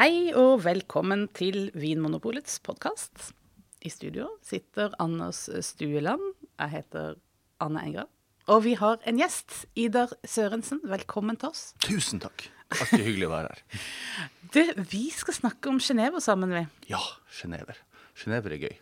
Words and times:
Hei 0.00 0.30
og 0.32 0.62
velkommen 0.64 1.26
til 1.36 1.66
Vinmonopolets 1.76 2.54
podkast. 2.64 3.34
I 3.84 3.90
studio 3.92 4.30
sitter 4.40 4.94
Anders 4.96 5.42
Stueland. 5.66 6.22
Jeg 6.56 6.72
heter 6.72 7.18
Anne 7.60 7.82
Enger. 7.84 8.06
Og 8.48 8.62
vi 8.64 8.72
har 8.80 8.96
en 9.04 9.18
gjest. 9.20 9.66
Idar 9.76 10.14
Sørensen, 10.24 10.78
velkommen 10.88 11.36
til 11.36 11.50
oss. 11.50 11.74
Tusen 11.84 12.22
takk. 12.22 12.46
Alltid 12.78 13.04
hyggelig 13.10 13.28
å 13.28 13.32
være 13.34 13.50
her. 13.52 13.60
Du, 14.56 14.62
vi 14.88 15.02
skal 15.12 15.36
snakke 15.36 15.68
om 15.68 15.76
Genéve 15.84 16.22
sammen, 16.24 16.54
vi. 16.56 16.62
Ja, 16.88 17.02
Genéver. 17.36 17.82
Genéver 18.16 18.54
er 18.56 18.62
gøy. 18.62 18.78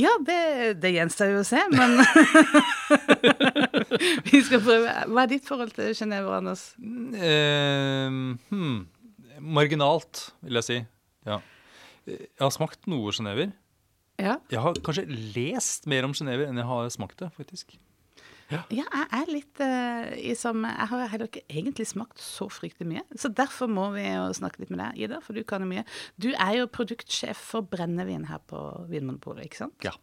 Ja, 0.00 0.14
det, 0.24 0.38
det 0.80 0.94
gjenstår 0.94 1.34
jo 1.34 1.42
å 1.42 1.50
se, 1.50 1.60
men 1.74 2.00
Vi 4.30 4.40
skal 4.48 4.64
prøve. 4.64 4.96
Hva 5.04 5.26
er 5.26 5.34
ditt 5.34 5.44
forhold 5.44 5.76
til 5.76 5.92
Genéve, 6.00 6.32
Anders? 6.38 6.64
Uh, 6.80 8.40
hmm. 8.48 8.80
Marginalt, 9.40 10.30
vil 10.44 10.60
jeg 10.60 10.68
si. 10.68 10.78
Ja. 11.28 11.40
Jeg 12.06 12.40
har 12.40 12.54
smakt 12.54 12.88
noe 12.90 13.12
sjenever. 13.14 13.52
Ja. 14.20 14.36
Jeg 14.52 14.60
har 14.60 14.80
kanskje 14.84 15.06
lest 15.08 15.88
mer 15.90 16.04
om 16.04 16.16
sjenever 16.16 16.48
enn 16.48 16.60
jeg 16.60 16.68
har 16.68 16.90
smakt 16.92 17.20
det, 17.22 17.30
faktisk. 17.36 17.78
Ja, 18.50 18.64
jeg 18.74 18.86
er 19.14 19.28
litt 19.30 19.60
uh, 19.62 20.08
i 20.18 20.32
samme 20.34 20.72
Jeg 20.72 20.90
har 20.90 21.10
heller 21.12 21.28
ikke 21.28 21.44
egentlig 21.46 21.84
smakt 21.86 22.18
så 22.22 22.48
fryktelig 22.50 22.88
mye. 22.90 23.04
Så 23.14 23.30
derfor 23.30 23.70
må 23.70 23.86
vi 23.94 24.02
jo 24.08 24.24
snakke 24.34 24.64
litt 24.64 24.72
med 24.74 24.82
deg, 24.82 24.98
Ida, 25.06 25.20
for 25.22 25.38
du 25.38 25.44
kan 25.46 25.62
jo 25.62 25.70
mye. 25.70 25.84
Du 26.18 26.32
er 26.32 26.56
jo 26.58 26.70
produktsjef 26.70 27.38
for 27.52 27.66
brennevin 27.70 28.26
her 28.30 28.42
på 28.50 28.58
Vinmonopolet, 28.90 29.46
ikke 29.46 29.62
sant? 29.62 29.86
Ja. 29.86 29.94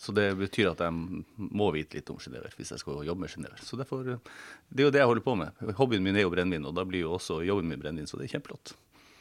Så 0.00 0.12
det 0.12 0.26
betyr 0.38 0.72
at 0.72 0.82
jeg 0.82 1.22
må 1.38 1.68
vite 1.74 1.98
litt 1.98 2.10
om 2.12 2.18
sjenever 2.20 2.54
hvis 2.58 2.72
jeg 2.74 2.82
skal 2.82 3.04
jobbe 3.06 3.24
med 3.24 3.32
sjenever. 3.32 3.60
Så 3.62 3.78
derfor, 3.78 4.02
det 4.04 4.82
er 4.82 4.88
jo 4.88 4.94
det 4.94 5.02
jeg 5.02 5.10
holder 5.10 5.26
på 5.26 5.36
med. 5.38 5.62
Hobbyen 5.78 6.04
min 6.04 6.18
er 6.18 6.26
jo 6.26 6.32
brennevin, 6.34 6.66
og 6.68 6.74
da 6.76 6.86
blir 6.88 7.06
jo 7.06 7.14
også 7.16 7.40
jobben 7.46 7.70
min 7.70 7.80
brennevin, 7.80 8.10
så 8.10 8.18
det 8.18 8.28
er 8.28 8.34
kjempeflott. 8.36 8.74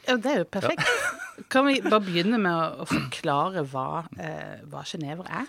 Ja, 0.08 0.18
det 0.20 0.32
er 0.32 0.42
jo 0.42 0.48
perfekt. 0.52 0.84
Ja. 0.84 1.46
kan 1.54 1.68
vi 1.70 1.78
bare 1.86 2.02
begynne 2.04 2.40
med 2.42 2.82
å, 2.84 2.88
forklare 2.90 3.64
hva, 3.72 4.04
eh, 4.20 4.60
hva 4.70 4.84
er? 4.84 5.48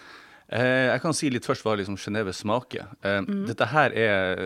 Eh, 0.52 0.90
jeg 0.90 1.00
kan 1.00 1.14
si 1.16 1.30
litt 1.32 1.46
først 1.48 1.64
hva 1.64 1.74
liksom 1.78 1.96
Genéve 2.00 2.34
smaker. 2.36 2.90
Eh, 3.00 3.20
mm. 3.24 3.44
Dette 3.48 3.68
her 3.72 3.94
er 3.96 4.42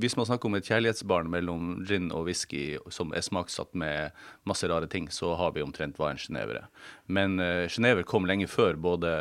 Hvis 0.00 0.16
man 0.16 0.26
snakker 0.28 0.48
om 0.48 0.56
et 0.56 0.68
kjærlighetsbarn 0.68 1.28
mellom 1.30 1.84
gin 1.88 2.08
og 2.14 2.28
whisky 2.28 2.78
som 2.94 3.12
er 3.12 3.24
smaksatt 3.24 3.74
med 3.78 4.16
masse 4.48 4.68
rare 4.68 4.88
ting, 4.88 5.10
så 5.12 5.34
har 5.36 5.52
vi 5.56 5.64
omtrent 5.64 5.98
hva 6.00 6.12
en 6.12 6.20
genever 6.20 6.62
er. 6.62 6.68
Men 7.06 7.38
genever 7.68 8.06
kom 8.08 8.26
lenge 8.28 8.48
før 8.48 8.76
både 8.80 9.12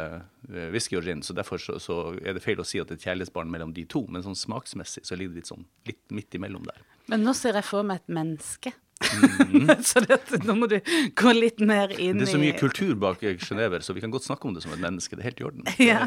whisky 0.74 0.98
og 1.00 1.08
gin, 1.08 1.24
så 1.24 1.36
derfor 1.36 1.60
så, 1.62 1.78
så 1.84 2.00
er 2.24 2.36
det 2.36 2.44
feil 2.44 2.62
å 2.62 2.68
si 2.68 2.80
at 2.80 2.88
det 2.88 2.98
er 2.98 3.02
et 3.02 3.08
kjærlighetsbarn 3.10 3.52
mellom 3.52 3.74
de 3.76 3.86
to. 3.90 4.06
Men 4.10 4.26
sånn 4.26 4.38
smaksmessig 4.38 5.06
så 5.08 5.18
ligger 5.20 5.36
det 5.36 5.44
litt 5.44 5.52
sånn 5.52 5.68
litt 5.88 6.04
midt 6.14 6.40
imellom 6.40 6.68
der. 6.68 6.84
Men 7.12 7.24
nå 7.24 7.36
ser 7.38 7.56
jeg 7.60 7.68
for 7.68 7.88
meg 7.88 8.04
et 8.04 8.16
menneske. 8.16 8.74
Mm. 8.98 9.70
så 9.90 10.02
dette, 10.04 10.40
nå 10.46 10.56
må 10.58 10.70
du 10.70 10.78
gå 11.18 11.34
litt 11.36 11.62
mer 11.62 11.92
inn 11.94 12.18
i 12.18 12.24
Det 12.24 12.28
er 12.28 12.34
så 12.34 12.42
mye 12.42 12.56
kultur 12.58 12.96
bak 13.00 13.22
Genéver, 13.22 13.84
så 13.86 13.96
vi 13.96 14.04
kan 14.04 14.14
godt 14.14 14.28
snakke 14.28 14.50
om 14.50 14.56
det 14.56 14.64
som 14.66 14.74
et 14.74 14.82
menneske. 14.82 15.16
Det 15.16 15.24
er 15.24 15.30
helt 15.32 15.44
i 15.44 15.48
orden. 15.50 15.68
Ja. 15.88 16.02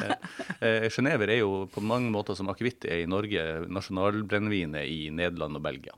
Eh, 0.61 0.89
Genéver 0.93 1.31
er 1.31 1.41
jo 1.41 1.65
på 1.71 1.83
mange 1.85 2.11
måter 2.13 2.37
som 2.39 2.51
akevitt 2.53 2.85
er 2.89 3.05
i 3.05 3.09
Norge, 3.11 3.45
nasjonalbrennevinet 3.71 4.91
i 4.91 5.09
Nederland 5.15 5.57
og 5.61 5.65
Belgia. 5.65 5.95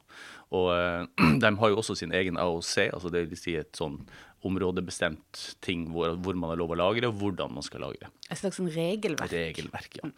Og 0.52 0.68
eh, 0.76 1.08
de 1.42 1.54
har 1.62 1.72
jo 1.72 1.80
også 1.80 1.96
sin 1.98 2.12
egen 2.14 2.38
AOC, 2.40 2.90
altså 2.92 3.12
det 3.12 3.26
vil 3.30 3.40
si 3.40 3.56
et 3.60 3.72
sånn 3.78 4.02
områdebestemt 4.46 5.42
ting 5.62 5.84
hvor, 5.92 6.16
hvor, 6.22 6.36
man 6.38 6.52
har 6.52 6.58
lov 6.60 6.72
å 6.74 6.78
lagre, 6.78 7.10
og 7.10 7.20
hvordan 7.20 7.54
man 7.56 7.66
skal 7.66 7.84
lagre. 7.84 8.10
Et 8.28 8.38
slags 8.38 8.58
sånn 8.58 8.70
regelverk? 8.72 9.30
Regelverk, 9.32 9.98
ja. 10.00 10.10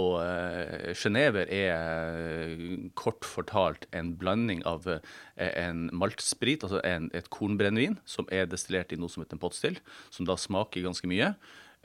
Og 0.00 0.16
uh, 0.22 0.90
Genéver 0.98 1.50
er 1.54 2.90
kort 2.98 3.26
fortalt 3.28 3.86
en 3.94 4.14
blanding 4.18 4.64
av 4.68 4.88
uh, 4.88 4.98
en 5.36 5.86
maltsprit, 5.94 6.66
altså 6.66 6.82
en, 6.86 7.08
et 7.14 7.30
kornbrennevin, 7.34 7.98
som 8.08 8.28
er 8.34 8.50
destillert 8.50 8.92
i 8.94 9.00
noe 9.00 9.12
som 9.12 9.22
heter 9.24 9.38
en 9.38 9.46
potstill, 9.46 9.80
som 10.10 10.28
da 10.28 10.38
smaker 10.38 10.86
ganske 10.86 11.10
mye. 11.10 11.32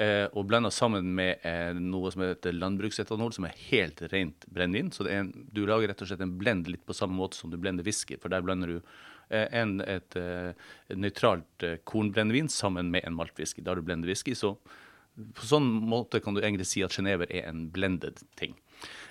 Uh, 0.02 0.26
og 0.34 0.48
blanda 0.50 0.72
sammen 0.74 1.12
med 1.14 1.44
noe 1.78 2.10
som 2.14 2.26
heter 2.26 2.56
landbruksetanol, 2.58 3.36
som 3.36 3.46
er 3.46 3.58
helt 3.70 4.02
rent 4.10 4.50
brennevin. 4.50 4.90
Så 4.96 5.06
en, 5.06 5.30
du 5.54 5.68
lager 5.70 5.94
rett 5.94 6.02
og 6.02 6.10
slett 6.10 6.26
en 6.26 6.38
blend 6.40 6.72
litt 6.72 6.88
på 6.88 6.98
samme 6.98 7.20
måte 7.20 7.38
som 7.38 7.54
du 7.54 7.60
blender 7.62 7.86
whisky, 7.86 8.18
for 8.18 8.34
der 8.34 8.42
blander 8.42 8.80
du 8.80 8.80
Eh, 8.82 9.13
enn 9.34 9.78
et, 9.82 10.16
eh, 10.20 10.54
nøytralt 10.96 11.66
eh, 11.66 11.80
kornbrennevin 11.90 12.50
sammen 12.50 12.92
med 12.94 13.06
en 13.08 13.16
maltwhisky. 13.18 13.64
Da 13.64 13.72
har 13.72 13.82
du 13.82 13.88
blendet 13.88 14.12
whisky. 14.12 14.36
Så 14.38 14.56
på 15.38 15.48
sånn 15.48 15.70
måte 15.86 16.22
kan 16.24 16.34
du 16.34 16.42
egentlig 16.42 16.68
si 16.70 16.84
at 16.86 16.96
sjenever 16.96 17.30
er 17.30 17.50
en 17.50 17.68
blended 17.74 18.24
ting. 18.40 18.56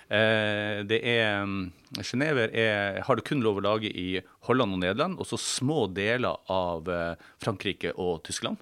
det 0.09 0.99
er 1.07 1.47
Genéver 2.03 2.51
har 3.07 3.15
det 3.15 3.23
kun 3.23 3.41
lov 3.41 3.57
å 3.57 3.63
lage 3.63 3.87
i 3.87 4.19
Holland 4.45 4.75
og 4.75 4.81
Nederland, 4.83 5.15
og 5.17 5.25
så 5.25 5.39
små 5.39 5.87
deler 5.87 6.35
av 6.51 6.91
Frankrike 7.41 7.95
og 7.95 8.19
Tyskland. 8.27 8.59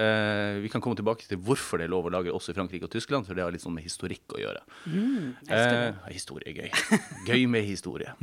Uh, 0.00 0.60
vi 0.62 0.68
kan 0.70 0.80
komme 0.80 0.94
tilbake 0.96 1.26
til 1.26 1.40
hvorfor 1.42 1.80
det 1.80 1.88
er 1.88 1.92
lov 1.92 2.06
å 2.06 2.12
lage 2.14 2.30
også 2.30 2.52
i 2.52 2.56
Frankrike 2.56 2.86
og 2.86 2.92
Tyskland, 2.92 3.26
for 3.26 3.34
det 3.34 3.42
har 3.42 3.50
litt 3.50 3.64
sånn 3.64 3.74
med 3.74 3.84
historikk 3.84 4.36
å 4.36 4.38
gjøre. 4.38 4.62
Mm, 4.86 5.32
uh, 5.50 6.04
historie 6.12 6.46
er 6.46 6.60
gøy. 6.60 7.00
gøy 7.28 7.46
med 7.50 7.66
historie. 7.66 8.14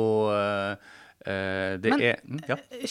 Og 0.00 0.26
Uh, 1.20 1.76
det 1.76 1.90
Men 1.92 2.00
er, 2.00 2.20
ja. 2.48 2.56
Eh, 2.72 2.86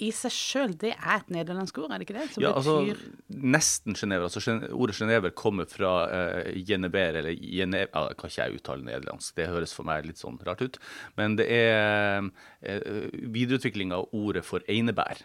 i 0.00 0.08
seg 0.16 0.32
sjøl, 0.32 0.72
det 0.80 0.94
er 0.94 1.18
et 1.18 1.32
nederlandsk 1.34 1.76
ord, 1.82 1.90
er 1.92 2.00
det 2.00 2.06
ikke 2.06 2.16
det? 2.16 2.28
Som 2.32 2.44
ja, 2.46 2.54
altså, 2.56 2.78
betyr... 2.80 3.02
altså 3.02 3.50
nesten 3.56 3.98
Genever. 3.98 4.30
Altså, 4.30 4.54
ordet 4.72 4.96
Genever 4.96 5.34
kommer 5.36 5.68
fra 5.68 5.90
uh, 6.08 6.48
Genever, 6.64 7.20
eller 7.20 7.36
Genever 7.36 7.90
ja, 7.92 8.06
Kan 8.16 8.32
ikke 8.32 8.40
jeg 8.40 8.56
uttale 8.56 8.86
nederlandsk, 8.88 9.34
det 9.36 9.50
høres 9.52 9.76
for 9.76 9.84
meg 9.84 10.08
litt 10.08 10.22
sånn 10.22 10.38
rart 10.48 10.64
ut. 10.64 10.78
Men 11.20 11.36
det 11.36 11.50
er 11.52 12.24
uh, 12.24 13.10
videreutvikling 13.12 13.92
av 13.92 14.08
ordet 14.16 14.44
for 14.46 14.64
einebær. 14.72 15.20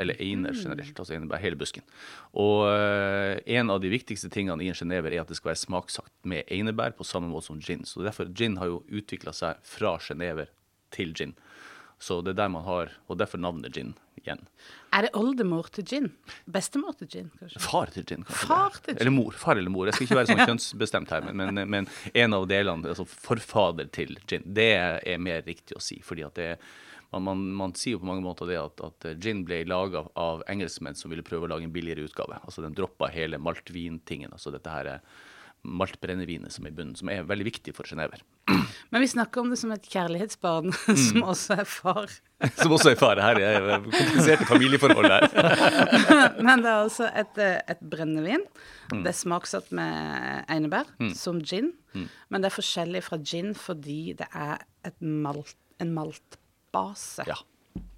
Eller 0.00 0.16
einer 0.16 0.54
mm. 0.56 0.62
generelt, 0.62 0.96
altså 0.96 1.12
einebær, 1.12 1.42
hele 1.44 1.60
busken. 1.60 1.84
Og 2.40 2.70
uh, 2.72 3.36
en 3.44 3.74
av 3.76 3.82
de 3.84 3.92
viktigste 3.92 4.32
tingene 4.32 4.64
i 4.64 4.70
en 4.72 4.80
genever 4.80 5.12
er 5.12 5.26
at 5.26 5.28
det 5.28 5.36
skal 5.36 5.52
være 5.52 5.60
smaksagt 5.66 6.14
med 6.24 6.48
einebær 6.48 6.96
på 6.96 7.04
samme 7.04 7.28
måte 7.28 7.50
som 7.50 7.60
gin. 7.60 7.84
Så 7.84 8.00
derfor 8.06 8.32
Gin 8.32 8.56
har 8.62 8.72
jo 8.72 8.80
utvikla 8.88 9.36
seg 9.36 9.60
fra 9.68 9.98
genever 10.00 10.48
til 10.96 11.12
gin. 11.12 11.36
Så 12.00 12.22
det 12.24 12.32
er 12.32 12.44
der 12.44 12.52
man 12.52 12.64
har, 12.64 12.94
og 13.08 13.18
derfor 13.20 13.40
navnet 13.40 13.74
gin 13.76 13.92
igjen. 14.16 14.40
Er 14.96 15.04
det 15.04 15.10
oldemor 15.16 15.68
til 15.74 15.84
gin? 15.86 16.08
Bestemor 16.48 16.96
til 16.96 17.10
gin, 17.12 17.30
kanskje? 17.38 17.60
Far 17.60 17.92
til 17.92 18.06
gin, 18.08 18.24
kanskje. 18.24 18.46
Far 18.48 18.78
til 18.78 18.94
gin. 18.94 19.00
Eller 19.02 19.14
mor. 19.14 19.36
Far 19.36 19.60
eller 19.60 19.72
mor. 19.72 19.88
Jeg 19.90 19.98
skal 19.98 20.08
ikke 20.08 20.20
være 20.20 20.30
sånn 20.32 20.44
kjønnsbestemt 20.48 21.12
her, 21.12 21.26
men, 21.28 21.42
men, 21.52 21.68
men, 21.76 21.90
en 22.24 22.36
av 22.36 22.46
delene, 22.50 22.94
altså 22.94 23.04
forfader 23.08 23.90
til 23.92 24.16
gin, 24.24 24.46
det 24.46 24.70
er 24.80 25.20
mer 25.20 25.44
riktig 25.46 25.76
å 25.76 25.84
si. 25.84 26.00
fordi 26.04 26.24
at 26.26 26.40
det 26.40 26.54
man, 27.10 27.24
man, 27.26 27.42
man, 27.58 27.72
sier 27.74 27.96
jo 27.96 28.00
på 28.04 28.06
mange 28.06 28.22
måter 28.22 28.46
det 28.46 28.58
at, 28.60 28.80
at 28.86 29.06
gin 29.18 29.42
ble 29.46 29.64
laga 29.66 30.04
av 30.18 30.44
engelskmenn 30.50 30.94
som 30.94 31.10
ville 31.10 31.24
prøve 31.26 31.48
å 31.48 31.50
lage 31.50 31.66
en 31.66 31.74
billigere 31.74 32.06
utgave. 32.06 32.38
Altså 32.46 32.62
Den 32.62 32.76
droppa 32.78 33.10
hele 33.10 33.40
maltvintingen. 33.42 34.30
altså 34.32 34.52
dette 34.54 34.70
her 34.70 34.92
maltbrennevinet 35.62 36.54
som 36.54 36.64
er 36.64 36.72
i 36.72 36.76
bunnen, 36.76 36.96
som 36.96 37.10
er 37.12 37.26
veldig 37.28 37.46
viktig 37.50 37.74
for 37.76 37.88
sjenever. 37.88 38.22
Men 38.90 39.04
vi 39.04 39.08
snakker 39.12 39.42
om 39.42 39.50
det 39.52 39.58
som 39.60 39.72
et 39.74 39.86
kjærlighetsbarn, 39.92 40.70
mm. 40.88 41.00
som 41.02 41.26
også 41.32 41.58
er 41.60 41.68
far. 41.68 42.14
som 42.62 42.74
også 42.76 42.94
er 42.94 43.00
far. 43.00 43.20
Her 43.22 43.40
er 43.44 43.68
kompliserte 43.84 44.48
familieforhold 44.48 45.10
her. 45.12 45.28
Men 46.46 46.64
det 46.64 46.72
er 46.72 46.78
altså 46.78 47.10
et, 47.12 47.42
et 47.44 47.84
brennevin. 47.92 48.46
Mm. 48.90 49.04
Det 49.04 49.12
er 49.12 49.18
smaksatt 49.20 49.70
med 49.76 50.48
einebær, 50.50 50.88
mm. 51.02 51.12
som 51.18 51.42
gin. 51.44 51.72
Mm. 51.92 52.08
Men 52.30 52.42
det 52.42 52.50
er 52.50 52.56
forskjellig 52.56 53.04
fra 53.06 53.20
gin 53.20 53.52
fordi 53.58 54.00
det 54.18 54.28
er 54.32 54.64
malt, 55.00 55.58
en 55.82 55.94
maltbase. 55.96 57.28
Ja. 57.28 57.38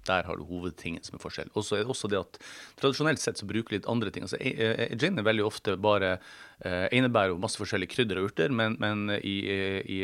Der 0.07 0.27
har 0.27 0.39
du 0.39 0.45
hovedtingen 0.47 1.03
som 1.05 1.17
er 1.17 1.23
forskjell. 1.23 1.51
Og 1.53 1.65
så 1.65 1.77
er 1.77 1.83
det 1.83 1.93
også 1.93 2.09
det 2.11 2.19
at 2.19 2.39
tradisjonelt 2.81 3.21
sett 3.21 3.39
så 3.39 3.47
bruker 3.49 3.77
litt 3.77 3.89
andre 3.89 4.11
ting. 4.13 4.25
Altså, 4.27 4.39
e, 4.39 4.53
e, 4.53 4.89
Gin 4.99 5.19
er 5.19 5.27
veldig 5.27 5.45
ofte 5.47 5.75
bare 5.81 6.17
eh, 6.63 6.87
einebær 6.95 7.33
og 7.33 7.41
masse 7.43 7.59
forskjellige 7.59 7.93
krydder 7.93 8.19
og 8.19 8.31
urter, 8.31 8.53
men, 8.55 8.77
men 8.81 9.15
i, 9.19 9.37
i 9.83 9.99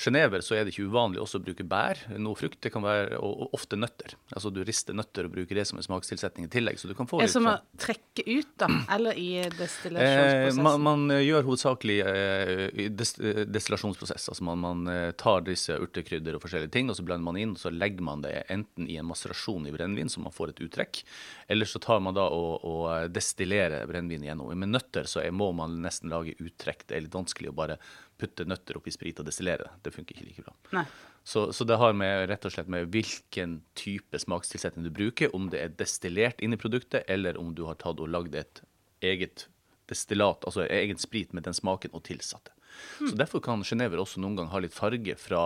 Genever 0.00 0.44
så 0.44 0.56
er 0.56 0.64
det 0.64 0.74
ikke 0.74 0.88
uvanlig 0.90 1.20
også 1.22 1.40
å 1.40 1.44
bruke 1.44 1.66
bær, 1.66 2.00
noe 2.16 2.38
frukt. 2.38 2.60
Det 2.64 2.72
kan 2.74 2.84
være, 2.84 3.18
og, 3.20 3.46
og, 3.46 3.54
ofte 3.58 3.78
nøtter. 3.78 4.16
Altså 4.34 4.52
du 4.54 4.62
rister 4.66 4.96
nøtter 4.96 5.28
og 5.28 5.34
bruker 5.34 5.60
det 5.60 5.66
som 5.68 5.80
en 5.80 5.86
smakstilsetning 5.86 6.48
i 6.48 6.52
tillegg. 6.52 6.80
så 6.80 6.90
du 6.90 6.96
kan 6.98 7.10
få 7.10 7.20
litt... 7.20 7.28
Det 7.28 7.32
er 7.32 7.36
som 7.36 7.50
å 7.50 7.56
trekke 7.80 8.26
ut, 8.26 8.52
da? 8.60 8.70
Eller 8.96 9.20
i 9.20 9.28
destillasjonsprosessen? 9.58 10.60
Eh, 10.60 10.64
man, 10.64 10.86
man, 10.86 11.16
gjør 11.20 11.46
hovedsakelig 11.50 11.98
eh, 12.06 12.90
des, 12.96 13.14
destillasjonsprosess. 13.50 14.30
Altså 14.32 14.46
man, 14.48 14.64
man 14.64 15.12
tar 15.20 15.44
disse 15.46 15.76
urtekrydder 15.76 16.38
og 16.38 16.44
forskjellige 16.46 16.72
ting, 16.74 16.90
og 16.90 16.98
så 16.98 17.04
blander 17.06 17.26
man 17.28 17.40
inn, 17.40 17.54
og 17.56 17.62
så 17.62 17.72
legger 17.74 18.06
man 18.06 18.24
det 18.24 18.34
enten 18.52 18.88
i 18.88 18.96
en 19.00 19.08
masse 19.10 19.19
maserasjon 19.20 19.66
i 19.66 19.72
brennevin, 19.72 20.08
så 20.08 20.20
man 20.20 20.32
får 20.32 20.50
et 20.50 20.60
uttrekk. 20.60 21.04
Eller 21.48 21.66
så 21.66 21.78
tar 21.78 22.00
man 22.00 22.14
da 22.14 22.26
og, 22.32 22.64
og 22.64 23.12
destillerer 23.12 23.86
brennevin 23.86 24.24
gjennom. 24.24 24.52
Med 24.58 24.72
nøtter 24.72 25.08
så 25.08 25.20
er, 25.20 25.30
må 25.30 25.52
man 25.52 25.80
nesten 25.84 26.10
lage 26.10 26.36
uttrekk. 26.40 26.86
Det 26.86 26.96
er 26.96 27.04
litt 27.04 27.14
vanskelig 27.14 27.50
å 27.52 27.56
bare 27.56 27.78
putte 28.20 28.44
nøtter 28.44 28.76
oppi 28.76 28.92
sprit 28.92 29.20
og 29.20 29.28
destillere 29.28 29.66
det. 29.66 29.76
Det 29.84 29.94
funker 29.94 30.16
ikke 30.16 30.28
like 30.28 30.44
bra. 30.46 30.84
Så, 31.24 31.50
så, 31.52 31.64
det 31.68 31.76
har 31.76 31.92
med, 31.92 32.28
rett 32.30 32.44
og 32.48 32.52
slett 32.54 32.70
med 32.72 32.88
hvilken 32.94 33.60
type 33.76 34.18
smakstilsetning 34.18 34.86
du 34.86 34.92
bruker, 34.94 35.34
om 35.36 35.50
det 35.52 35.60
er 35.60 35.74
destillert 35.76 36.40
inn 36.40 36.56
i 36.56 36.60
produktet, 36.60 37.04
eller 37.12 37.38
om 37.40 37.52
du 37.54 37.66
har 37.68 37.76
tatt 37.80 38.00
og 38.00 38.08
lagd 38.08 38.36
et 38.40 38.62
eget 39.04 39.46
destillat, 39.90 40.46
altså 40.46 40.64
egen 40.70 40.98
sprit 41.02 41.34
med 41.36 41.44
den 41.44 41.56
smaken 41.56 41.92
og 41.96 42.04
tilsatt 42.06 42.48
det. 42.48 42.56
Mm. 43.00 43.10
Så 43.10 43.14
Derfor 43.18 43.42
kan 43.44 43.64
sjenever 43.66 44.00
også 44.00 44.22
noen 44.22 44.38
gang 44.38 44.50
ha 44.52 44.60
litt 44.62 44.76
farge 44.76 45.16
fra 45.18 45.44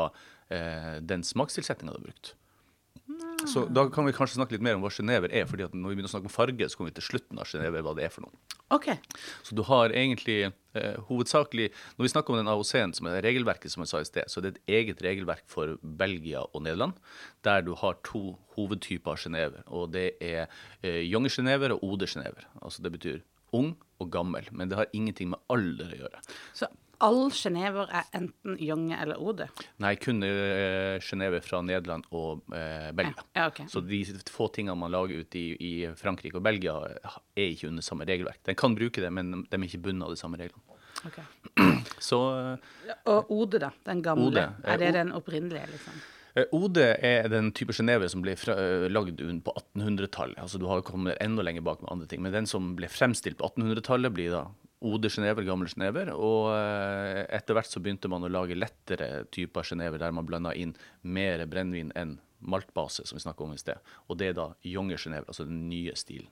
eh, 0.53 0.99
den 1.03 1.25
smakstilsetninga 1.26 1.94
du 1.94 2.03
har 2.03 2.09
brukt. 2.11 2.35
Så 3.50 3.64
da 3.70 3.87
kan 3.93 4.06
vi 4.06 4.14
kanskje 4.17 4.38
snakke 4.38 4.56
litt 4.56 4.64
mer 4.64 4.79
om 4.79 4.85
hva 4.85 4.91
sjenever 4.93 5.32
er. 5.32 5.46
fordi 5.50 5.67
at 5.67 5.75
når 5.75 5.93
vi 5.93 5.96
begynner 5.99 6.11
å 6.11 6.14
snakke 6.14 6.31
om 6.31 6.35
farge, 6.35 6.69
så 6.69 6.79
kommer 6.79 6.93
vi 6.93 6.99
til 7.00 7.08
slutten 7.11 7.41
av 7.41 7.49
sjenever 7.49 7.85
hva 7.85 7.94
det 7.96 8.06
er 8.06 8.12
for 8.14 8.26
noe. 8.26 8.55
OK. 8.75 8.88
Så 9.46 9.56
du 9.56 9.62
har 9.69 9.93
egentlig 9.93 10.38
eh, 10.49 10.96
hovedsakelig 11.08 11.69
Når 11.96 12.06
vi 12.06 12.12
snakker 12.12 12.35
om 12.35 12.41
den 12.41 12.50
AOC-en, 12.50 12.94
som 12.96 13.11
er 13.11 13.23
regelverket, 13.25 13.73
som 13.73 13.85
jeg 13.85 13.93
sa 13.93 14.00
i 14.00 14.08
sted, 14.08 14.31
så 14.31 14.41
er 14.41 14.46
det 14.46 14.55
et 14.55 14.75
eget 14.79 15.02
regelverk 15.05 15.44
for 15.50 15.76
Belgia 15.82 16.46
og 16.50 16.64
Nederland, 16.64 16.96
der 17.44 17.62
du 17.62 17.75
har 17.79 18.00
to 18.06 18.38
hovedtyper 18.56 19.14
av 19.14 19.20
sjenever. 19.20 19.67
Og 19.69 19.93
det 19.94 20.14
er 20.25 20.47
eh, 20.82 21.02
Jonge-sjenever 21.05 21.76
og 21.76 21.85
Ode-sjenever. 21.85 22.49
Altså 22.62 22.85
det 22.85 22.94
betyr 22.97 23.23
ung 23.55 23.75
og 24.02 24.11
gammel. 24.11 24.49
Men 24.50 24.70
det 24.70 24.81
har 24.81 24.90
ingenting 24.97 25.31
med 25.35 25.43
alder 25.52 25.93
å 25.93 26.00
gjøre. 26.05 26.25
Så 26.56 26.70
all 27.05 27.29
sjenever 27.35 27.91
er 27.93 28.09
enten 28.17 28.56
Jonge 28.62 28.99
eller 29.01 29.21
Ode? 29.21 29.49
Nei, 29.83 29.95
kun 30.01 30.25
sjenever 31.05 31.45
fra 31.45 31.61
Nederland 31.65 32.06
og 32.15 32.45
uh, 32.55 32.91
Belgia. 32.97 33.27
Ja, 33.37 33.49
okay. 33.51 33.69
Så 33.71 33.83
de 33.85 34.01
få 34.33 34.49
tingene 34.55 34.77
man 34.79 34.95
lager 34.95 35.25
ute 35.25 35.41
i, 35.41 35.47
i 35.59 35.73
Frankrike 35.99 36.41
og 36.41 36.47
Belgia, 36.47 36.77
er 37.37 37.51
ikke 37.51 37.71
under 37.71 37.85
samme 37.85 38.09
regelverk. 38.09 38.41
Den 38.49 38.59
kan 38.59 38.77
bruke 38.79 39.05
det, 39.05 39.12
men 39.15 39.45
de 39.45 39.61
er 39.61 39.69
ikke 39.69 39.85
bundet 39.85 40.09
av 40.09 40.17
de 40.17 40.21
samme 40.21 40.41
reglene. 40.41 40.81
Okay. 41.05 41.25
Så 42.09 42.19
uh, 42.33 42.97
Og 43.12 43.31
Ode, 43.35 43.61
da? 43.67 43.71
Den 43.85 44.03
gamle? 44.05 44.31
Ode. 44.33 44.49
Er 44.65 44.81
det 44.81 44.95
den 44.97 45.12
opprinnelige, 45.15 45.69
liksom? 45.75 46.03
Ode 46.50 46.83
er 47.07 47.29
den 47.31 47.53
type 47.55 47.71
sjenever 47.77 48.09
som 48.11 48.23
ble 48.25 48.33
fra, 48.35 48.57
lagd 48.91 49.21
på 49.47 49.53
1800-tallet. 49.55 50.41
Altså, 50.43 50.59
du 50.59 50.65
har 50.67 50.83
kommet 50.83 51.21
enda 51.23 51.45
lenger 51.47 51.62
bak 51.62 51.85
med 51.85 51.93
andre 51.93 52.09
ting. 52.11 52.25
Men 52.25 52.35
den 52.35 52.49
som 52.50 52.73
ble 52.75 52.89
fremstilt 52.91 53.39
på 53.39 53.53
1800-tallet, 53.53 54.11
blir 54.17 54.35
da 54.35 54.41
Ode 54.85 55.09
sjenever, 55.09 55.47
gamle 55.47 55.71
sjenever. 55.71 56.11
Og 56.13 56.51
eh, 56.53 57.23
etter 57.33 57.57
hvert 57.57 57.71
så 57.71 57.81
begynte 57.81 58.11
man 58.13 58.27
å 58.27 58.33
lage 58.33 58.59
lettere 58.59 59.25
typer 59.33 59.67
sjenever 59.67 60.03
der 60.03 60.13
man 60.15 60.29
blanda 60.29 60.53
inn 60.53 60.75
mer 61.03 61.47
brennevin 61.49 61.95
enn 61.97 62.19
maltbase, 62.45 63.07
som 63.09 63.17
vi 63.17 63.25
snakka 63.25 63.47
om 63.47 63.55
i 63.55 63.61
sted. 63.61 63.81
Og 64.09 64.21
det 64.21 64.33
er 64.33 64.37
da 64.37 64.51
Younger 64.69 65.01
sjenever, 65.01 65.31
altså 65.33 65.49
den 65.49 65.65
nye 65.71 65.95
stilen. 65.97 66.29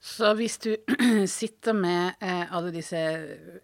Så 0.00 0.30
hvis 0.38 0.58
du 0.62 0.70
sitter 1.26 1.74
med 1.74 2.20
eh, 2.22 2.44
alle 2.54 2.70
disse 2.70 2.98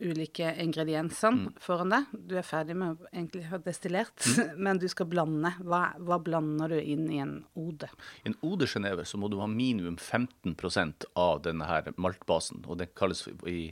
ulike 0.03 0.51
ingrediensene 0.65 1.53
foran 1.63 1.93
deg, 1.95 2.09
du 2.11 2.35
er 2.39 2.47
ferdig 2.47 2.75
med 2.79 2.97
å 2.97 3.11
egentlig 3.13 3.45
ha 3.53 3.61
destillert, 3.63 4.27
men 4.65 4.81
du 4.83 4.89
skal 4.91 5.07
blande, 5.11 5.53
hva, 5.63 5.85
hva 6.03 6.19
blander 6.23 6.75
du 6.75 6.81
inn 6.81 7.07
i 7.07 7.21
en 7.23 7.37
ode? 7.55 7.91
I 8.25 8.33
en 8.33 8.39
Ode 8.45 8.67
sjenever 8.69 9.07
så 9.09 9.17
må 9.21 9.31
du 9.31 9.39
ha 9.41 9.47
minimum 9.49 9.95
15% 9.97 11.07
av 11.17 11.45
denne 11.47 11.69
her 11.69 11.93
maltbasen. 11.97 12.65
Og 12.69 12.81
det 12.83 12.91
kalles 12.99 13.23
i, 13.49 13.71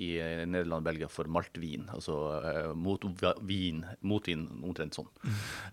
i 0.00 0.10
eh, 0.22 0.44
Nederland 0.46 0.80
og 0.80 0.86
Belgia 0.86 1.08
for 1.12 1.28
maltvin. 1.30 1.88
Altså 1.92 2.18
eh, 2.38 2.70
motvin, 2.78 3.82
motvin, 4.06 4.46
omtrent 4.62 4.96
sånn. 4.96 5.10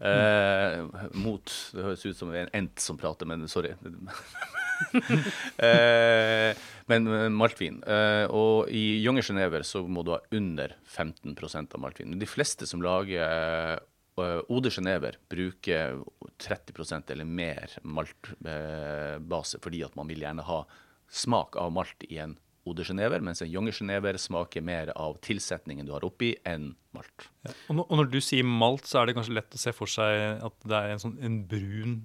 Eh, 0.02 0.82
mot 1.22 1.54
Det 1.72 1.86
høres 1.86 2.06
ut 2.06 2.18
som 2.18 2.34
en 2.34 2.52
ent 2.58 2.82
som 2.82 3.00
prater, 3.00 3.30
men 3.30 3.48
sorry. 3.52 3.74
eh, 5.62 6.31
men 6.92 7.08
eh, 7.08 7.30
maltvin. 7.34 7.80
Eh, 7.84 8.26
og 8.32 8.70
i 8.74 9.02
Jonge-Genever 9.04 9.66
så 9.68 9.84
må 9.88 10.04
du 10.06 10.14
ha 10.16 10.20
under 10.38 10.76
15 10.86 11.36
av 11.62 11.80
maltvin. 11.82 12.20
De 12.20 12.30
fleste 12.30 12.68
som 12.70 12.84
lager 12.84 13.24
eh, 13.24 13.80
Ode 14.52 14.70
Genever 14.70 15.18
bruker 15.32 16.02
30% 16.44 17.14
eller 17.14 17.26
mer 17.26 17.72
maltbase 17.82 19.62
fordi 19.64 19.82
at 19.88 19.96
man 19.98 20.12
vil 20.12 20.22
gjerne 20.22 20.46
ha 20.46 20.60
smak 21.12 21.56
av 21.58 21.72
malt 21.74 22.06
i 22.10 22.20
en 22.22 22.36
Ode 22.70 22.84
Genever, 22.86 23.24
mens 23.26 23.42
en 23.42 23.50
Jonge 23.50 23.74
Genever 23.74 24.20
smaker 24.22 24.62
mer 24.62 24.92
av 24.94 25.16
tilsetningen 25.26 25.88
du 25.88 25.96
har 25.96 26.04
oppi, 26.06 26.36
enn 26.46 26.76
malt. 26.94 27.26
Og, 27.48 27.74
når, 27.74 27.86
og 27.88 27.98
når 27.98 28.12
du 28.12 28.20
sier 28.22 28.46
malt, 28.46 28.86
så 28.86 29.00
er 29.02 29.10
det 29.10 29.16
kanskje 29.18 29.40
lett 29.40 29.58
å 29.58 29.62
se 29.64 29.74
for 29.74 29.90
seg 29.90 30.44
at 30.46 30.68
det 30.70 30.78
er 30.78 30.94
en 30.94 31.02
sånn 31.02 31.18
en 31.26 31.40
brun 31.50 31.96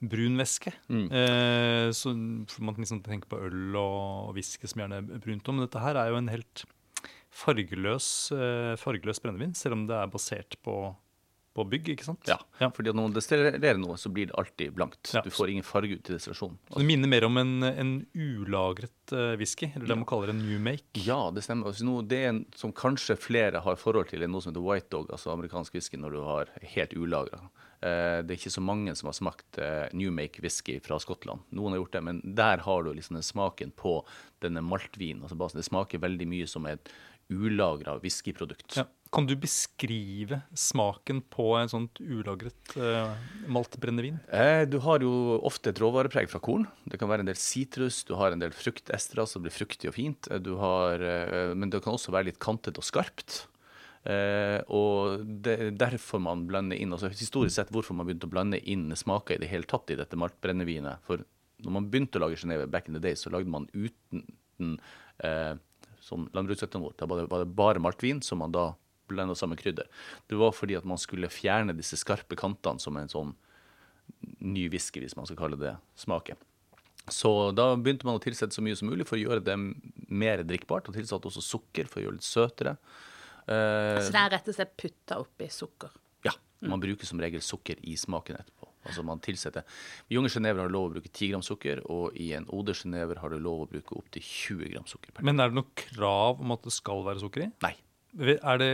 brun 0.00 0.40
væske. 0.40 0.72
Eh, 0.88 1.90
så 1.92 2.14
man 2.16 2.78
liksom 2.80 3.02
tenker 3.04 3.28
på 3.30 3.40
øl 3.48 3.76
og 3.76 4.34
whisky 4.36 4.70
som 4.70 4.84
gjerne 4.84 5.02
er 5.02 5.20
brunt. 5.20 5.52
Men 5.52 5.66
dette 5.66 5.82
her 5.84 6.00
er 6.00 6.12
jo 6.12 6.20
en 6.20 6.32
helt 6.32 6.64
fargeløs, 7.30 8.32
eh, 8.32 8.74
fargeløs 8.80 9.22
brennevin, 9.22 9.54
selv 9.54 9.78
om 9.78 9.86
det 9.86 9.94
er 9.96 10.10
basert 10.10 10.56
på, 10.66 10.74
på 11.54 11.66
bygg, 11.70 11.92
ikke 11.94 12.08
sant? 12.08 12.26
Ja, 12.30 12.40
fordi 12.74 12.90
når 12.90 13.06
man 13.06 13.14
destillerer 13.14 13.78
noe, 13.78 13.98
så 14.00 14.10
blir 14.12 14.30
det 14.30 14.36
alltid 14.40 14.74
blankt. 14.74 15.12
Ja. 15.14 15.22
Du 15.22 15.30
får 15.34 15.52
ingen 15.52 15.66
farge 15.66 16.00
ut 16.00 16.04
til 16.06 16.16
destillasjonen. 16.16 16.58
Det 16.74 16.86
minner 16.88 17.12
mer 17.12 17.28
om 17.28 17.38
en, 17.40 17.54
en 17.70 17.94
ulagret 18.16 19.14
eh, 19.14 19.36
whisky, 19.40 19.70
eller 19.74 19.92
det 19.92 20.00
man 20.02 20.08
kaller 20.10 20.32
en 20.34 20.42
new 20.42 20.58
make. 20.64 20.90
Ja, 21.06 21.22
det 21.34 21.44
stemmer. 21.46 21.70
Altså, 21.70 21.86
noe, 21.86 22.02
det 22.08 22.22
er 22.24 22.32
en, 22.32 22.44
som 22.58 22.74
kanskje 22.74 23.18
flere 23.20 23.62
har 23.62 23.80
forhold 23.80 24.10
til, 24.10 24.24
er 24.24 24.32
noe 24.32 24.42
som 24.42 24.54
heter 24.54 24.66
white 24.66 24.90
dog, 24.90 25.12
altså 25.14 25.36
amerikansk 25.36 25.76
whisky, 25.78 26.00
når 26.00 26.16
du 26.16 26.22
har 26.26 26.54
helt 26.74 26.96
ulagra. 26.98 27.44
Eh, 27.80 28.20
det 28.22 28.34
er 28.34 28.38
ikke 28.38 28.54
så 28.56 28.64
mange 28.64 28.94
som 28.98 29.08
har 29.10 29.16
smakt 29.16 29.60
Newmake 29.60 29.96
New 30.00 30.14
Make 30.16 30.44
whisky 30.44 30.78
fra 30.84 30.98
Skottland. 31.00 31.46
Noen 31.56 31.74
har 31.74 31.82
gjort 31.82 31.96
det, 31.96 32.04
men 32.08 32.22
der 32.36 32.64
har 32.66 32.84
du 32.84 32.92
liksom 32.92 33.18
den 33.18 33.26
smaken 33.26 33.72
på 33.76 34.00
denne 34.44 34.62
maltvinen. 34.64 35.24
Altså 35.24 35.56
det 35.56 35.68
smaker 35.68 36.02
veldig 36.02 36.28
mye 36.28 36.48
som 36.50 36.68
et 36.68 36.92
ulagra 37.30 37.98
whiskyprodukt. 38.02 38.76
Ja. 38.76 38.86
Kan 39.10 39.26
du 39.26 39.32
beskrive 39.34 40.38
smaken 40.54 41.24
på 41.34 41.48
en 41.58 41.70
sånt 41.70 41.98
ulagret 41.98 42.74
uh, 42.78 43.16
maltbrennevin? 43.50 44.20
Eh, 44.30 44.62
du 44.70 44.76
har 44.84 45.02
jo 45.02 45.40
ofte 45.42 45.72
et 45.72 45.80
råvarepreg 45.82 46.30
fra 46.30 46.38
korn. 46.42 46.68
Det 46.86 47.00
kan 47.00 47.10
være 47.10 47.24
en 47.24 47.30
del 47.32 47.38
sitrus, 47.38 48.04
du 48.06 48.14
har 48.20 48.30
en 48.30 48.42
del 48.42 48.54
fruktester, 48.54 49.24
som 49.26 49.42
blir 49.42 49.54
fruktig 49.54 49.90
og 49.90 49.96
fint. 49.98 50.30
Eh, 50.30 50.38
Du 50.38 50.54
har, 50.62 51.02
uh, 51.02 51.56
men 51.58 51.72
det 51.74 51.82
kan 51.82 51.96
også 51.96 52.14
være 52.14 52.30
litt 52.30 52.38
kantet 52.42 52.78
og 52.78 52.86
skarpt. 52.86 53.48
Eh, 54.08 54.58
og 54.72 55.24
det 55.44 55.56
er 55.56 55.74
derfor 55.76 56.22
man 56.24 56.46
blander 56.48 56.78
inn 56.80 56.94
altså 56.96 57.10
Historisk 57.12 57.52
sett 57.58 57.72
hvorfor 57.74 57.92
man 57.92 58.06
begynte 58.08 58.30
å 58.30 58.32
blande 58.32 58.60
inn 58.64 58.86
smaker 58.96 59.36
i 59.36 59.42
det 59.42 59.50
hele 59.50 59.68
tatt 59.68 59.92
i 59.92 59.98
dette 60.00 60.16
maltbrennevinet. 60.20 61.04
For 61.04 61.24
når 61.60 61.76
man 61.76 61.88
begynte 61.92 62.20
å 62.20 62.24
lage 62.24 62.40
Genéve 62.40 62.68
back 62.70 62.88
in 62.88 62.96
the 62.96 63.02
day, 63.02 63.18
så 63.18 63.32
lagde 63.32 63.52
man 63.52 63.68
uten 63.74 64.78
eh, 65.24 65.54
sånn 66.04 66.28
landbruksetanol. 66.36 66.94
Da 66.96 67.08
var 67.10 67.22
det, 67.22 67.28
var 67.32 67.44
det 67.44 67.52
bare 67.58 67.82
maltvin 67.82 68.22
som 68.24 68.40
man 68.40 68.54
da 68.56 68.70
blanda 69.10 69.34
sammen 69.34 69.58
krydder. 69.58 69.88
Det 70.30 70.38
var 70.38 70.54
fordi 70.54 70.78
at 70.78 70.86
man 70.88 71.00
skulle 71.00 71.30
fjerne 71.32 71.74
disse 71.76 71.98
skarpe 72.00 72.38
kantene 72.38 72.80
som 72.82 72.96
en 72.96 73.10
sånn 73.10 73.34
ny 74.40 74.68
whisky, 74.70 75.02
hvis 75.02 75.16
man 75.18 75.28
skal 75.28 75.38
kalle 75.38 75.58
det 75.60 75.74
smaken. 75.98 76.38
Så 77.10 77.50
da 77.56 77.72
begynte 77.76 78.06
man 78.06 78.18
å 78.18 78.22
tilsette 78.22 78.54
så 78.54 78.62
mye 78.62 78.76
som 78.78 78.90
mulig 78.90 79.06
for 79.08 79.18
å 79.18 79.22
gjøre 79.22 79.44
det 79.44 79.56
mer 79.58 80.44
drikkbart, 80.46 80.88
og 80.88 80.96
tilsatte 80.96 81.30
også 81.30 81.42
sukker 81.44 81.88
for 81.90 82.00
å 82.00 82.04
gjøre 82.06 82.18
det 82.18 82.22
litt 82.22 82.28
søtere. 82.28 82.76
Eh, 83.50 83.98
Så 84.04 84.12
det 84.14 84.20
er 84.22 84.30
rett 84.36 84.48
og 84.52 84.54
slett 84.56 84.76
putta 84.78 85.18
oppi 85.22 85.48
sukker? 85.50 85.90
ja, 86.26 86.32
man 86.68 86.80
bruker 86.82 87.06
som 87.08 87.20
regel 87.22 87.40
sukker 87.42 87.78
i 87.82 87.96
smaken 87.96 88.36
etterpå. 88.36 88.68
Altså 88.86 89.02
man 89.04 89.18
tilsetter 89.20 89.60
I 90.08 90.14
Junge 90.16 90.30
Genever 90.32 90.62
har 90.62 90.68
du 90.70 90.72
lov 90.72 90.86
å 90.88 90.92
bruke 90.94 91.10
10 91.12 91.30
gram 91.34 91.42
sukker, 91.44 91.82
og 91.92 92.16
i 92.16 92.30
en 92.36 92.46
Oder 92.48 92.72
Genever 92.78 93.18
har 93.20 93.28
du 93.34 93.38
lov 93.38 93.66
å 93.66 93.68
bruke 93.68 93.96
opptil 93.98 94.22
20 94.24 94.70
gram 94.72 94.86
sukker 94.88 95.12
per 95.12 95.26
Men 95.26 95.40
er 95.40 95.50
det 95.52 95.58
noe 95.58 95.74
krav 95.76 96.40
om 96.40 96.52
at 96.56 96.62
det 96.64 96.72
skal 96.72 97.02
være 97.04 97.20
sukker 97.20 97.44
i? 97.44 97.50
Nei. 97.66 97.74
Er 98.40 98.58
det, 98.58 98.70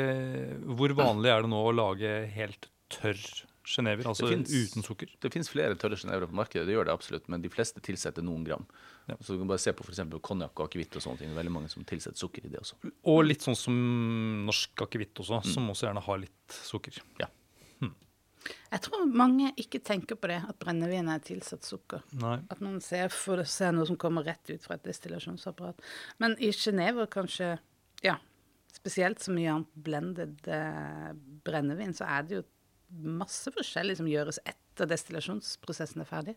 hvor 0.79 0.95
vanlig 0.97 1.29
er 1.33 1.43
det 1.45 1.51
nå 1.53 1.59
å 1.69 1.75
lage 1.75 2.13
helt 2.37 2.69
tørr 2.89 3.19
genever, 3.67 4.07
altså 4.07 4.29
finnes- 4.31 4.53
uten 4.71 4.83
sukker? 4.87 5.09
Det 5.21 5.33
finnes 5.35 5.49
flere 5.51 5.75
tørre 5.77 5.97
Genever 5.99 6.27
på 6.31 6.39
markedet, 6.39 6.67
det 6.67 6.75
gjør 6.77 6.87
det 6.87 6.95
absolutt, 6.95 7.29
men 7.29 7.43
de 7.43 7.49
fleste 7.53 7.81
tilsetter 7.83 8.23
noen 8.23 8.45
gram. 8.47 8.67
Ja. 9.09 9.17
Så 9.21 9.35
du 9.35 9.39
kan 9.43 9.49
bare 9.49 9.59
se 9.63 9.73
på 9.73 9.85
f.eks. 9.85 10.01
konjakk 10.23 10.59
og 10.61 10.69
akevitt 10.71 10.95
og 10.97 11.03
sånne 11.03 11.19
ting. 11.19 11.29
Det 11.29 11.37
er 11.37 11.43
veldig 11.43 11.53
mange 11.57 11.71
som 11.71 11.85
tilsetter 11.85 12.17
sukker 12.19 12.47
i 12.47 12.49
det 12.55 12.61
også. 12.63 12.79
Og 13.05 13.25
litt 13.27 13.41
sånn 13.43 13.57
som 13.59 13.75
norsk 14.47 14.87
akevitt 14.87 15.15
også, 15.23 15.43
Mm. 15.45 15.53
som 15.55 15.69
også 15.71 15.87
gjerne 15.91 16.03
har 16.03 16.19
litt 16.19 16.49
sukker. 16.49 17.01
Ja. 17.21 17.27
Jeg 18.71 18.81
tror 18.85 19.07
mange 19.11 19.49
ikke 19.59 19.81
tenker 19.83 20.15
på 20.15 20.29
det, 20.31 20.37
at 20.49 20.59
brennevin 20.63 21.09
er 21.11 21.19
tilsatt 21.19 21.65
sukker. 21.67 22.03
Nei. 22.13 22.37
At 22.49 22.61
man 22.63 22.81
ser 22.81 23.09
for 23.09 23.43
seg 23.43 23.75
noe 23.75 23.87
som 23.89 23.97
kommer 23.99 24.23
rett 24.25 24.51
ut 24.53 24.63
fra 24.63 24.77
et 24.77 24.85
destillasjonsapparat. 24.87 25.81
Men 26.23 26.37
i 26.39 26.53
Genéve 26.55 27.09
kanskje, 27.11 27.59
ja, 28.07 28.17
spesielt 28.73 29.19
så 29.19 29.33
mye 29.35 29.51
annet 29.51 29.73
blended 29.75 30.47
eh, 30.47 31.13
brennevin, 31.47 31.95
så 31.97 32.07
er 32.07 32.23
det 32.29 32.37
jo 32.39 32.45
masse 32.91 33.51
forskjellig 33.53 33.97
som 33.99 34.07
gjøres 34.09 34.39
etter 34.47 34.89
destillasjonsprosessen 34.91 36.03
er 36.05 36.09
ferdig. 36.09 36.35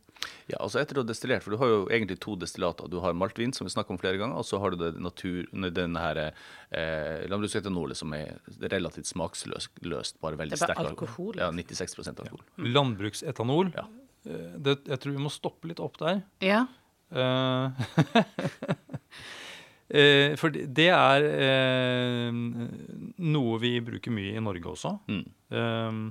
Ja, 0.50 0.58
altså 0.63 0.79
etter 0.82 0.98
å 0.98 1.03
ha 1.03 1.10
destillert, 1.10 1.44
for 1.46 1.53
du 1.53 1.60
har 1.62 1.70
jo 1.72 1.79
egentlig 1.91 2.18
to 2.24 2.36
destillater. 2.39 2.89
Du 2.89 2.98
har 3.03 3.13
maltvin, 3.18 3.53
som 3.56 3.68
vi 3.68 3.74
snakket 3.74 3.94
om 3.96 4.00
flere 4.01 4.20
ganger, 4.22 4.39
og 4.39 4.48
så 4.48 4.60
har 4.63 4.74
du 4.74 4.79
det 4.82 4.91
natur, 5.03 5.46
denne 5.75 6.03
her 6.03 6.22
eh, 6.25 7.25
landbruksetanolet 7.29 8.00
som 8.00 8.13
er 8.18 8.39
relativt 8.72 9.12
smaksløst, 9.12 9.82
løst, 9.86 10.20
bare 10.24 10.39
veldig 10.39 10.58
Det 10.58 10.62
er 10.63 10.74
bare 10.74 10.77
sterk 10.79 10.94
alkohol, 10.96 11.39
Ja, 11.41 11.51
96% 11.53 12.24
alkohol. 12.25 12.46
Landbruksetanol. 12.79 13.74
Ja. 13.77 13.86
Eh, 14.25 14.56
Det, 14.58 14.79
jeg 14.89 15.00
tror 15.03 15.18
vi 15.18 15.25
må 15.27 15.34
stoppe 15.34 15.70
litt 15.72 15.84
opp 15.84 16.00
der. 16.01 16.24
Ja. 16.44 16.63
Eh, 17.10 17.84
eh, 20.00 20.34
for 20.39 20.53
det 20.53 20.68
det 20.77 20.89
er 20.94 21.27
eh, 21.29 22.32
noe 22.34 23.62
vi 23.62 23.75
bruker 23.86 24.13
mye 24.13 24.36
i 24.38 24.44
Norge 24.44 24.74
også. 24.74 24.96
Mm. 25.10 25.24
Eh, 25.51 26.01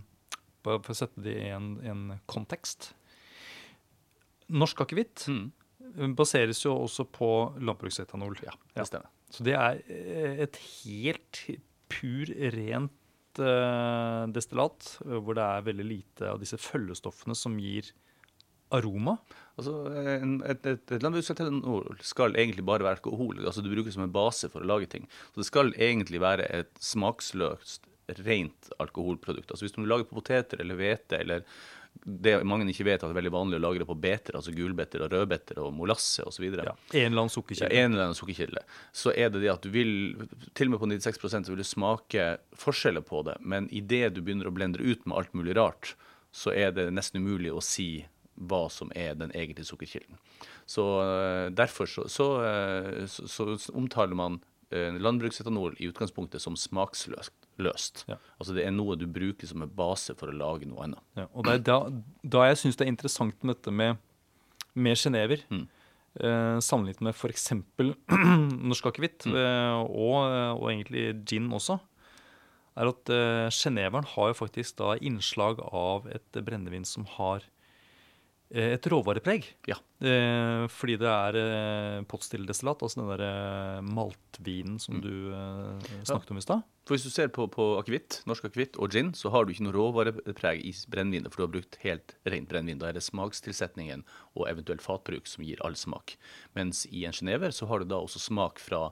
bare 0.68 0.84
for 0.84 0.94
å 0.94 1.00
sette 1.02 1.25
det 1.25 1.38
i 1.40 1.48
en, 1.54 1.72
en 1.82 2.04
kontekst. 2.30 2.92
Norsk 4.48 4.87
akevitt 4.87 5.26
Mm. 5.28 6.14
baseres 6.18 6.60
jo 6.64 6.75
også 6.84 7.06
på 7.10 7.30
landbruksetanol. 7.64 8.37
Ja, 8.44 8.54
det 8.76 8.88
stemmer. 8.88 9.10
Så 9.32 9.44
det 9.46 9.56
er 9.58 9.80
eh, 9.92 10.42
et 10.44 10.58
helt 10.82 11.42
pur, 11.88 12.28
rent 12.52 13.40
uh, 13.40 14.26
destillat, 14.32 14.90
eh, 15.06 15.16
hvor 15.22 15.37
det 15.38 15.44
er 15.44 15.66
veldig 15.68 15.87
lite 15.87 16.28
av 16.34 16.40
disse 16.42 16.58
følgestoffene 16.60 17.37
som 17.38 17.56
gir 17.60 17.90
aroma? 18.75 19.16
Altså, 19.58 19.75
et, 19.88 20.66
et, 20.68 20.92
et 20.92 21.04
landbruksetanol 21.04 22.02
skal 22.04 22.37
egentlig 22.37 22.66
bare 22.68 22.84
være 22.84 23.00
alkohol. 23.00 23.40
altså 23.44 23.64
Du 23.64 23.70
bruker 23.72 23.88
det 23.88 23.96
som 23.96 24.04
en 24.04 24.14
base 24.14 24.50
for 24.52 24.64
å 24.64 24.68
lage 24.68 24.90
ting. 24.92 25.08
Så 25.32 25.42
det 25.42 25.48
skal 25.48 25.72
egentlig 25.75 26.20
være 26.22 26.48
et 26.52 26.72
smaksløst, 26.84 27.88
rent 28.24 28.70
alkoholprodukt. 28.78 29.50
Altså 29.50 29.66
Hvis 29.66 29.76
du 29.76 29.84
lager 29.84 30.08
på 30.08 30.18
poteter 30.20 30.62
eller 30.62 30.78
hvete 30.78 31.20
eller 31.20 31.44
det 32.04 32.34
mange 32.46 32.68
ikke 32.70 32.86
vet, 32.86 33.00
at 33.00 33.08
det 33.08 33.14
er 33.14 33.18
veldig 33.18 33.32
vanlig 33.34 33.58
å 33.58 33.62
lagre 33.62 33.86
på 33.88 33.96
beter, 33.98 34.36
altså 34.38 34.52
gulbeter 34.54 35.02
og 35.02 35.10
rødbeter 35.12 35.58
og 35.62 35.72
molasse 35.74 36.22
osv. 36.28 36.44
Ja, 36.46 36.74
en 36.92 37.10
eller 37.10 37.24
annen 37.24 37.32
sukkerkilde. 37.32 37.70
Ja, 37.74 37.84
en 37.84 37.92
eller 37.92 38.08
annen 38.08 38.18
sukkerkilde. 38.18 38.62
Så 38.94 39.12
er 39.14 39.32
det 39.32 39.42
det 39.42 39.50
at 39.52 39.64
du 39.64 39.72
vil, 39.74 39.90
til 40.54 40.68
og 40.68 40.76
med 40.76 40.82
på 40.82 40.90
96% 40.92 41.48
så 41.48 41.54
vil 41.54 41.62
du 41.64 41.66
smake 41.66 42.28
forskjeller 42.60 43.04
på 43.08 43.24
det, 43.28 43.38
men 43.40 43.66
idet 43.74 44.12
du 44.14 44.22
begynner 44.22 44.50
å 44.50 44.54
blendre 44.54 44.84
ut 44.84 45.08
med 45.08 45.16
alt 45.18 45.34
mulig 45.36 45.56
rart, 45.58 45.96
så 46.30 46.52
er 46.54 46.72
det 46.76 46.90
nesten 46.94 47.24
umulig 47.24 47.52
å 47.54 47.64
si 47.64 48.06
hva 48.38 48.68
som 48.70 48.92
er 48.94 49.16
den 49.18 49.32
egentlige 49.34 49.66
sukkerkilden. 49.66 50.18
Så 50.68 50.84
uh, 51.00 51.48
derfor 51.50 51.90
så, 51.90 52.06
så, 52.12 52.28
uh, 52.44 53.06
så, 53.08 53.26
så, 53.58 53.72
omtaler 53.74 54.14
man 54.18 54.38
uh, 54.74 54.94
landbruksetanol 55.00 55.74
i 55.80 55.88
utgangspunktet 55.90 56.44
som 56.44 56.56
smaksløst. 56.56 57.34
Løst. 57.58 58.04
Ja. 58.10 58.18
Altså 58.38 58.54
Det 58.56 58.64
er 58.66 58.74
noe 58.74 58.96
du 58.98 59.06
bruker 59.10 59.50
som 59.50 59.64
en 59.64 59.72
base 59.74 60.14
for 60.18 60.30
å 60.30 60.36
lage 60.36 60.68
noe 60.70 60.84
annet. 60.86 61.02
Ja, 61.18 61.26
og 61.32 61.48
det 61.48 61.56
er 61.56 61.66
da, 61.66 61.78
da 62.22 62.46
jeg 62.50 62.60
syns 62.62 62.78
det 62.78 62.86
er 62.86 62.92
interessant 62.92 63.42
med 63.42 63.56
dette 63.56 63.74
med, 63.74 63.98
med 64.78 64.98
genever, 65.00 65.42
mm. 65.50 65.66
sammenlignet 66.62 67.02
med 67.08 67.16
f.eks. 67.18 67.50
norsk 68.70 68.90
akevitt, 68.92 69.26
mm. 69.26 69.38
og, 69.90 70.16
og, 70.54 70.66
egentlig 70.70 71.10
gin 71.26 71.50
også, 71.50 71.80
er 72.78 72.92
at 72.92 73.14
geneveren 73.50 74.06
har 74.14 74.30
jo 74.30 74.38
faktisk 74.38 74.78
da 74.78 74.94
innslag 75.02 75.58
av 75.66 76.06
et 76.14 76.42
brennevin 76.46 76.86
som 76.86 77.08
har 77.18 77.42
Eh, 77.42 77.57
et 78.49 78.87
råvarepreg. 78.88 79.45
Ja. 79.69 79.76
Eh, 80.00 80.64
fordi 80.73 80.95
det 81.00 81.09
er 81.11 81.37
eh, 81.37 82.05
potstilledestillat, 82.09 82.81
altså 82.81 83.02
den 83.02 83.11
der 83.11 83.23
eh, 83.26 83.81
maltvinen 83.85 84.78
som 84.81 84.97
mm. 84.97 85.02
du 85.05 85.12
eh, 85.37 85.90
snakket 86.09 86.31
ja. 86.31 86.33
om 86.33 86.40
i 86.40 86.45
stad. 86.47 86.62
For 86.88 86.97
Hvis 86.97 87.05
du 87.05 87.12
ser 87.12 87.28
på, 87.35 87.45
på 87.52 87.67
akevitt, 87.76 88.23
norsk 88.31 88.49
akevitt 88.49 88.78
og 88.81 88.95
gin, 88.97 89.12
så 89.12 89.28
har 89.35 89.45
du 89.45 89.52
ikke 89.52 89.67
noe 89.67 89.76
råvarepreg 89.76 90.64
i 90.64 90.73
brennevinet, 90.88 91.28
for 91.28 91.43
du 91.43 91.47
har 91.49 91.55
brukt 91.59 91.76
helt 91.85 92.17
rent 92.25 92.49
brennevin. 92.49 92.81
Da 92.81 92.88
er 92.88 92.97
det 92.97 93.05
smakstilsetningen 93.05 94.07
og 94.33 94.49
eventuelt 94.49 94.85
fatbruk 94.85 95.28
som 95.28 95.45
gir 95.45 95.61
all 95.67 95.76
smak. 95.76 96.17
Mens 96.57 96.87
i 96.88 97.05
en 97.05 97.17
genever 97.17 97.52
så 97.52 97.69
har 97.69 97.85
du 97.85 97.90
da 97.90 98.00
også 98.00 98.23
smak 98.31 98.62
fra 98.64 98.87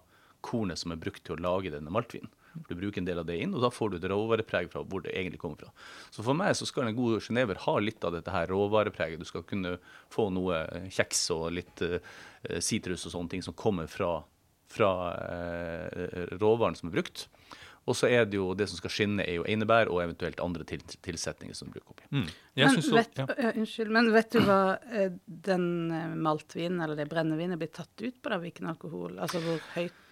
kornet 0.44 0.82
som 0.82 0.92
er 0.92 1.00
brukt 1.00 1.24
til 1.24 1.38
å 1.38 1.44
lage 1.48 1.72
denne 1.72 1.92
maltvinen. 1.92 2.28
Du 2.68 2.74
bruker 2.74 3.00
en 3.00 3.08
del 3.08 3.20
av 3.20 3.26
det 3.28 3.38
inn, 3.42 3.54
og 3.56 3.64
da 3.64 3.70
får 3.72 3.92
du 3.92 3.98
et 3.98 4.08
råvarepreg 4.10 4.70
fra 4.72 4.82
hvor 4.86 5.04
det 5.04 5.14
egentlig 5.14 5.40
kommer 5.42 5.60
fra. 5.60 5.72
Så 6.14 6.24
for 6.26 6.38
meg 6.38 6.54
så 6.58 6.68
skal 6.68 6.88
en 6.88 6.96
god 6.96 7.20
genever 7.24 7.60
ha 7.66 7.76
litt 7.82 8.04
av 8.06 8.16
dette 8.16 8.32
her 8.32 8.48
råvarepreget. 8.52 9.20
Du 9.20 9.28
skal 9.28 9.46
kunne 9.48 9.76
få 10.12 10.28
noe 10.34 10.62
kjeks 10.92 11.26
og 11.36 11.50
litt 11.56 11.84
uh, 11.84 11.98
sitrus 12.62 13.06
og 13.06 13.16
sånne 13.16 13.36
ting 13.36 13.44
som 13.46 13.56
kommer 13.58 13.90
fra, 13.90 14.18
fra 14.72 14.92
uh, 15.14 16.32
råvaren 16.40 16.78
som 16.78 16.90
er 16.90 16.98
brukt. 16.98 17.28
Og 17.86 17.94
så 17.94 18.08
er 18.10 18.24
det 18.26 18.34
jo 18.34 18.48
det 18.58 18.66
som 18.66 18.80
skal 18.80 18.90
skinne, 18.90 19.22
er 19.22 19.36
jo 19.38 19.44
einebær 19.46 19.86
og 19.92 20.00
eventuelt 20.02 20.40
andre 20.42 20.64
til, 20.66 20.80
tilsetninger 21.06 21.54
som 21.54 21.70
bruker 21.70 21.92
oppi. 21.92 22.08
Mm. 22.10 22.24
Men, 22.58 22.80
vet, 22.96 23.20
ja. 23.20 23.28
uh, 23.30 23.52
unnskyld, 23.52 23.92
men 23.94 24.10
vet 24.14 24.32
du 24.34 24.40
hva 24.42 24.62
uh, 24.80 25.20
den 25.50 25.68
maltvinen 26.24 26.82
eller 26.82 26.98
det 26.98 27.06
brennevinet 27.12 27.60
blir 27.60 27.70
tatt 27.70 27.94
ut 28.02 28.18
på? 28.18 28.32
da, 28.32 28.40
Hvilken 28.42 28.72
alkohol? 28.72 29.20
Altså 29.22 29.44
hvor 29.44 29.62
høyt 29.76 30.02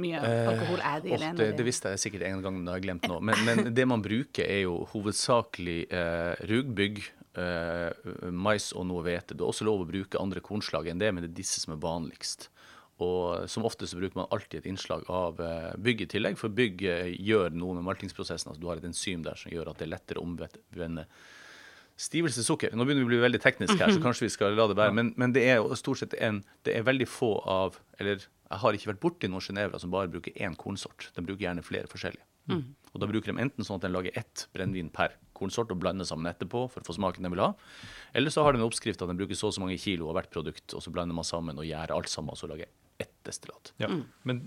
mye 0.00 0.20
eh, 0.20 0.50
alkohol 0.50 0.82
er 0.82 1.04
det 1.04 1.12
i 1.12 1.20
det? 1.20 1.30
Det, 1.38 1.48
det 1.60 1.66
visste 1.66 1.94
jeg 1.94 2.02
sikkert 2.04 2.26
en 2.28 2.44
gang, 2.44 2.58
men 2.58 2.66
det 2.66 2.74
har 2.74 2.80
jeg 2.80 2.86
glemt 2.88 3.08
nå. 3.10 3.18
Men, 3.30 3.42
men 3.46 3.72
det 3.76 3.86
man 3.88 4.04
bruker, 4.04 4.44
er 4.46 4.64
jo 4.64 4.80
hovedsakelig 4.92 5.80
eh, 5.88 6.44
rugbygg, 6.50 7.02
eh, 7.40 8.08
mais 8.32 8.70
og 8.74 8.88
noe 8.90 9.04
hvete. 9.06 9.36
Det 9.36 9.44
er 9.44 9.52
også 9.52 9.68
lov 9.68 9.84
å 9.84 9.90
bruke 9.90 10.20
andre 10.20 10.42
kornslag 10.44 10.90
enn 10.90 11.02
det, 11.02 11.12
men 11.12 11.24
det 11.24 11.32
er 11.32 11.38
disse 11.42 11.62
som 11.62 11.76
er 11.76 11.82
vanligst. 11.82 12.50
Og 13.00 13.48
som 13.48 13.64
ofte 13.64 13.88
så 13.88 13.96
bruker 13.96 14.18
man 14.18 14.28
alltid 14.34 14.60
et 14.60 14.70
innslag 14.70 15.06
av 15.08 15.40
eh, 15.40 15.72
bygg 15.80 16.04
i 16.04 16.08
tillegg, 16.14 16.40
for 16.40 16.52
bygg 16.52 16.82
eh, 16.84 17.12
gjør 17.16 17.54
noe 17.56 17.78
med 17.78 17.86
maltingsprosessen. 17.88 18.52
Altså 18.52 18.60
du 18.60 18.68
har 18.68 18.80
et 18.80 18.88
enzym 18.88 19.24
der 19.24 19.38
som 19.40 19.52
gjør 19.52 19.72
at 19.72 19.80
det 19.80 19.88
er 19.88 19.94
lettere 19.96 20.20
å 20.20 20.26
omvende 20.28 21.06
Stivelse 22.00 22.40
sukker. 22.40 22.72
Nå 22.72 22.86
begynner 22.86 23.04
vi 23.04 23.08
å 23.08 23.10
bli 23.10 23.20
veldig 23.20 23.40
teknisk 23.44 23.74
her, 23.74 23.90
så 23.90 23.98
mhm. 23.98 24.04
kanskje 24.06 24.24
vi 24.24 24.32
skal 24.32 24.54
la 24.56 24.64
det 24.70 24.76
være. 24.78 24.94
Men, 24.96 25.10
men 25.20 25.34
det 25.36 25.42
er 25.44 25.58
jo 25.60 25.76
stort 25.76 26.00
sett 26.00 26.16
en 26.16 26.38
Det 26.64 26.72
er 26.72 26.86
veldig 26.86 27.08
få 27.08 27.34
av 27.44 27.76
Eller 28.00 28.24
jeg 28.50 28.62
har 28.64 28.76
ikke 28.76 28.90
vært 28.90 29.02
borti 29.04 29.30
noen 29.30 29.44
genevere 29.44 29.78
som 29.78 29.92
bare 29.92 30.10
bruker 30.10 30.34
én 30.34 30.56
kornsort. 30.58 31.10
De 31.14 31.22
bruker 31.22 31.46
gjerne 31.46 31.62
flere 31.62 31.90
forskjellige. 31.90 32.26
Mm. 32.50 32.64
Og 32.90 33.00
Da 33.00 33.06
bruker 33.06 33.30
de 33.30 33.42
enten 33.44 33.66
sånn 33.66 33.78
at 33.78 33.84
de 33.86 33.92
lager 33.92 34.16
ett 34.18 34.48
brennevin 34.54 34.90
per 34.90 35.14
kornsort 35.38 35.70
og 35.70 35.78
blander 35.78 36.08
sammen 36.08 36.26
etterpå 36.32 36.64
for 36.72 36.82
å 36.82 36.88
få 36.88 36.96
smaken 36.96 37.22
de 37.26 37.30
vil 37.30 37.44
ha. 37.44 37.52
Eller 38.16 38.34
så 38.34 38.42
har 38.42 38.52
de 38.52 38.60
en 38.60 38.66
oppskrift 38.66 39.02
at 39.02 39.10
de 39.10 39.18
bruker 39.20 39.38
så 39.38 39.50
og 39.50 39.54
så 39.54 39.62
mange 39.62 39.78
kilo 39.78 40.10
av 40.10 40.18
hvert 40.18 40.32
produkt, 40.34 40.74
og 40.74 40.82
så 40.82 40.90
blander 40.90 41.14
man 41.16 41.28
sammen 41.28 41.58
og 41.60 41.68
gjærer 41.68 41.94
alt 41.94 42.10
sammen, 42.10 42.34
og 42.34 42.40
så 42.40 42.50
lager 42.50 42.66
ett 43.00 43.14
destillat. 43.24 43.72
Ja. 43.78 43.88
Mm. 43.88 44.02
Men 44.26 44.42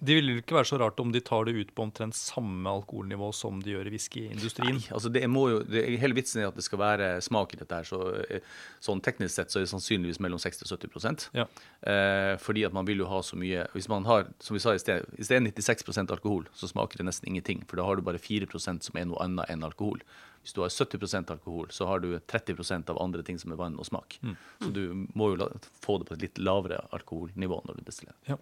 det 0.00 0.14
vil 0.18 0.30
ikke 0.38 0.54
være 0.54 0.68
så 0.70 0.78
rart 0.78 1.00
om 1.02 1.10
de 1.14 1.20
tar 1.24 1.48
det 1.48 1.54
ut 1.56 1.70
på 1.74 1.82
omtrent 1.82 2.14
samme 2.14 2.70
alkoholnivå 2.70 3.30
som 3.34 3.58
de 3.62 3.72
gjør 3.72 3.88
i 3.90 3.92
whiskyindustrien. 3.94 4.78
Nei, 4.78 4.90
altså 4.94 5.10
det 5.12 5.24
må 5.30 5.48
jo, 5.50 5.58
det, 5.66 5.82
Hele 5.98 6.14
vitsen 6.14 6.42
er 6.42 6.50
at 6.52 6.58
det 6.58 6.64
skal 6.66 6.80
være 6.82 7.08
smak 7.24 7.54
i 7.56 7.58
dette. 7.60 7.80
her, 7.80 7.88
så, 7.88 8.00
eh, 8.22 8.44
sånn 8.84 9.02
Teknisk 9.02 9.34
sett 9.34 9.50
så 9.50 9.58
er 9.58 9.66
det 9.66 9.72
sannsynligvis 9.72 10.20
mellom 10.22 10.38
60 10.42 10.70
og 10.70 10.86
70 10.86 11.28
ja. 11.40 11.48
eh, 11.82 12.36
Fordi 12.42 12.64
at 12.68 12.76
man 12.76 12.86
vil 12.86 13.02
jo 13.02 13.10
ha 13.10 13.20
så 13.26 13.38
mye 13.40 13.66
Hvis 13.74 13.90
man 13.90 14.06
har, 14.06 14.28
som 14.38 14.54
vi 14.54 14.62
sa 14.62 14.76
i 14.76 14.82
sted, 14.82 15.08
hvis 15.18 15.32
det 15.32 15.40
er 15.40 15.46
96% 15.48 16.14
alkohol, 16.14 16.46
så 16.54 16.70
smaker 16.70 17.00
det 17.02 17.08
nesten 17.08 17.28
ingenting. 17.32 17.64
For 17.66 17.80
da 17.80 17.86
har 17.88 17.98
du 17.98 18.06
bare 18.06 18.22
4% 18.22 18.86
som 18.86 18.98
er 18.98 19.08
noe 19.10 19.22
annet 19.24 19.50
enn 19.50 19.66
alkohol. 19.66 20.02
Hvis 20.42 20.54
du 20.54 20.62
har 20.62 20.70
70% 20.70 21.30
alkohol, 21.34 21.66
så 21.74 21.86
har 21.90 22.00
du 22.00 22.12
30% 22.18 22.90
av 22.90 23.00
andre 23.02 23.24
ting 23.26 23.38
som 23.38 23.52
er 23.52 23.58
vann 23.60 23.76
og 23.78 23.88
smak. 23.88 24.20
Mm. 24.22 24.36
Så 24.62 24.70
du 24.72 24.82
må 25.18 25.32
jo 25.34 25.48
få 25.82 25.98
det 25.98 26.08
på 26.08 26.16
et 26.16 26.24
litt 26.28 26.38
lavere 26.38 26.78
alkoholnivå 26.94 27.62
når 27.66 27.80
du 27.80 27.88
destillerer. 27.88 28.20
Ja. 28.30 28.38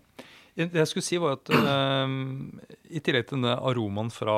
Det 0.56 0.80
jeg 0.80 0.88
skulle 0.88 1.04
si, 1.04 1.18
var 1.20 1.36
at 1.36 1.50
uh, 1.52 2.08
i 2.88 3.02
tillegg 3.04 3.26
til 3.28 3.36
denne 3.36 3.58
aromaen 3.68 4.08
fra 4.12 4.36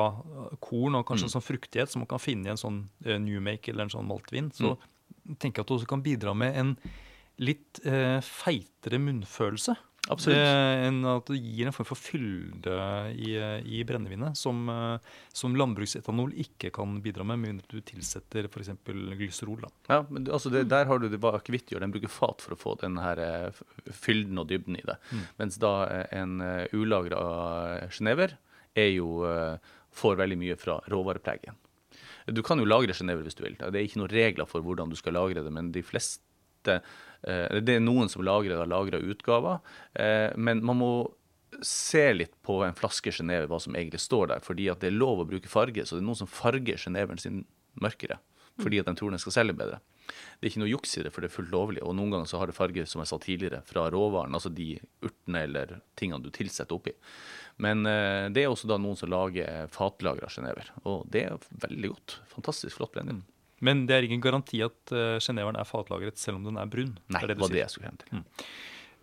korn 0.59 0.97
og 0.99 1.05
kanskje 1.07 1.25
mm. 1.25 1.29
en 1.29 1.35
sånn 1.37 1.45
fruktighet 1.45 1.93
som 1.93 2.03
man 2.03 2.09
kan 2.11 2.19
finne 2.19 2.49
i 2.49 2.53
en 2.53 2.59
sånn 2.59 2.81
uh, 3.07 3.15
Newmake 3.23 3.71
eller 3.71 3.87
en 3.87 3.93
sånn 3.93 4.09
maltvin, 4.09 4.49
så 4.55 4.73
mm. 4.75 5.37
tenker 5.39 5.61
jeg 5.61 5.63
at 5.63 5.71
det 5.71 5.77
også 5.77 5.91
kan 5.93 6.03
bidra 6.03 6.35
med 6.35 6.59
en 6.59 6.73
litt 7.39 7.79
uh, 7.87 8.19
feitere 8.25 8.99
munnfølelse. 8.99 9.77
Absolutt. 10.09 10.41
enn 10.87 11.03
at 11.05 11.27
det 11.29 11.37
gir 11.37 11.69
en 11.69 11.75
form 11.75 11.87
for 11.87 11.99
fylde 12.01 12.75
i, 13.13 13.35
i 13.77 13.81
brennevinet 13.85 14.37
som, 14.37 14.63
som, 15.29 15.57
landbruksetanol 15.59 16.33
ikke 16.45 16.71
kan 16.73 16.95
bidra 17.03 17.25
med, 17.27 17.37
med 17.41 17.53
mindre 17.53 17.69
du 17.69 17.83
tilsetter 17.85 18.49
f.eks. 18.49 18.71
glyserol. 19.19 19.61
Da. 19.61 19.71
Ja, 19.91 19.99
men 20.09 20.25
altså 20.25 20.51
det, 20.53 20.65
Der 20.71 20.89
har 20.89 21.01
du 21.01 21.07
det 21.11 21.21
bare 21.21 21.41
akevittgjør. 21.41 21.83
Den 21.85 21.93
bruker 21.93 22.11
fat 22.11 22.41
for 22.41 22.55
å 22.55 22.59
få 22.59 22.75
den 22.81 22.97
her 23.01 23.21
eh, 23.21 23.61
fylden 23.93 24.41
og 24.41 24.49
dybden 24.49 24.79
i 24.79 24.85
det. 24.85 24.97
Mm. 25.11 25.25
Mens 25.43 25.59
da 25.61 25.73
eh, 25.87 26.05
en 26.23 26.41
ulagra 26.73 27.21
er 28.79 28.91
jo, 28.93 29.09
får 29.97 30.17
veldig 30.19 30.37
mye 30.39 30.57
fra 30.61 30.77
råvarepreget. 30.89 31.53
Du 32.33 32.41
kan 32.45 32.61
jo 32.61 32.67
lagre 32.67 32.93
genever 32.93 33.25
hvis 33.25 33.37
du 33.37 33.43
vil. 33.43 33.57
Det 33.57 33.73
er 33.73 33.85
ikke 33.85 34.01
noen 34.01 34.13
regler 34.13 34.49
for 34.49 34.65
hvordan 34.65 34.91
du 34.91 34.97
skal 34.97 35.17
lagre 35.17 35.43
det, 35.45 35.53
men 35.53 35.71
de 35.73 35.85
fleste 35.85 36.21
Eh, 36.67 36.81
det 37.21 37.75
er 37.75 37.83
noen 37.83 38.09
som 38.11 38.23
lagrer 38.23 38.63
lagra 38.69 38.99
utgaver, 39.03 39.59
eh, 39.99 40.31
men 40.37 40.63
man 40.65 40.79
må 40.79 40.91
se 41.65 42.05
litt 42.13 42.35
på 42.45 42.61
en 42.63 42.77
flaske 42.77 43.11
Genéve 43.11 43.49
hva 43.49 43.59
som 43.59 43.75
egentlig 43.75 44.01
står 44.03 44.27
der. 44.33 44.39
fordi 44.39 44.69
at 44.69 44.79
det 44.79 44.91
er 44.91 44.99
lov 44.99 45.23
å 45.23 45.27
bruke 45.27 45.49
farge, 45.49 45.85
så 45.85 45.97
det 45.97 46.03
er 46.03 46.09
noen 46.09 46.21
som 46.21 46.31
farger 46.31 46.77
Geneveren 46.77 47.19
sin 47.19 47.45
mørkere. 47.79 48.19
Fordi 48.59 48.79
at 48.79 48.89
de 48.89 48.95
tror 48.95 49.11
den 49.11 49.21
skal 49.21 49.35
selge 49.35 49.55
bedre. 49.55 49.79
Det 50.09 50.47
er 50.47 50.51
ikke 50.51 50.61
noe 50.63 50.71
juks 50.71 50.97
i 50.97 51.03
det, 51.05 51.11
for 51.13 51.23
det 51.23 51.29
er 51.29 51.35
fullt 51.35 51.51
lovlig. 51.53 51.83
Og 51.85 51.95
noen 51.95 52.11
ganger 52.11 52.27
så 52.27 52.39
har 52.41 52.49
det 52.49 52.57
farge, 52.57 52.85
som 52.89 53.03
jeg 53.03 53.11
sa 53.11 53.19
tidligere, 53.23 53.61
fra 53.67 53.85
råvaren, 53.93 54.35
altså 54.35 54.51
de 54.51 54.73
urtene 55.05 55.43
eller 55.47 55.75
tingene 55.99 56.25
du 56.25 56.31
tilsetter 56.33 56.75
oppi. 56.75 56.95
Men 57.63 57.85
uh, 57.87 58.27
det 58.33 58.43
er 58.43 58.51
også 58.51 58.67
da 58.71 58.79
noen 58.81 58.99
som 58.99 59.11
lager 59.11 59.69
fatlagra 59.71 60.31
Genéver, 60.33 60.71
og 60.83 61.05
det 61.11 61.27
er 61.27 61.49
veldig 61.63 61.93
godt. 61.93 62.17
Fantastisk 62.33 62.79
flott 62.79 62.95
brennevin. 62.95 63.23
Men 63.65 63.85
det 63.89 63.97
er 63.97 64.07
ingen 64.07 64.23
garanti 64.23 64.61
at 64.65 64.93
uh, 64.95 65.17
geneveren 65.21 65.59
er 65.59 65.67
fatlagret 65.67 66.19
selv 66.21 66.39
om 66.39 66.47
den 66.47 66.59
er 66.59 66.69
brun. 66.71 66.95
Nei, 67.11 67.23
det, 67.23 67.35
det 67.35 67.43
var 67.43 67.53
det 67.53 67.63
jeg 67.63 67.73
skulle 67.73 67.91
hen 67.91 68.01
til. 68.03 68.19
Mm. 68.19 68.27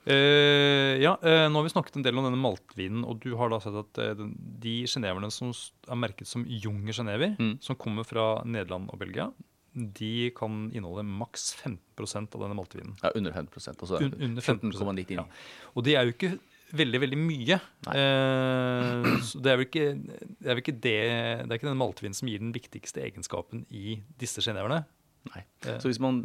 Uh, 0.06 0.94
ja, 1.02 1.16
uh, 1.18 1.46
Nå 1.50 1.58
har 1.58 1.66
vi 1.66 1.74
snakket 1.74 1.98
en 1.98 2.06
del 2.06 2.18
om 2.18 2.28
denne 2.28 2.38
maltvinen, 2.38 3.02
og 3.08 3.18
du 3.24 3.32
har 3.40 3.50
da 3.50 3.58
sett 3.62 3.76
at 3.80 4.00
uh, 4.02 4.24
de 4.62 4.76
geneverne 4.86 5.32
som 5.34 5.50
er 5.50 5.98
merket 5.98 6.30
som 6.30 6.46
Junge 6.46 6.94
genever, 6.94 7.34
mm. 7.40 7.56
som 7.64 7.78
kommer 7.80 8.06
fra 8.06 8.30
Nederland 8.46 8.92
og 8.94 9.02
Belgia, 9.02 9.30
de 9.76 10.30
kan 10.36 10.70
inneholde 10.72 11.04
maks 11.04 11.50
15% 11.58 12.36
av 12.36 12.44
denne 12.46 12.56
maltvinen. 12.56 12.94
Ja, 13.02 13.10
under 13.18 13.34
15 13.34 13.74
altså 13.74 13.98
Un 14.00 14.14
under 14.14 14.42
15,99. 14.42 15.18
Ja. 15.18 15.26
Og 15.74 15.84
det 15.84 15.96
er 15.98 16.06
jo 16.06 16.14
ikke 16.14 16.36
veldig, 16.74 17.00
veldig 17.04 17.18
mye. 17.20 17.60
Eh, 17.92 19.06
så 19.26 19.42
det 19.42 19.52
er 19.52 19.60
vel 19.60 19.68
ikke 19.68 19.86
det 19.94 20.50
er, 20.50 20.62
ikke 20.62 20.74
det, 20.74 20.98
det 21.44 21.50
er 21.50 21.58
ikke 21.58 21.70
den 21.70 21.80
maltvinen 21.80 22.16
som 22.16 22.30
gir 22.30 22.42
den 22.42 22.54
viktigste 22.56 23.04
egenskapen 23.04 23.64
i 23.70 24.00
disse 24.20 24.44
geneverne. 24.44 24.82
Nei. 25.32 25.46
Eh. 25.66 25.78
Så 25.82 25.90
hvis 25.90 26.02
man 26.02 26.24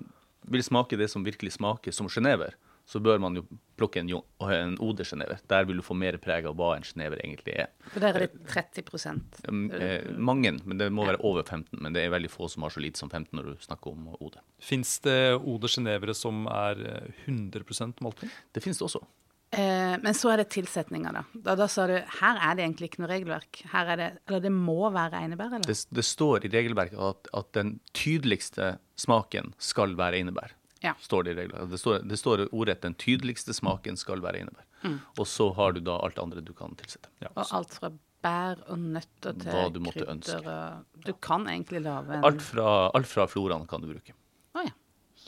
vil 0.52 0.64
smake 0.66 0.98
det 0.98 1.12
som 1.12 1.26
virkelig 1.26 1.56
smaker 1.60 1.94
som 1.94 2.10
genever, 2.10 2.56
så 2.92 3.00
bør 3.00 3.20
man 3.24 3.38
jo 3.38 3.44
plukke 3.80 4.02
en, 4.02 4.10
en 4.42 4.74
Ode-sjenever. 4.84 5.40
Der 5.50 5.68
vil 5.70 5.80
du 5.80 5.86
få 5.86 5.96
mer 5.96 6.18
preg 6.22 6.48
av 6.50 6.58
hva 6.60 6.74
en 6.76 6.84
sjenever 6.86 7.22
egentlig 7.22 7.54
er. 7.64 7.70
For 7.94 8.04
der 8.04 8.18
er 8.18 8.26
det 8.26 8.42
30 8.50 9.22
Um, 9.48 9.70
eh, 9.72 10.10
mange, 10.18 10.52
men 10.66 10.78
det 10.78 10.90
må 10.94 11.06
være 11.08 11.22
over 11.26 11.44
15. 11.44 11.80
Men 11.82 11.96
det 11.96 12.04
er 12.04 12.12
veldig 12.14 12.32
få 12.32 12.50
som 12.52 12.66
har 12.66 12.74
så 12.74 12.84
lite 12.84 13.00
som 13.00 13.10
15 13.10 13.32
når 13.38 13.52
du 13.52 13.64
snakker 13.64 13.94
om 13.94 14.10
Ode. 14.20 14.42
Fins 14.60 14.98
det 15.06 15.38
Ode 15.38 15.70
Genevere 15.72 16.16
som 16.18 16.46
er 16.52 16.84
eh, 16.90 17.24
100% 17.30 18.04
malting? 18.04 18.34
Det 18.52 18.64
finnes 18.66 18.82
det 18.82 18.90
også. 18.90 19.04
Eh, 19.52 19.98
men 20.00 20.16
så 20.16 20.30
er 20.32 20.40
det 20.40 20.48
tilsetninger, 20.54 21.12
da. 21.12 21.24
da. 21.34 21.56
Da 21.60 21.68
sa 21.68 21.84
du 21.90 21.98
her 21.98 22.38
er 22.40 22.56
det 22.56 22.64
egentlig 22.64 22.88
ikke 22.92 23.02
noe 23.04 23.12
regelverk. 23.12 23.62
Her 23.74 23.90
er 23.92 24.00
det, 24.00 24.10
Eller 24.30 24.46
det 24.46 24.52
må 24.56 24.80
være 24.96 25.20
einebær, 25.26 25.52
eller? 25.58 25.68
Det, 25.68 25.76
det 25.92 26.06
står 26.08 26.48
i 26.48 26.52
regelverket 26.54 27.00
at, 27.04 27.28
at 27.36 27.52
den 27.58 27.74
tydeligste 27.98 28.78
smaken 29.02 29.52
skal 29.60 29.98
være 30.00 30.22
einebær. 30.22 30.56
Ja. 30.82 30.96
Står 31.04 31.28
det, 31.28 31.36
i 31.36 31.40
regelverket. 31.42 31.74
det, 31.74 31.82
står, 31.84 32.00
det 32.08 32.20
står 32.22 32.46
ordrett 32.50 32.86
den 32.88 32.96
tydeligste 32.96 33.54
smaken 33.54 34.00
skal 34.00 34.24
være 34.24 34.46
einebær. 34.46 34.66
Mm. 34.86 34.98
Og 35.20 35.28
så 35.30 35.52
har 35.60 35.76
du 35.76 35.84
da 35.84 36.00
alt 36.00 36.24
andre 36.24 36.42
du 36.42 36.56
kan 36.58 36.74
tilsette. 36.80 37.12
Ja. 37.22 37.34
Og 37.36 37.44
alt 37.60 37.76
fra 37.76 37.92
bær 38.22 38.64
og 38.70 38.80
nøtter 38.80 39.36
til 39.36 39.52
Hva 39.52 39.68
du 39.74 39.82
måtte 39.84 40.00
krydder 40.00 40.14
ønske. 40.16 40.40
og 40.48 41.06
Du 41.06 41.14
kan 41.22 41.48
egentlig 41.52 41.84
lage 41.86 42.18
en 42.18 42.26
Alt 42.32 42.44
fra, 42.46 42.68
alt 42.96 43.10
fra 43.10 43.28
floraen 43.30 43.68
kan 43.70 43.84
du 43.84 43.92
bruke. 43.92 44.16
Å 44.56 44.66
ja. 44.66 44.74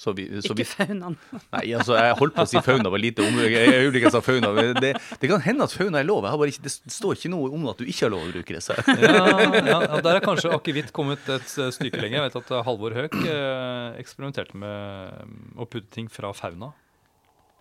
Så 0.03 0.11
vi, 0.17 0.25
så 0.43 0.51
Ikke 0.51 0.65
faunaen. 0.67 1.13
nei, 1.53 1.61
altså, 1.77 1.95
jeg 1.95 2.15
holdt 2.19 2.35
på 2.35 2.43
å 2.43 2.49
si 2.51 2.59
fauna 2.65 2.91
var 2.91 2.99
lite 2.99 3.23
om 3.23 3.37
Jeg 3.39 3.53
jeg 3.55 3.85
gjorde 3.85 4.01
jeg 4.03 4.11
sa 4.11 4.19
fauna. 4.25 4.49
men 4.57 4.73
Det, 4.83 4.89
det 5.21 5.29
kan 5.31 5.39
hende 5.45 5.63
at 5.63 5.75
fauna 5.79 6.01
er 6.01 6.07
lov. 6.09 6.25
Jeg 6.27 6.33
har 6.35 6.41
bare 6.41 6.51
ikke, 6.51 6.63
det 6.67 6.73
står 6.97 7.15
ikke 7.21 7.31
noe 7.31 7.51
om 7.55 7.65
at 7.71 7.79
du 7.79 7.87
ikke 7.87 8.05
har 8.09 8.11
lov 8.11 8.25
å 8.27 8.31
bruke 8.33 8.57
det. 8.57 8.63
Så. 8.65 8.75
Ja, 8.99 9.23
ja, 9.71 9.79
Der 10.03 10.19
er 10.19 10.23
kanskje 10.25 10.51
akevitt 10.57 10.91
kommet 10.95 11.23
et 11.31 11.47
stykke 11.47 12.01
lenger. 12.03 12.19
Jeg 12.19 12.27
vet 12.33 12.39
at 12.41 12.51
eh, 12.51 12.63
Halvor 12.67 12.97
Høek 12.99 13.15
eh, 13.23 13.99
eksperimenterte 14.03 14.59
med 14.59 15.23
mm, 15.23 15.41
å 15.63 15.69
putte 15.71 15.87
ting 15.95 16.11
fra 16.11 16.33
fauna. 16.35 16.73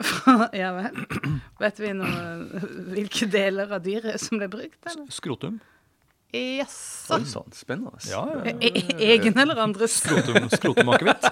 ja 0.63 0.73
vel. 0.75 0.97
Vet 1.63 1.79
vi 1.79 1.93
noe 1.95 2.63
hvilke 2.97 3.29
deler 3.31 3.71
av 3.79 3.85
dyret 3.85 4.19
som 4.23 4.41
ble 4.41 4.49
brukt, 4.51 4.81
eller? 4.91 5.07
Skrotum. 5.15 5.61
Jaså. 6.33 7.19
Oi 7.19 7.27
sann, 7.29 7.51
spennende. 7.53 7.99
Ja, 8.09 8.23
ja. 8.25 8.41
ja. 8.49 8.55
e- 8.65 9.13
egen 9.13 9.37
eller 9.37 9.59
andres? 9.61 9.99
Skrotum, 10.01 10.47
skrotumakevitt. 10.49 11.27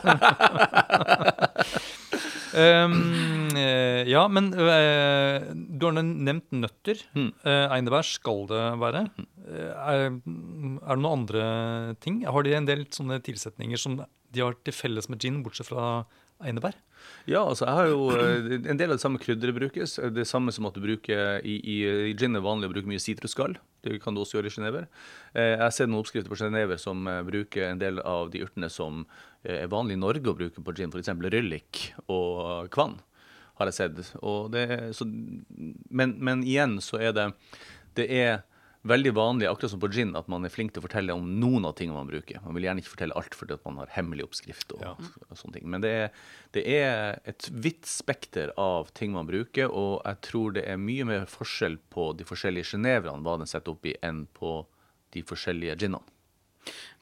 um, 2.52 2.96
eh, 3.62 4.04
ja, 4.12 4.26
men 4.28 4.50
uh, 4.52 5.40
du 5.56 5.88
har 5.88 5.96
nevnt 6.02 6.52
nøtter. 6.52 7.00
Mm. 7.16 7.30
Eh, 7.32 7.64
einebær 7.78 8.04
skal 8.04 8.44
det 8.50 8.62
være. 8.82 9.06
Uh, 9.48 9.72
er, 9.72 10.04
er 10.04 10.12
det 10.20 11.00
noen 11.00 11.10
andre 11.14 11.46
ting? 12.04 12.20
Har 12.28 12.44
de 12.44 12.58
en 12.58 12.68
del 12.68 12.84
sånne 12.92 13.22
tilsetninger 13.24 13.80
som 13.80 14.02
de 14.04 14.44
har 14.44 14.58
til 14.60 14.76
felles 14.76 15.08
med 15.08 15.24
gin, 15.24 15.40
bortsett 15.46 15.72
fra 15.72 16.04
einebær? 16.44 16.76
Ja, 17.28 17.42
altså 17.44 17.66
jeg 17.68 17.76
har 17.76 17.88
jo 17.90 18.06
eh, 18.16 18.54
En 18.70 18.78
del 18.80 18.90
av 18.90 18.96
det 18.98 19.02
samme 19.04 19.20
krydderet 19.22 19.56
brukes. 19.56 19.98
Det 20.14 20.26
samme 20.28 20.52
som 20.54 20.66
at 20.68 20.76
du 20.76 20.82
bruker 20.84 21.40
i, 21.46 21.58
i, 21.60 21.76
i 22.10 22.14
gin 22.18 22.36
er 22.38 22.44
vanlig 22.44 22.70
å 22.70 22.72
bruke 22.74 22.90
mye 22.90 23.02
sitrusskall. 23.02 23.56
Det 23.84 24.00
kan 24.02 24.16
du 24.16 24.22
også 24.22 24.38
gjøre 24.38 24.50
i 24.50 24.54
genever. 24.56 24.88
Eh, 25.34 25.54
Jeg 25.56 25.76
sett 25.76 25.90
noen 25.90 26.02
oppskrifter 26.02 26.32
på 26.32 26.40
sjenever 26.40 26.80
som 26.80 27.06
eh, 27.08 27.20
bruker 27.26 27.68
en 27.70 27.80
del 27.82 28.00
av 28.04 28.32
de 28.32 28.42
urtene 28.44 28.70
som 28.72 29.04
eh, 29.44 29.62
er 29.62 29.70
vanlig 29.72 29.96
i 29.98 30.02
Norge 30.02 30.32
å 30.32 30.36
bruke 30.36 30.64
på 30.64 30.74
gin, 30.76 30.92
f.eks. 30.92 31.12
ryllik 31.30 31.84
og 32.08 32.68
kvann. 32.74 32.98
Har 33.60 33.68
jeg 33.68 33.76
sett. 33.76 33.98
Det, 34.54 34.66
så, 34.96 35.04
men, 35.92 36.14
men 36.16 36.44
igjen 36.48 36.78
så 36.80 36.96
er 37.00 37.12
det 37.12 37.26
Det 37.98 38.06
er 38.08 38.38
veldig 38.88 39.10
vanlig, 39.12 39.46
akkurat 39.50 39.70
som 39.74 39.80
på 39.82 39.90
gin, 39.92 40.14
at 40.16 40.28
man 40.32 40.44
er 40.44 40.52
flink 40.52 40.72
til 40.72 40.80
å 40.80 40.86
fortelle 40.86 41.12
om 41.12 41.26
noen 41.40 41.66
av 41.68 41.74
tingene 41.76 41.98
man 41.98 42.08
bruker. 42.08 42.40
Man 42.44 42.54
vil 42.56 42.64
gjerne 42.64 42.80
ikke 42.80 42.94
fortelle 42.94 43.16
alt 43.18 43.34
fordi 43.36 43.56
at 43.58 43.64
man 43.66 43.76
har 43.82 43.90
hemmelig 43.92 44.24
oppskrift. 44.24 44.72
og, 44.72 44.80
Ja. 44.80 44.94
og 45.28 45.36
sånne 45.36 45.52
ting. 45.58 45.68
Men 45.70 45.80
det 45.84 45.90
er, 45.90 46.10
det 46.52 46.64
er 46.66 47.20
et 47.26 47.48
vidt 47.52 47.84
spekter 47.84 48.52
av 48.56 48.92
ting 48.94 49.12
man 49.12 49.26
bruker, 49.28 49.68
og 49.68 50.00
jeg 50.04 50.20
tror 50.22 50.52
det 50.56 50.64
er 50.66 50.76
mye 50.80 51.04
mer 51.04 51.26
forskjell 51.26 51.76
på 51.90 52.16
de 52.16 52.24
forskjellige 52.24 52.72
geneverne, 52.72 53.22
hva 53.22 53.36
den 53.38 53.46
setter 53.46 53.72
opp 53.72 53.84
i, 53.84 53.96
enn 54.02 54.26
på 54.32 54.64
de 55.12 55.22
forskjellige 55.22 55.76
ginene. 55.76 56.02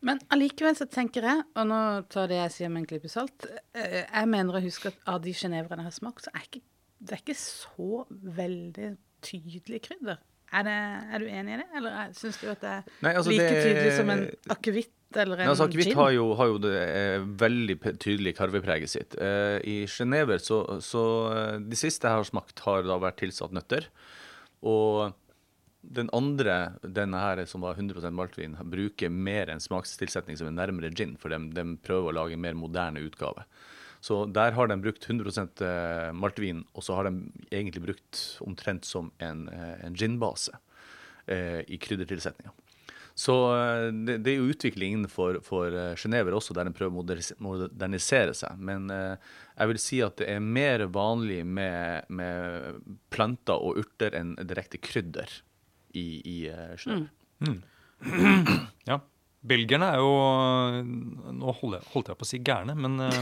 Men 0.01 0.21
allikevel 0.31 0.77
så 0.79 0.87
tenker 0.87 1.23
jeg, 1.27 1.43
og 1.59 1.67
nå 1.67 1.79
tar 2.09 2.29
det 2.31 2.37
jeg 2.39 2.51
sier 2.55 2.69
med 2.71 2.85
en 2.85 2.87
klype 2.87 3.09
salt 3.11 3.47
eh, 3.75 4.05
Jeg 4.07 4.29
mener 4.31 4.55
å 4.55 4.63
huske 4.63 4.93
at 4.93 4.99
av 5.11 5.21
de 5.25 5.33
geneverne 5.35 5.83
jeg 5.83 5.91
har 5.91 5.97
smakt, 5.97 6.25
så 6.25 6.31
er 6.35 6.45
ikke, 6.47 6.63
det 7.01 7.13
er 7.17 7.23
ikke 7.25 7.39
så 7.39 8.05
veldig 8.09 8.97
tydelig 9.27 9.83
krydder. 9.89 10.21
Er, 10.49 10.65
det, 10.65 10.75
er 11.13 11.21
du 11.21 11.27
enig 11.29 11.55
i 11.55 11.59
det, 11.61 11.67
eller 11.77 12.13
syns 12.17 12.39
du 12.41 12.47
at 12.49 12.63
det 12.63 12.71
er 12.79 12.87
Nei, 13.05 13.11
altså, 13.19 13.33
like 13.35 13.49
det- 13.53 13.65
tydelig 13.67 13.91
som 13.99 14.11
en 14.15 14.23
akevitt 14.55 14.95
eller 15.17 15.41
en 15.43 15.51
altså, 15.53 15.67
Akevitt 15.69 15.91
gin? 15.91 15.97
har 15.97 16.13
har 16.41 16.47
jo 16.51 16.59
det 16.65 16.73
eh, 16.89 17.27
veldig 17.41 17.77
tydelige 18.01 18.37
karvepreget 18.37 18.91
sitt. 18.93 19.15
Eh, 19.21 19.57
I 19.65 19.77
genever 19.89 20.41
så, 20.41 20.59
så 20.85 21.05
eh, 21.33 21.59
De 21.65 21.77
siste 21.77 22.05
jeg 22.09 22.17
har 22.21 22.25
smakt, 22.29 22.61
har 22.65 22.83
da 22.85 22.99
vært 23.01 23.21
tilsatt 23.23 23.53
nøtter. 23.57 23.89
Og 24.65 25.13
den 25.81 26.11
andre, 26.13 26.75
denne 26.83 27.21
her 27.23 27.45
som 27.49 27.63
var 27.65 27.77
100% 27.79 28.13
maltvin, 28.13 28.57
bruker 28.69 29.09
mer 29.13 29.49
en 29.53 29.61
smakstilsetning 29.63 30.37
som 30.37 30.49
er 30.51 30.57
nærmere 30.59 30.91
gin, 30.93 31.17
for 31.21 31.33
de, 31.33 31.39
de 31.55 31.65
prøver 31.85 32.11
å 32.11 32.17
lage 32.23 32.37
en 32.37 32.45
mer 32.45 32.57
moderne 32.59 33.01
utgave. 33.05 33.45
Så 34.01 34.23
der 34.31 34.55
har 34.55 34.71
de 34.71 34.79
brukt 34.83 35.09
100 35.09 35.49
eh, 35.67 36.13
maltvin, 36.15 36.63
og 36.73 36.85
så 36.87 36.99
har 36.99 37.09
de 37.09 37.29
egentlig 37.51 37.83
brukt 37.83 38.23
omtrent 38.45 38.87
som 38.87 39.11
en, 39.19 39.49
eh, 39.49 39.77
en 39.87 39.99
ginbase 39.99 40.55
eh, 41.27 41.61
i 41.67 41.79
kryddertilsetninga. 41.83 42.55
Så 43.19 43.35
eh, 43.57 43.89
det, 44.07 44.21
det 44.23 44.33
er 44.33 44.39
jo 44.39 44.53
utvikling 44.55 44.95
innenfor 44.95 45.41
for 45.47 45.75
genever 45.99 46.37
også, 46.39 46.55
der 46.55 46.71
en 46.71 46.77
prøver 46.77 46.95
å 46.95 47.03
modernisere 47.43 48.37
seg. 48.39 48.63
Men 48.63 48.87
eh, 48.95 49.35
jeg 49.59 49.73
vil 49.73 49.83
si 49.83 50.01
at 50.07 50.21
det 50.23 50.31
er 50.37 50.45
mer 50.45 50.87
vanlig 50.95 51.43
med, 51.47 52.07
med 52.09 52.79
planter 53.11 53.59
og 53.59 53.83
urter 53.83 54.15
enn 54.15 54.37
direkte 54.47 54.79
krydder 54.79 55.41
i, 55.99 56.23
i 56.23 56.39
Genever. 56.79 57.09
Mm. 57.43 57.59
Mm. 57.59 58.69
Ja. 58.87 59.03
Belgierne 59.47 59.87
er 59.95 60.01
jo 60.03 60.11
Nå 61.39 61.53
holdt 61.61 62.09
jeg, 62.11 62.19
på 62.19 62.27
å 62.27 62.27
si 62.27 62.41
gærne, 62.43 62.75
men 62.75 62.99
eh, 63.05 63.15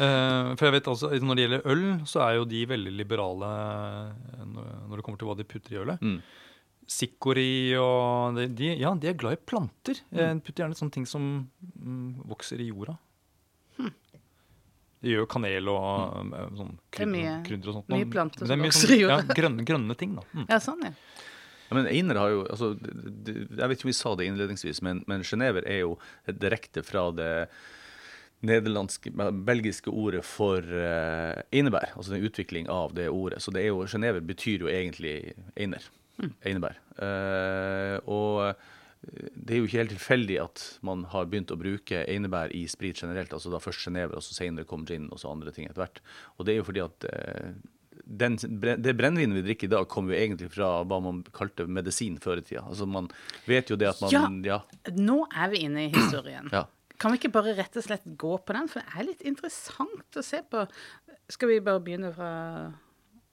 eh, 0.00 0.56
For 0.56 0.64
jeg 0.64 0.74
vet 0.78 0.88
altså, 0.94 1.10
når 1.12 1.36
det 1.36 1.44
gjelder 1.44 1.68
øl, 1.74 1.84
så 2.08 2.18
er 2.24 2.32
jo 2.38 2.48
de 2.48 2.62
veldig 2.70 2.94
liberale 2.96 3.50
eh, 3.52 4.46
når 4.48 4.96
det 4.96 5.04
kommer 5.04 5.20
til 5.20 5.28
hva 5.28 5.36
de 5.38 5.46
putter 5.48 5.76
i 5.76 5.80
ølet. 5.82 6.00
Mm. 6.00 6.18
Sikori 6.88 7.76
og 7.76 8.40
de, 8.56 8.72
Ja, 8.80 8.94
de 8.96 9.10
er 9.10 9.18
glad 9.20 9.36
i 9.36 9.44
planter. 9.44 10.00
Mm. 10.08 10.40
Putter 10.40 10.64
gjerne 10.64 10.78
sånne 10.78 10.94
ting 10.94 11.04
som 11.08 11.22
mm, 11.44 12.24
vokser 12.32 12.62
i 12.64 12.70
jorda. 12.70 12.96
De 14.98 15.12
gjør 15.12 15.28
kanel 15.30 15.68
og 15.70 15.84
mm. 16.26 16.30
sånn 16.58 16.72
er 16.72 16.78
krydder, 16.96 17.36
krydder 17.46 17.70
og 17.70 17.74
sånt. 17.76 17.92
mye 17.92 18.08
planter 18.10 18.42
Men 18.42 18.48
det 18.48 18.54
er 18.54 18.56
som 18.56 18.64
vokser 18.66 18.88
i 18.94 18.96
jorda. 19.02 19.18
Ja, 19.20 19.36
grønne, 19.42 19.62
grønne 19.68 19.94
ting, 20.00 20.10
da. 20.16 20.22
Mm. 20.32 20.46
Ja, 20.48 20.58
sånn, 20.64 20.80
ja. 20.88 20.92
Ja, 21.68 21.76
men 21.76 21.88
Einer 21.90 22.16
har 22.16 22.32
jo 22.32 22.44
altså, 22.48 22.70
Jeg 22.80 23.68
vet 23.68 23.76
ikke 23.76 23.88
om 23.88 23.92
vi 23.92 23.98
sa 23.98 24.14
det 24.16 24.28
innledningsvis, 24.28 24.80
men, 24.84 25.02
men 25.10 25.26
genever 25.26 25.66
er 25.68 25.82
jo 25.82 25.98
direkte 26.26 26.84
fra 26.86 27.08
det 27.12 27.32
nederlandske, 28.46 29.10
belgiske 29.46 29.90
ordet 29.90 30.22
for 30.26 30.62
uh, 30.62 31.40
einebær. 31.50 31.92
Altså 31.98 32.14
en 32.14 32.26
utvikling 32.28 32.68
av 32.70 32.94
det 32.94 33.08
ordet. 33.10 33.42
Så 33.42 33.50
det 33.54 33.64
er 33.64 33.72
jo, 33.72 33.86
genever 33.90 34.22
betyr 34.24 34.64
jo 34.64 34.70
egentlig 34.72 35.34
einer. 35.58 35.84
Einebær. 36.46 36.78
Uh, 36.98 37.96
og 38.10 38.42
eh, 38.48 38.68
det 39.34 39.54
er 39.54 39.60
jo 39.60 39.66
ikke 39.68 39.78
helt 39.78 39.92
tilfeldig 39.94 40.38
at 40.42 40.62
man 40.86 41.04
har 41.12 41.28
begynt 41.30 41.52
å 41.54 41.58
bruke 41.58 42.00
einebær 42.10 42.50
i 42.54 42.64
sprit 42.70 42.98
generelt. 43.02 43.32
altså 43.32 43.52
da 43.52 43.60
Først 43.62 43.84
genever, 43.86 44.18
og 44.18 44.26
så 44.26 44.34
senere 44.34 44.66
kom 44.66 44.86
gin 44.86 45.06
og 45.14 45.22
så 45.22 45.30
andre 45.30 45.54
ting 45.54 45.68
etter 45.68 45.84
hvert. 45.84 46.02
Og 46.36 46.46
det 46.46 46.54
er 46.54 46.60
jo 46.60 46.66
fordi 46.66 46.82
at 46.84 47.08
eh, 47.10 47.52
den, 48.08 48.38
det 48.40 48.94
brennevinet 48.96 49.36
vi 49.36 49.42
drikker 49.50 49.68
i 49.68 49.72
dag, 49.74 49.88
kommer 49.92 50.14
jo 50.14 50.20
egentlig 50.22 50.48
fra 50.54 50.70
hva 50.88 50.98
man 51.04 51.20
kalte 51.36 51.66
medisin 51.68 52.16
før 52.22 52.40
i 52.40 52.44
tida. 52.46 52.62
Altså 52.64 52.86
man 52.88 53.10
vet 53.44 53.68
jo 53.68 53.76
det 53.76 53.90
at 53.90 54.00
man 54.00 54.10
Ja. 54.14 54.24
Ja. 54.48 54.58
Nå 54.96 55.26
er 55.28 55.50
vi 55.52 55.64
inne 55.68 55.86
i 55.86 55.92
historien. 55.92 56.48
ja. 56.52 56.64
Kan 56.98 57.12
vi 57.12 57.20
ikke 57.20 57.30
bare 57.30 57.52
rett 57.54 57.76
og 57.78 57.84
slett 57.84 58.02
gå 58.18 58.32
på 58.42 58.54
den? 58.56 58.66
For 58.66 58.80
det 58.82 58.90
er 58.98 59.06
litt 59.06 59.20
interessant 59.22 60.16
å 60.18 60.22
se 60.26 60.40
på. 60.50 60.64
Skal 61.30 61.52
vi 61.52 61.60
bare 61.62 61.78
begynne 61.84 62.10
fra 62.16 62.30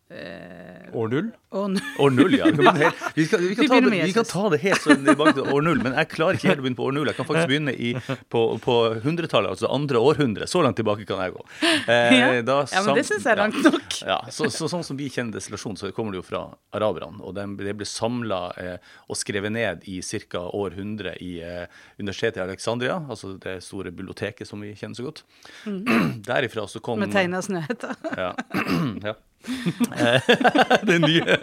eh, 0.10 0.94
År 0.96 1.08
null. 1.12 1.32
år 1.52 1.70
null? 1.70 1.82
År 2.00 2.12
null, 2.12 2.34
ja. 2.38 2.46
Helt, 2.46 2.96
vi, 3.16 3.26
kan, 3.28 3.40
vi, 3.42 3.48
Vi 3.50 3.56
kan 3.56 3.68
ta 3.68 3.80
det, 3.82 4.04
vi 4.06 4.14
kan 4.14 4.26
ta 4.28 4.44
det 4.54 4.60
helt 4.64 4.82
sånn 4.84 5.06
tilbake 5.08 5.34
til 5.38 5.48
år 5.52 5.64
null, 5.66 5.80
men 5.84 5.96
jeg 5.98 6.10
klarer 6.14 6.38
ikke 6.38 6.50
helt 6.52 6.62
å 6.62 6.66
begynne 6.66 6.80
på 6.80 6.86
år 6.90 6.96
null. 6.98 7.10
Jeg 7.12 7.18
kan 7.18 7.28
faktisk 7.30 7.50
begynne 7.52 7.74
i, 7.74 7.92
på, 8.32 8.42
på 8.64 8.76
hundretallet, 9.04 9.56
altså 9.56 9.70
andre 9.74 10.02
århundre. 10.04 10.48
Så 10.52 10.62
langt 10.64 10.78
tilbake 10.80 11.08
kan 11.10 11.24
jeg 11.26 11.36
gå. 11.36 11.44
Eh, 11.64 12.16
Ja. 12.16 12.30
da 12.46 12.58
Ja, 12.72 12.84
men 12.86 12.96
det 13.00 13.06
syns 13.08 13.26
jeg 13.26 13.34
er 13.34 13.42
langt 13.44 13.60
nok. 13.66 13.82
Ja, 14.06 14.20
så, 14.30 14.50
så, 14.54 14.68
sånn 14.70 14.84
som 14.86 14.98
vi 15.00 15.08
kjenner 15.10 15.38
destillasjon, 15.40 15.78
så 15.80 15.90
kommer 15.96 16.14
det 16.16 16.20
jo 16.22 16.26
fra 16.28 16.44
araberne. 16.76 17.20
Og 17.26 17.34
de, 17.38 17.46
det 17.64 17.74
ble 17.80 17.88
samla 17.90 18.42
eh, 18.62 18.78
og 19.10 19.18
skrevet 19.20 19.54
ned 19.56 19.86
i 19.90 20.00
ca. 20.30 20.44
århundre 20.54 21.16
i 21.24 21.38
eh, 21.44 21.66
universitetet 22.00 22.42
i 22.42 22.46
Alexandria, 22.46 23.00
altså 23.10 23.36
det 23.42 23.58
store 23.66 23.92
biblioteket 23.96 24.48
som 24.48 24.62
vi 24.62 24.74
kjenner 24.78 25.00
så 25.00 25.08
godt. 25.08 25.24
Derifra 26.28 26.68
så 26.70 26.80
kom 26.84 27.00
Med 27.02 27.14
tegna 27.16 27.42
snøhetta. 27.46 27.96
ja. 28.18 28.34
ja. 29.10 29.16
Det 30.90 30.98
nye 31.02 31.38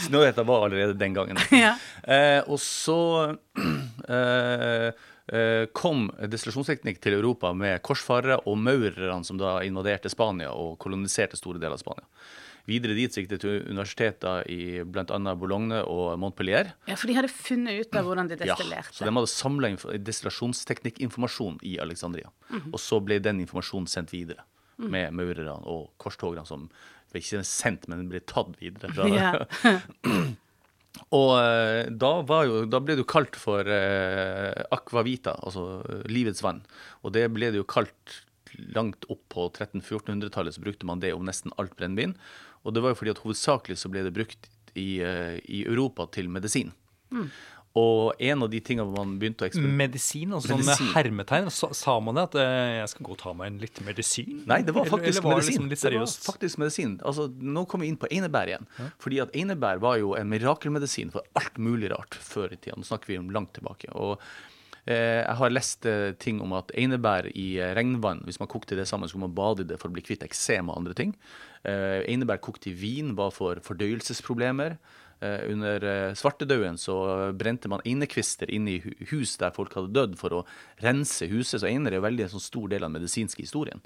Snøhetta 0.00 0.42
var 0.42 0.66
allerede 0.66 0.96
den 0.98 1.14
gangen. 1.14 1.38
Ja. 1.58 1.74
Eh, 2.02 2.40
og 2.46 2.60
så 2.62 2.98
eh, 4.08 4.90
eh, 5.32 5.64
kom 5.76 6.08
destillasjonsteknikk 6.22 7.00
til 7.02 7.18
Europa 7.18 7.52
med 7.56 7.82
korsfarere 7.84 8.40
og 8.46 8.58
maurerne 8.60 9.24
som 9.26 9.40
da 9.40 9.58
invaderte 9.66 10.12
Spania 10.12 10.52
og 10.54 10.76
koloniserte 10.82 11.40
store 11.40 11.58
deler 11.58 11.76
av 11.78 11.82
Spania. 11.82 12.06
Videre 12.68 12.92
dit 12.92 13.14
gikk 13.16 13.30
det 13.30 13.38
til 13.40 13.62
universiteter 13.64 14.44
i 14.52 14.82
bl.a. 14.84 15.18
Bologna 15.40 15.80
og 15.88 16.18
Montpellier. 16.20 16.74
Ja, 16.84 16.98
For 17.00 17.08
de 17.08 17.16
hadde 17.16 17.30
funnet 17.32 17.80
ut 17.80 17.96
av 17.96 18.04
hvordan 18.04 18.28
de 18.28 18.36
destillerte. 18.42 18.92
Ja, 18.92 18.98
så 18.98 19.08
de 19.08 19.14
hadde 19.16 19.32
samla 19.32 19.72
destillasjonsteknikkinformasjon 20.10 21.62
i 21.64 21.78
Alexandria. 21.80 22.28
Mhm. 22.52 22.68
Og 22.76 22.82
så 22.84 23.00
ble 23.00 23.22
den 23.24 23.40
informasjonen 23.46 23.88
sendt 23.88 24.12
videre 24.12 24.44
med 24.78 25.14
maurerne 25.16 25.58
og 25.68 25.90
korstogene 26.00 26.46
som 26.48 26.68
ble 27.12 27.22
ikke 27.22 27.42
sendt, 27.46 27.88
men 27.90 28.08
ble 28.10 28.20
tatt 28.28 28.58
videre. 28.60 28.92
Fra, 28.94 29.08
Ja. 29.18 29.32
Og 31.14 31.34
eh, 31.38 31.86
da, 31.94 32.10
var 32.26 32.46
jo, 32.48 32.62
da 32.66 32.80
ble 32.82 32.96
det 32.96 33.04
jo 33.04 33.10
kalt 33.12 33.36
for 33.38 33.68
eh, 33.70 34.64
aquavita, 34.74 35.36
altså 35.46 35.82
eh, 35.84 36.00
livets 36.10 36.42
vann. 36.42 36.62
Og 37.04 37.12
det 37.14 37.26
ble 37.30 37.52
det 37.52 37.60
jo 37.60 37.68
kalt 37.68 38.16
langt 38.74 39.06
opp 39.12 39.20
på 39.30 39.46
1300-1400-tallet, 39.52 40.56
så 40.56 40.64
brukte 40.64 40.88
man 40.88 41.02
det 41.04 41.12
om 41.14 41.26
nesten 41.28 41.54
alt 41.60 41.76
brennevin. 41.78 42.16
Og 42.64 42.74
det 42.74 42.82
var 42.82 42.94
jo 42.94 42.98
fordi 43.02 43.14
at 43.14 43.22
hovedsakelig 43.22 43.78
så 43.78 43.92
ble 43.92 44.02
det 44.08 44.14
brukt 44.16 44.50
i, 44.74 44.98
eh, 45.04 45.36
i 45.46 45.62
Europa 45.68 46.08
til 46.16 46.32
medisin. 46.32 46.72
Og 47.76 48.14
en 48.18 48.42
av 48.42 48.48
de 48.50 48.58
tingene 48.64 48.88
man 48.90 49.18
begynte 49.20 49.44
å 49.44 49.48
eksperimentere 49.48 49.76
Medisin, 49.78 50.32
og 50.34 50.42
sånn 50.42 50.64
med 50.64 50.80
hermetegn. 50.94 51.50
Sa, 51.52 51.68
sa 51.76 51.98
man 52.00 52.16
det? 52.16 52.24
At 52.30 52.36
eh, 52.40 52.72
jeg 52.80 52.92
skal 52.94 53.06
gå 53.06 53.14
og 53.14 53.20
ta 53.20 53.34
meg 53.36 53.52
en 53.52 53.60
litt 53.62 53.80
medisin? 53.86 54.42
Nei, 54.48 54.62
det 54.66 54.74
var 54.74 54.88
faktisk 54.88 55.20
eller 55.20 55.28
var 55.28 55.42
det 55.42 55.44
medisin. 55.44 55.68
liksom 55.68 55.92
litt 55.92 55.98
Det 55.98 56.02
var 56.02 56.32
faktisk 56.32 56.62
medisin. 56.64 56.98
Altså, 57.06 57.28
nå 57.28 57.64
kommer 57.68 57.86
vi 57.86 57.92
inn 57.92 58.00
på 58.00 58.10
einebær 58.10 58.50
igjen. 58.50 58.68
Fordi 59.04 59.22
at 59.24 59.34
einebær 59.36 59.82
var 59.84 59.98
jo 60.00 60.14
en 60.18 60.30
mirakelmedisin 60.32 61.12
for 61.14 61.26
alt 61.38 61.58
mulig 61.60 61.92
rart 61.92 62.16
før 62.18 62.56
i 62.56 62.58
tida. 62.58 62.78
Nå 62.78 62.88
snakker 62.88 63.12
vi 63.12 63.20
om 63.20 63.30
langt 63.36 63.52
tilbake. 63.58 63.92
Og 63.94 64.16
eh, 64.88 65.20
jeg 65.22 65.38
har 65.42 65.54
lest 65.54 65.86
eh, 65.86 66.12
ting 66.18 66.40
om 66.44 66.56
at 66.58 66.72
einebær 66.74 67.28
i 67.34 67.50
eh, 67.60 67.74
regnvann, 67.78 68.24
hvis 68.26 68.40
man 68.42 68.50
kokte 68.50 68.78
det 68.78 68.88
sammen, 68.90 69.12
så 69.12 69.20
man 69.20 69.36
bade 69.36 69.66
i 69.66 69.68
det 69.68 69.78
for 69.78 69.92
å 69.92 69.94
bli 69.94 70.06
kvitt 70.08 70.24
eksem 70.26 70.72
og 70.72 70.80
andre 70.80 70.96
ting. 70.98 71.12
Eh, 71.68 72.00
einebær 72.08 72.40
kokt 72.42 72.66
i 72.70 72.74
vin 72.74 73.14
var 73.18 73.30
for 73.36 73.60
fordøyelsesproblemer. 73.68 74.80
Eh, 75.20 75.50
under 75.50 75.84
eh, 75.84 76.14
svartedauden 76.14 76.78
så 76.78 76.96
brente 77.34 77.68
man 77.68 77.82
einekvister 77.84 78.50
inn 78.54 78.68
i 78.70 78.76
hus 79.10 79.34
der 79.40 79.50
folk 79.56 79.74
hadde 79.74 79.90
dødd, 79.96 80.14
for 80.20 80.36
å 80.36 80.44
rense 80.84 81.26
huset. 81.30 81.62
Så 81.62 81.70
einer 81.70 81.90
er 81.90 81.98
jo 81.98 82.06
veldig 82.06 82.28
en 82.28 82.34
sånn 82.36 82.44
stor 82.44 82.70
del 82.70 82.84
av 82.84 82.92
den 82.92 83.00
medisinske 83.00 83.42
historien. 83.42 83.82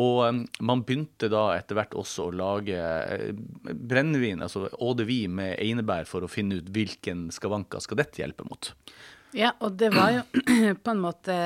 Og 0.00 0.24
um, 0.26 0.40
man 0.66 0.82
begynte 0.82 1.28
da 1.30 1.52
etter 1.54 1.78
hvert 1.78 1.92
også 1.94 2.26
å 2.26 2.34
lage 2.34 2.78
eh, 2.78 3.28
brennevin, 3.62 4.42
altså 4.42 4.66
eau 4.72 4.94
de 4.98 5.20
med 5.30 5.54
einebær, 5.62 6.08
for 6.10 6.26
å 6.26 6.30
finne 6.30 6.58
ut 6.58 6.72
hvilken 6.74 7.28
skavanker 7.34 7.84
skal 7.84 8.00
dette 8.00 8.24
hjelpe 8.24 8.46
mot. 8.48 8.72
Ja, 9.34 9.52
og 9.62 9.76
det 9.78 9.92
var 9.94 10.16
jo 10.16 10.24
på 10.84 10.94
en 10.94 11.02
måte 11.02 11.36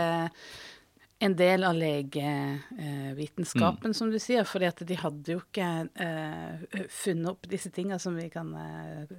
en 1.18 1.36
del 1.36 1.64
av 1.64 1.74
legevitenskapen, 1.74 3.94
som 3.94 4.10
du 4.10 4.18
sier. 4.22 4.44
fordi 4.46 4.66
at 4.70 4.78
de 4.86 4.96
hadde 5.00 5.32
jo 5.34 5.40
ikke 5.40 5.88
eh, 5.98 6.54
funnet 6.94 7.30
opp 7.32 7.48
disse 7.50 7.70
tinga 7.74 7.98
som 7.98 8.14
vi 8.14 8.28
kan 8.30 8.54
eh, 8.54 9.10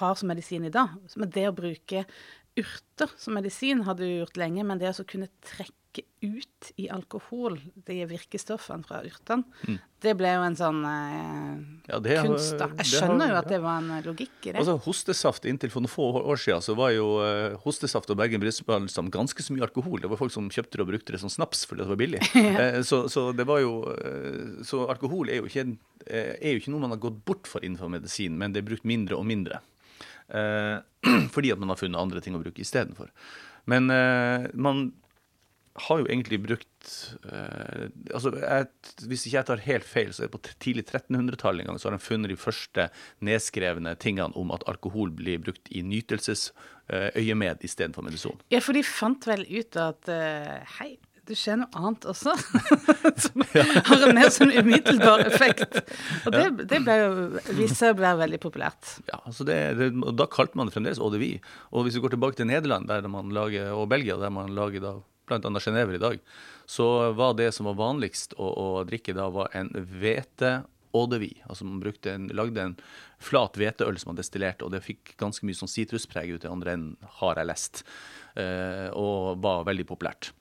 ha 0.00 0.14
som 0.16 0.28
medisin 0.28 0.64
i 0.64 0.70
dag. 0.72 0.88
Men 1.16 1.30
det 1.34 1.48
å 1.50 1.56
bruke 1.56 2.04
urter 2.58 3.10
som 3.16 3.34
medisin 3.38 3.84
hadde 3.86 4.04
du 4.06 4.18
gjort 4.20 4.36
lenge, 4.40 4.64
men 4.66 4.78
det 4.80 4.90
å 4.94 5.04
kunne 5.06 5.28
trekke 5.46 5.74
ut 6.22 6.68
i 6.78 6.84
alkohol 6.92 7.56
de 7.88 7.94
virkestoffene 8.06 8.84
fra 8.86 9.00
urtene, 9.06 9.78
det 10.04 10.12
ble 10.18 10.30
jo 10.36 10.42
en 10.46 10.56
sånn 10.58 10.82
eh, 10.86 11.62
Ja, 11.88 11.98
det 12.04 12.18
har- 12.18 12.26
kunst, 12.28 12.54
da. 12.60 12.68
Jeg 12.78 12.86
skjønner 12.92 13.24
har- 13.26 13.32
jo 13.32 13.38
at 13.40 13.48
det 13.48 13.60
var 13.62 13.78
en 13.80 14.02
logikk 14.04 14.46
i 14.46 14.52
det. 14.52 14.56
Altså 14.60 14.76
Hostesaft 14.84 15.46
inntil 15.48 15.70
for 15.72 15.80
noen 15.82 15.90
få 15.90 16.06
år 16.22 16.38
siden 16.38 16.62
så 16.62 16.76
var 16.78 16.92
jo 16.94 17.06
eh, 17.24 17.56
hostesaft 17.64 18.10
og 18.10 18.18
Bergen 18.20 18.40
brystbalsam 18.42 19.10
ganske 19.10 19.42
så 19.42 19.54
mye 19.56 19.66
alkohol. 19.66 20.00
Det 20.04 20.10
var 20.12 20.20
folk 20.20 20.30
som 20.34 20.50
kjøpte 20.50 20.76
det 20.78 20.84
og 20.86 20.90
brukte 20.92 21.12
det 21.16 21.20
som 21.24 21.30
snaps 21.32 21.64
fordi 21.66 21.82
det 21.82 21.88
var 21.88 21.96
billig. 22.04 22.22
Eh, 22.58 22.82
så, 22.82 23.08
så 23.10 23.32
det 23.34 23.46
var 23.46 23.60
jo 23.62 23.72
eh, 23.90 24.62
Så 24.66 24.84
alkohol 24.90 25.30
er 25.30 25.40
jo, 25.40 25.46
ikke, 25.48 25.76
eh, 26.06 26.34
er 26.42 26.52
jo 26.54 26.60
ikke 26.62 26.70
noe 26.74 26.80
man 26.84 26.90
har 26.94 27.02
gått 27.02 27.24
bort 27.24 27.46
for 27.50 27.60
innenfor 27.64 27.90
medisin, 27.90 28.36
men 28.38 28.52
det 28.52 28.62
er 28.62 28.68
brukt 28.70 28.84
mindre 28.86 29.16
og 29.18 29.24
mindre. 29.26 29.60
Eh, 30.28 30.78
fordi 31.34 31.52
at 31.54 31.60
man 31.60 31.72
har 31.72 31.80
funnet 31.80 32.00
andre 32.00 32.22
ting 32.24 32.36
å 32.36 32.42
bruke 32.42 32.62
istedenfor. 32.64 33.12
Men 33.68 33.90
eh, 33.92 34.48
man 34.54 34.88
har 35.78 36.00
jo 36.00 36.08
egentlig 36.08 36.40
brukt 36.42 36.92
eh, 37.30 37.88
altså 38.14 38.32
jeg, 38.34 38.68
Hvis 39.06 39.26
ikke 39.26 39.36
jeg 39.36 39.48
tar 39.50 39.64
helt 39.66 39.86
feil, 39.86 40.12
så 40.14 40.24
er 40.24 40.30
det 40.30 40.34
på 40.34 40.54
tidlig 40.64 40.84
1300-tallet 40.88 41.64
en 41.64 41.72
gang 41.72 41.80
så 41.80 41.90
har 41.90 41.96
de 41.96 42.02
funnet 42.02 42.32
de 42.32 42.38
første 42.40 42.88
nedskrevne 43.24 43.94
tingene 44.02 44.34
om 44.38 44.52
at 44.54 44.66
alkohol 44.70 45.12
blir 45.14 45.42
brukt 45.42 45.70
i 45.70 45.84
nytelsesøyemed 45.86 47.66
istedenfor 47.66 48.06
medisin. 48.06 48.40
Ja, 48.54 48.62
for 48.64 48.76
de 48.76 48.84
fant 48.86 49.28
vel 49.28 49.46
ut 49.46 49.78
at 49.80 50.10
eh, 50.12 50.74
hei, 50.80 50.96
det 51.28 51.36
skjer 51.36 51.58
noe 51.60 51.68
annet 51.76 52.06
også. 52.08 52.32
som 53.24 53.44
har 53.44 54.06
en 54.06 54.16
mer 54.16 54.32
sånn 54.32 54.52
umiddelbar 54.54 55.24
effekt. 55.26 55.80
Og 56.24 56.34
det, 56.34 56.46
det 56.70 56.80
ble 56.86 56.96
jo 57.00 57.10
viste 57.58 57.76
seg 57.82 57.94
å 57.94 58.00
være 58.00 58.22
veldig 58.24 58.40
populært. 58.42 58.94
Ja, 59.10 59.20
altså 59.20 59.46
det, 59.48 59.58
det, 59.78 59.92
og 60.00 60.16
Da 60.18 60.28
kalte 60.32 60.58
man 60.58 60.70
det 60.70 60.76
fremdeles 60.76 61.00
eau 61.02 61.12
de 61.12 61.20
vie. 61.22 61.42
Og 61.72 61.86
hvis 61.86 61.98
vi 61.98 62.04
går 62.04 62.16
tilbake 62.16 62.40
til 62.40 62.48
Nederland 62.50 62.88
der 62.90 63.06
man 63.12 63.32
lager, 63.34 63.74
og 63.76 63.90
Belgia, 63.92 64.18
der 64.20 64.32
man 64.34 64.54
lager 64.56 64.84
da 64.84 64.96
bl.a. 65.28 65.60
Genever 65.60 65.98
i 65.98 66.00
dag, 66.00 66.20
så 66.68 67.12
var 67.16 67.36
det 67.36 67.52
som 67.56 67.68
var 67.68 67.76
vanligst 67.76 68.34
å, 68.40 68.48
å 68.48 68.68
drikke 68.88 69.16
da, 69.16 69.28
var 69.32 69.52
en 69.56 69.70
hvete 69.76 70.62
eau 70.96 71.06
de 71.10 71.20
vie. 71.20 71.44
Altså 71.48 71.66
man 71.68 71.82
brukte 71.82 72.14
en, 72.14 72.28
lagde 72.32 72.64
en 72.64 72.76
flat 73.20 73.56
hveteøl 73.58 73.98
som 74.00 74.12
man 74.12 74.20
destillerte, 74.20 74.64
og 74.64 74.72
det 74.72 74.84
fikk 74.86 75.16
ganske 75.20 75.46
mye 75.46 75.58
sånn 75.58 75.70
sitruspreg 75.70 76.32
ut 76.34 76.46
i 76.46 76.52
andre 76.52 76.76
enden, 76.76 77.10
har 77.20 77.40
jeg 77.40 77.50
lest, 77.50 77.84
eh, 78.40 78.88
og 78.96 79.42
var 79.44 79.66
veldig 79.68 79.88
populært. 79.88 80.32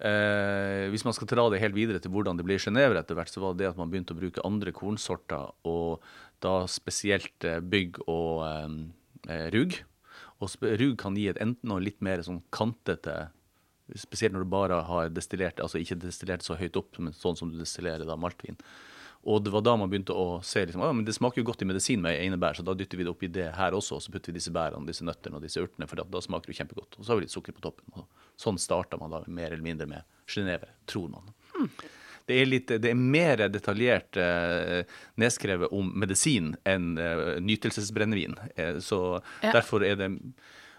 Eh, 0.00 0.86
hvis 0.88 1.04
man 1.04 1.12
skal 1.12 1.28
dra 1.28 1.44
det 1.52 1.60
helt 1.60 1.76
videre 1.76 2.00
til 2.00 2.12
hvordan 2.14 2.38
det 2.38 2.46
blir 2.48 2.62
Genéve 2.62 2.96
etter 2.96 3.18
hvert, 3.18 3.28
så 3.28 3.42
var 3.42 3.58
det 3.58 3.68
at 3.68 3.76
man 3.76 3.90
begynte 3.92 4.14
å 4.16 4.20
bruke 4.20 4.44
andre 4.48 4.72
kornsorter, 4.72 5.50
og 5.68 6.00
da 6.40 6.62
spesielt 6.72 7.44
eh, 7.44 7.60
bygg 7.60 8.00
og 8.06 8.46
eh, 8.46 8.80
Rugg 9.52 9.52
rug. 9.52 9.74
Og 10.40 10.62
rug 10.80 10.94
kan 10.96 11.16
gi 11.18 11.26
et 11.28 11.40
enten 11.44 11.68
noe 11.68 11.82
litt 11.84 12.00
mer 12.00 12.22
sånn 12.24 12.40
kantete 12.54 13.28
Spesielt 13.98 14.36
når 14.36 14.44
du 14.44 14.50
bare 14.52 14.76
har 14.86 15.08
destillert, 15.10 15.58
altså 15.58 15.80
ikke 15.80 15.96
destillert 15.98 16.44
så 16.46 16.54
høyt 16.54 16.76
opp, 16.78 16.94
men 17.02 17.10
sånn 17.10 17.34
som 17.34 17.48
du 17.50 17.56
destillerer 17.58 18.06
da 18.06 18.14
maltvin. 18.14 18.54
Og 19.28 19.42
det 19.44 19.50
var 19.52 19.60
da 19.60 19.74
man 19.76 19.90
begynte 19.92 20.14
å 20.16 20.38
se 20.42 20.62
liksom, 20.64 20.80
ah, 20.80 20.92
men 20.96 21.04
det 21.04 21.12
smaker 21.12 21.42
jo 21.42 21.44
godt 21.50 21.60
i 21.62 21.66
medisin 21.68 22.00
med 22.00 22.16
einebær, 22.16 22.56
så 22.56 22.64
da 22.64 22.72
dytter 22.72 22.96
vi 22.96 23.04
det 23.04 23.10
oppi 23.12 23.28
det 23.28 23.50
her 23.58 23.72
også, 23.76 23.98
og 23.98 24.02
så 24.02 24.12
putter 24.14 24.32
vi 24.32 24.38
disse 24.38 24.52
bærene, 24.54 24.86
disse 24.88 25.04
nøttene 25.04 25.36
og 25.36 25.42
disse 25.44 25.60
urtene, 25.60 25.84
for 25.90 26.00
da, 26.00 26.06
da 26.08 26.22
smaker 26.24 26.48
det 26.48 26.56
kjempegodt. 26.56 26.96
Og 26.96 27.04
så 27.04 27.12
har 27.12 27.20
vi 27.20 27.26
litt 27.26 27.34
sukker 27.34 27.52
på 27.52 27.60
toppen. 27.66 27.84
Og 28.00 28.06
sånn 28.40 28.56
starta 28.58 28.96
man 28.96 29.12
da 29.12 29.20
mer 29.28 29.52
eller 29.52 29.66
mindre 29.66 29.86
med 29.90 30.02
sjenever, 30.30 30.72
tror 30.88 31.10
man. 31.12 31.28
Det 32.30 32.38
er, 32.40 32.46
litt, 32.48 32.68
det 32.80 32.92
er 32.92 32.96
mer 32.96 33.40
detaljert 33.50 34.16
eh, 34.22 34.84
nedskrevet 35.20 35.72
om 35.74 35.88
medisin 35.98 36.52
enn 36.68 36.92
eh, 37.00 37.40
nytelsesbrennevin. 37.42 38.36
Eh, 38.54 38.78
så 38.80 39.20
Ja. 39.42 39.52
derfor 39.58 39.84
er 39.84 39.96
det 40.00 40.10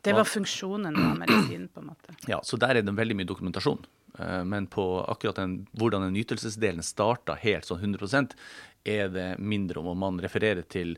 Det 0.01 0.13
var 0.15 0.25
funksjonen 0.25 0.95
av 0.97 1.17
medisinen, 1.19 1.67
på 1.69 1.81
en 1.83 1.91
måte. 1.91 2.15
ja, 2.27 2.39
så 2.41 2.57
der 2.57 2.77
er 2.79 2.81
det 2.81 2.95
veldig 2.97 3.15
mye 3.19 3.27
dokumentasjon. 3.29 3.83
Eh, 4.19 4.43
Men 4.43 4.67
på 4.67 5.03
akkurat 5.03 5.35
den, 5.35 5.67
hvordan 5.71 6.01
den 6.01 6.13
nytelsesdelen 6.13 6.83
starta 6.83 7.37
helt 7.39 7.67
sånn 7.67 7.81
100% 7.81 8.35
er 8.83 9.11
det 9.13 9.27
mindre 9.39 9.81
om. 9.81 9.91
Og 9.93 9.99
man 9.99 10.19
refererer 10.23 10.65
til 10.67 10.97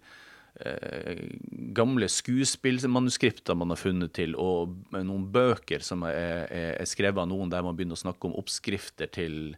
eh, 0.55 1.27
gamle 1.75 2.09
skuespillmanuskripter 2.09 3.57
man 3.59 3.73
har 3.73 3.81
funnet 3.81 4.15
til, 4.17 4.37
og 4.39 4.77
noen 4.95 5.27
bøker 5.33 5.83
som 5.83 6.05
er, 6.07 6.47
er, 6.49 6.87
skrevet 6.89 7.25
av 7.25 7.29
noen 7.31 7.51
der 7.51 7.65
man 7.65 7.77
begynner 7.77 7.99
å 7.99 8.05
snakke 8.05 8.29
om 8.29 8.37
oppskrifter 8.39 9.11
til 9.13 9.55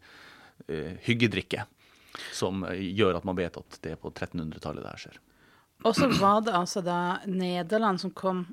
eh, 0.67 0.97
hyggedrikke. 1.07 1.67
Som 2.31 2.63
gjør 2.71 3.17
at 3.17 3.25
man 3.27 3.35
vet 3.35 3.57
at 3.59 3.79
det 3.83 3.95
er 3.95 3.99
på 3.99 4.07
1300-tallet 4.13 4.83
det 4.83 4.91
her 4.93 5.01
skjer. 5.07 5.17
Og 5.83 5.97
så 5.97 6.07
var 6.15 6.45
det 6.45 6.53
altså 6.55 6.79
da 6.81 7.19
Nederland 7.27 7.99
som 8.01 8.13
kom 8.15 8.45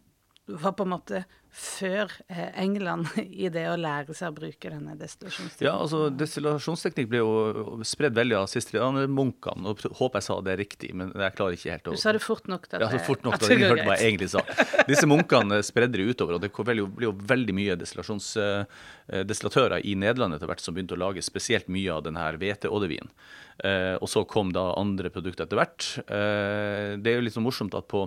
var 0.46 0.72
på 0.74 0.82
en 0.82 0.90
måte 0.90 1.20
før 1.52 2.08
eh, 2.32 2.48
England 2.62 3.10
i 3.44 3.50
det 3.52 3.66
å 3.68 3.74
lære 3.76 4.14
seg 4.16 4.30
å 4.32 4.34
bruke 4.34 4.70
denne 4.72 4.94
destillasjonsteknikken. 4.98 5.66
Ja, 5.68 5.74
altså 5.84 6.06
Destillasjonsteknikk 6.16 7.10
ble 7.12 7.20
jo 7.20 7.76
spredd 7.86 8.16
veldig 8.16 8.38
av 8.40 8.46
sistrianermunkene. 8.50 9.68
og 9.68 9.84
Håper 10.00 10.18
jeg 10.22 10.26
sa 10.26 10.38
det 10.46 10.56
riktig, 10.62 10.90
men 10.96 11.12
jeg 11.12 11.36
klarer 11.36 11.58
ikke 11.58 11.74
helt 11.76 11.90
å 11.92 11.94
Du 11.94 12.00
sa 12.00 12.14
det 12.16 12.22
fort 12.24 12.48
nok 12.50 12.66
Da, 12.72 12.80
Ja, 12.80 12.88
så 12.94 13.02
fort 13.04 13.22
nok 13.26 13.36
da 13.38 13.50
jeg 13.52 13.60
ingen 13.60 13.70
hørte 13.74 13.86
hva 13.90 13.98
jeg 14.00 14.14
egentlig 14.14 14.30
sa. 14.32 14.42
Disse 14.88 15.06
munkene 15.10 15.60
spredde 15.66 16.00
det 16.00 16.08
utover, 16.16 16.38
og 16.38 16.42
det 16.46 16.50
blir 16.56 16.80
jo- 16.82 16.90
ble 16.96 17.10
jo 17.10 17.14
veldig 17.34 17.54
mye 17.60 17.76
destillatører 19.28 19.84
i 19.84 19.94
Nederland 19.94 20.34
etter 20.38 20.48
hvert 20.50 20.64
som 20.64 20.74
begynte 20.74 20.96
å 20.96 21.02
lage 21.04 21.22
spesielt 21.22 21.68
mye 21.68 21.92
av 21.92 22.02
denne 22.08 22.24
hveteoddevinen. 22.40 23.12
Eh, 23.62 23.94
og 24.00 24.08
så 24.08 24.24
kom 24.26 24.50
da 24.56 24.70
andre 24.80 25.10
produkter 25.12 25.44
etter 25.46 25.60
hvert. 25.60 25.90
Eh, 26.08 26.96
det 26.96 27.12
er 27.12 27.20
jo 27.20 27.26
litt 27.28 27.36
så 27.36 27.44
morsomt 27.44 27.76
at 27.78 27.86
på 27.92 28.06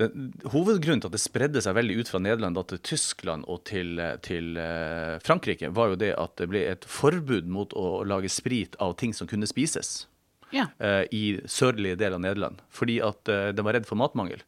den, 0.00 0.32
hovedgrunnen 0.50 1.02
til 1.02 1.10
at 1.10 1.14
det 1.14 1.22
spredde 1.22 1.60
seg 1.62 1.76
veldig 1.76 2.00
ut 2.02 2.10
fra 2.10 2.20
Nederland 2.22 2.58
til 2.70 2.80
Tyskland 2.82 3.46
og 3.50 3.62
til, 3.68 4.00
til 4.26 4.58
eh, 4.58 5.20
Frankrike, 5.22 5.70
var 5.74 5.92
jo 5.92 6.00
det 6.00 6.10
at 6.18 6.34
det 6.40 6.48
ble 6.50 6.64
et 6.66 6.86
forbud 6.90 7.46
mot 7.46 7.74
å 7.78 8.02
lage 8.06 8.32
sprit 8.32 8.74
av 8.82 8.96
ting 8.98 9.14
som 9.14 9.30
kunne 9.30 9.48
spises 9.50 10.08
Ja. 10.54 10.66
uh, 10.82 11.04
i 11.14 11.40
sørlige 11.50 11.98
del 11.98 12.14
av 12.14 12.24
Nederland. 12.24 12.60
Fordi 12.74 13.00
at 13.02 13.30
uh, 13.30 13.48
de 13.54 13.66
var 13.66 13.78
redd 13.78 13.86
for 13.86 13.98
matmangel. 13.98 14.42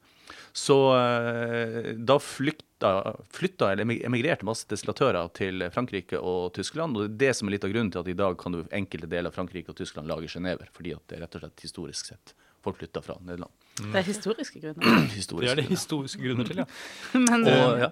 Så 0.56 0.76
uh, 0.94 1.92
da 1.94 2.16
flykta, 2.22 2.92
flytta, 3.35 3.72
eller 3.72 3.90
emigrerte 4.06 4.46
masse 4.46 4.66
destillatører 4.70 5.30
til 5.37 5.66
Frankrike 5.74 6.18
og 6.18 6.56
Tyskland. 6.59 6.98
Og 6.98 7.06
det 7.06 7.11
er 7.14 7.18
det 7.26 7.38
som 7.38 7.50
er 7.50 7.56
litt 7.56 7.66
av 7.66 7.74
grunnen 7.74 7.90
til 7.94 8.02
at 8.02 8.11
i 8.11 8.18
dag 8.18 8.38
kan 8.38 8.54
du 8.54 8.64
enkelte 8.70 9.11
deler 9.11 9.30
av 9.30 9.38
Frankrike 9.38 9.70
og 9.70 9.78
Tyskland 9.78 10.11
lage 10.11 10.30
genever. 10.30 10.70
Fordi 10.74 10.94
at 10.94 11.06
det 11.06 11.18
er 11.20 11.26
rett 11.26 11.38
og 11.38 11.46
slett 11.46 11.66
historisk 11.68 12.11
sett 12.14 12.35
folk 12.66 12.78
flytta 12.82 13.02
fra 13.02 13.18
Nederland. 13.22 13.52
Det 13.76 14.00
er 14.00 14.06
historiske 14.06 14.60
grunner. 14.62 15.06
historiske 15.18 15.44
Det 15.44 15.52
er 15.52 15.60
det 15.60 15.68
historiske 15.68 16.22
grunner 16.22 16.48
til, 16.48 16.62
ja. 16.62 16.66
Men 17.26 17.48
Og, 17.52 17.80
ja. 17.82 17.90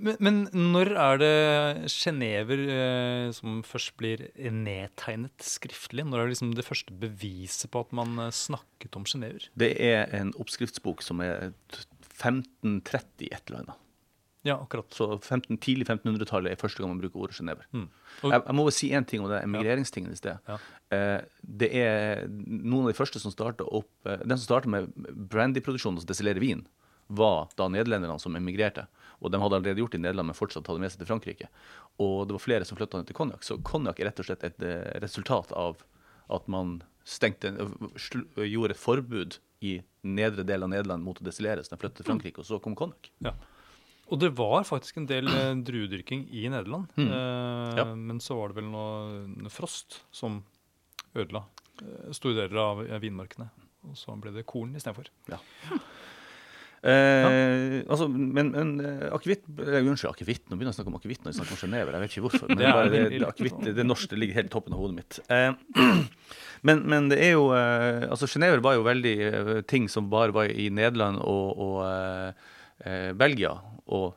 Men, 0.00 0.16
men 0.20 0.38
når 0.72 0.92
er 0.96 1.20
det 1.20 1.90
Genever 1.92 2.62
eh, 2.72 3.26
som 3.36 3.60
først 3.66 3.92
blir 4.00 4.24
nedtegnet 4.38 5.44
skriftlig? 5.44 6.06
Når 6.08 6.22
er 6.22 6.28
det 6.28 6.36
liksom 6.36 6.54
det 6.56 6.66
første 6.66 6.96
beviset 6.96 7.70
på 7.72 7.84
at 7.84 7.92
man 7.96 8.16
eh, 8.18 8.32
snakket 8.34 8.96
om 8.96 9.04
Genever? 9.08 9.50
Det 9.60 9.74
er 9.76 10.08
en 10.16 10.32
oppskriftsbok 10.40 11.04
som 11.04 11.20
er 11.24 11.52
1530 12.20 13.28
et 13.30 13.40
eller 13.46 13.64
annet. 13.64 13.86
Ja, 14.42 14.54
akkurat. 14.56 14.88
Så 14.96 15.06
15, 15.20 15.58
tidlig 15.60 15.84
1500-tallet 15.86 16.52
er 16.54 16.56
første 16.60 16.80
gang 16.80 16.94
man 16.94 17.00
bruker 17.02 17.20
ordet 17.20 17.36
sjenever. 17.36 17.66
Mm. 17.76 17.88
Og- 18.24 18.32
Jeg, 18.32 18.42
jeg 18.46 18.54
må 18.56 18.64
jo 18.64 18.70
si 18.72 18.88
én 18.96 19.04
ting 19.06 19.20
om 19.20 19.28
det 19.28 19.42
emigreringstingen 19.44 20.12
i 20.12 20.16
sted. 20.16 20.38
Ja. 20.48 20.56
Eh, 20.96 21.20
det 21.44 21.68
er 21.76 22.26
noen 22.28 22.86
av 22.86 22.92
de 22.92 22.96
første 22.96 23.20
som 23.20 23.30
starta 23.34 23.66
opp 23.68 23.90
eh, 24.06 24.16
Den 24.24 24.38
som 24.38 24.46
starta 24.48 24.68
med 24.72 24.88
brandyproduksjon, 25.28 25.94
altså 26.00 26.08
destillere 26.08 26.40
vin, 26.40 26.64
var 27.10 27.48
da 27.58 27.66
nederlenderne 27.68 28.18
som 28.22 28.34
emigrerte. 28.38 28.86
Og 29.20 29.30
de 29.32 29.38
hadde 29.42 29.58
allerede 29.58 29.82
gjort 29.82 29.92
det 29.92 29.98
i 30.00 30.04
Nederland, 30.06 30.30
men 30.30 30.38
fortsatt 30.38 30.66
hadde 30.70 30.80
med 30.80 30.90
seg 30.94 31.02
til 31.02 31.10
Frankrike. 31.10 31.48
Og 32.00 32.26
det 32.28 32.32
var 32.38 32.40
flere 32.46 32.64
som 32.64 32.78
flytta 32.78 32.96
ned 33.02 33.06
til 33.10 33.16
konjakk. 33.18 33.42
Så 33.44 33.58
konjakk 33.66 34.00
er 34.00 34.08
rett 34.08 34.20
og 34.22 34.28
slett 34.30 34.44
et 34.48 34.62
eh, 34.64 35.00
resultat 35.04 35.52
av 35.52 35.82
at 36.30 36.46
man 36.48 36.78
stengte, 37.04 37.50
gjorde 38.36 38.70
et 38.76 38.80
forbud 38.80 39.36
i 39.66 39.80
nedre 40.06 40.44
del 40.46 40.62
av 40.64 40.70
Nederland 40.72 41.04
mot 41.04 41.18
å 41.20 41.24
destillere, 41.26 41.60
så 41.64 41.74
de 41.74 41.80
flyttet 41.82 42.00
til 42.00 42.08
Frankrike, 42.08 42.40
og 42.40 42.46
så 42.48 42.60
kom 42.62 42.76
konjakk. 42.78 43.10
Ja. 43.24 43.34
Og 44.10 44.18
det 44.18 44.32
var 44.38 44.64
faktisk 44.66 44.98
en 44.98 45.06
del 45.10 45.28
eh, 45.30 45.52
druedyrking 45.66 46.26
i 46.34 46.48
Nederland. 46.50 46.90
Mm. 46.98 47.08
Eh, 47.08 47.78
Ja. 47.78 47.84
Men 47.94 48.18
så 48.20 48.34
var 48.40 48.50
det 48.50 48.60
vel 48.60 48.70
noe, 48.72 49.24
noe 49.30 49.52
frost 49.54 50.00
som 50.10 50.40
ødela 51.14 51.44
eh, 51.82 52.10
store 52.16 52.42
deler 52.42 52.58
av 52.64 52.84
eh, 52.86 52.98
vinmarkene. 53.02 53.50
Og 53.88 53.96
så 53.96 54.12
ble 54.20 54.32
det 54.34 54.46
korn 54.50 54.74
istedenfor. 54.76 55.08
Eh, 56.80 57.82
altså, 57.92 58.06
men 58.08 58.50
men 58.54 58.70
eh, 58.80 59.08
akevitt 59.12 59.42
Unnskyld, 59.52 60.14
akevitt. 60.14 60.46
Nå 60.48 60.56
begynner 60.56 60.72
jeg 60.72 60.78
å 60.78 60.78
snakke 60.78 60.92
om 60.94 60.96
akevitt 60.96 61.24
når 61.24 61.32
jeg 61.34 61.38
snakker 61.40 61.56
om 61.56 61.60
Genever. 61.64 61.96
Jeg 61.96 62.04
vet 62.04 62.14
ikke 62.14 62.24
hvorfor. 62.26 62.48
Men 62.48 62.56
Det 62.60 62.64
det, 62.64 62.70
er 62.70 62.92
det, 62.94 63.02
veldig 63.50 63.74
det, 63.76 63.84
norske 63.88 64.16
ligger 64.16 64.38
helt 64.40 64.48
i 64.50 64.54
toppen 64.54 64.76
av 64.76 64.80
hodet 64.80 64.96
mitt. 64.96 65.18
Eh, 65.28 65.50
men, 66.68 66.82
men 66.88 67.10
det 67.12 67.20
er 67.26 67.34
jo 67.36 67.50
eh, 67.56 68.06
Altså, 68.08 68.28
Genever 68.32 68.64
var 68.64 68.78
jo 68.78 68.86
veldig 68.88 69.14
eh, 69.28 69.52
ting 69.68 69.90
som 69.92 70.08
bare 70.12 70.32
var 70.36 70.48
i 70.48 70.70
Nederland 70.72 71.20
og, 71.20 71.60
og 71.60 71.76
eh, 72.84 73.08
eh, 73.08 73.12
Belgia. 73.18 73.54
Og 73.90 74.14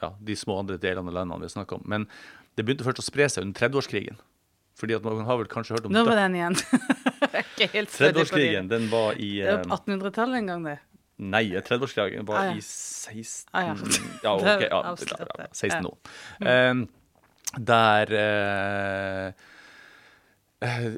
ja, 0.00 0.12
de 0.20 0.36
små 0.36 0.58
andre 0.62 0.78
delene 0.80 1.10
av 1.12 1.14
landene 1.20 1.44
vi 1.44 1.52
snakker 1.52 1.76
om. 1.80 1.82
Men 1.90 2.06
det 2.56 2.64
begynte 2.64 2.86
først 2.86 3.02
å 3.02 3.06
spre 3.06 3.28
seg 3.28 3.44
under 3.46 3.60
30-årskrigen. 3.68 4.20
Fordi 4.80 4.94
at 4.96 5.04
man 5.04 5.26
har 5.28 5.36
vel 5.42 5.48
kanskje 5.50 5.76
hørt 5.76 5.88
om 5.88 5.92
Nå 5.92 6.04
var 6.06 6.16
den 6.22 6.38
igjen. 6.38 6.56
Jeg 7.20 7.32
er 7.34 7.44
ikke 7.44 7.66
helt 7.74 7.90
på 7.92 7.98
det. 8.00 8.12
30-årskrigen. 8.14 8.70
Den 8.70 8.86
var 8.92 9.18
i 9.20 9.32
Det 9.42 9.50
eh, 9.50 9.58
var 9.66 9.76
1800-tallet 9.76 10.40
en 10.40 10.48
gang, 10.54 10.64
det. 10.70 10.78
Nei, 11.20 11.42
30-årskrigen 11.52 12.24
var 12.24 12.38
Ah, 12.40 12.44
ja. 12.48 12.56
i 12.56 12.62
16 12.64 13.50
Ah, 13.52 13.66
ja. 13.66 13.74
Ja, 14.24 14.32
ok. 14.38 14.46
Ja, 14.46 14.54
ja, 14.70 14.80
ja, 14.88 15.28
det. 15.36 15.48
16 15.52 15.76
Ja. 15.76 15.82
nå. 15.84 15.92
Eh, 16.48 17.60
der 17.60 18.12
eh, 18.16 19.26
eh, 19.26 19.48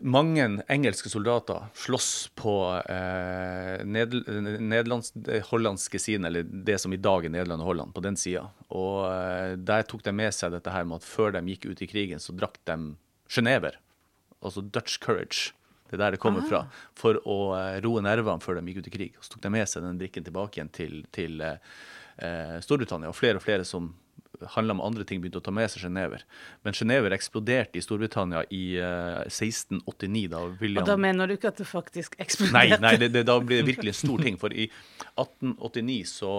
mange 0.03 0.47
engelske 0.73 1.11
soldater 1.13 1.69
slåss 1.79 2.33
på 2.35 2.55
eh, 2.83 3.85
nedl 3.87 4.25
nederlands, 4.59 5.13
hollandske 5.51 6.01
siden, 6.03 6.27
eller 6.27 6.43
det 6.43 6.81
som 6.83 6.93
i 6.93 6.99
dag 6.99 7.29
er 7.29 7.31
Nederland 7.31 7.63
og 7.63 7.71
Holland, 7.71 7.95
på 7.95 8.03
den 8.03 8.19
sida. 8.19 8.49
Og 8.75 9.07
eh, 9.07 9.55
der 9.63 9.87
tok 9.87 10.03
de 10.03 10.15
med 10.19 10.35
seg 10.35 10.57
dette 10.57 10.75
her 10.75 10.89
med 10.89 10.99
at 10.99 11.07
før 11.07 11.37
de 11.37 11.45
gikk 11.55 11.71
ut 11.71 11.85
i 11.85 11.91
krigen, 11.91 12.23
så 12.23 12.35
drakk 12.35 12.59
de 12.67 12.79
Genever. 13.33 13.79
Altså 14.43 14.61
Dutch 14.61 14.99
courage. 15.01 15.55
Det 15.89 15.99
er 15.99 16.07
der 16.07 16.15
det 16.17 16.23
kommer 16.23 16.45
fra. 16.49 16.65
For 16.97 17.19
å 17.29 17.39
eh, 17.57 17.79
roe 17.85 18.03
nervene 18.05 18.43
før 18.43 18.59
de 18.59 18.65
gikk 18.71 18.83
ut 18.83 18.91
i 18.91 18.95
krig. 18.95 19.17
Så 19.21 19.35
tok 19.35 19.43
de 19.45 19.53
med 19.53 19.69
seg 19.69 19.85
den 19.85 19.99
drikken 20.01 20.25
tilbake 20.25 20.59
igjen 20.59 20.73
til, 20.73 21.03
til 21.13 21.43
eh, 21.45 21.59
eh, 22.25 22.57
Storbritannia. 22.65 23.11
Og 23.13 23.19
flere 23.19 23.41
og 23.41 23.45
flere 23.45 23.67
som 23.69 23.93
handla 24.55 24.77
om 24.77 24.83
andre 24.85 25.07
ting, 25.09 25.23
begynte 25.23 25.41
å 25.41 25.45
ta 25.45 25.55
med 25.55 25.71
seg 25.73 25.87
Genever. 25.87 26.25
Men 26.67 26.77
Genever 26.77 27.15
eksploderte 27.17 27.81
i 27.81 27.85
Storbritannia 27.85 28.45
i 28.51 28.63
uh, 28.83 29.23
1689, 29.29 30.29
da 30.33 30.45
William 30.61 30.83
Og 30.83 30.91
da 30.91 30.99
mener 31.01 31.31
du 31.31 31.37
ikke 31.37 31.53
at 31.53 31.63
det 31.63 31.69
faktisk 31.71 32.19
eksploderte? 32.23 32.81
nei 32.83 32.95
det, 33.01 33.13
det, 33.15 33.25
da 33.29 33.39
blir 33.41 33.63
det 33.63 33.71
virkelig 33.71 33.95
en 33.95 34.01
stor 34.03 34.25
ting. 34.27 34.39
For 34.41 34.55
i 34.55 34.69
1889 35.15 36.01
så, 36.13 36.33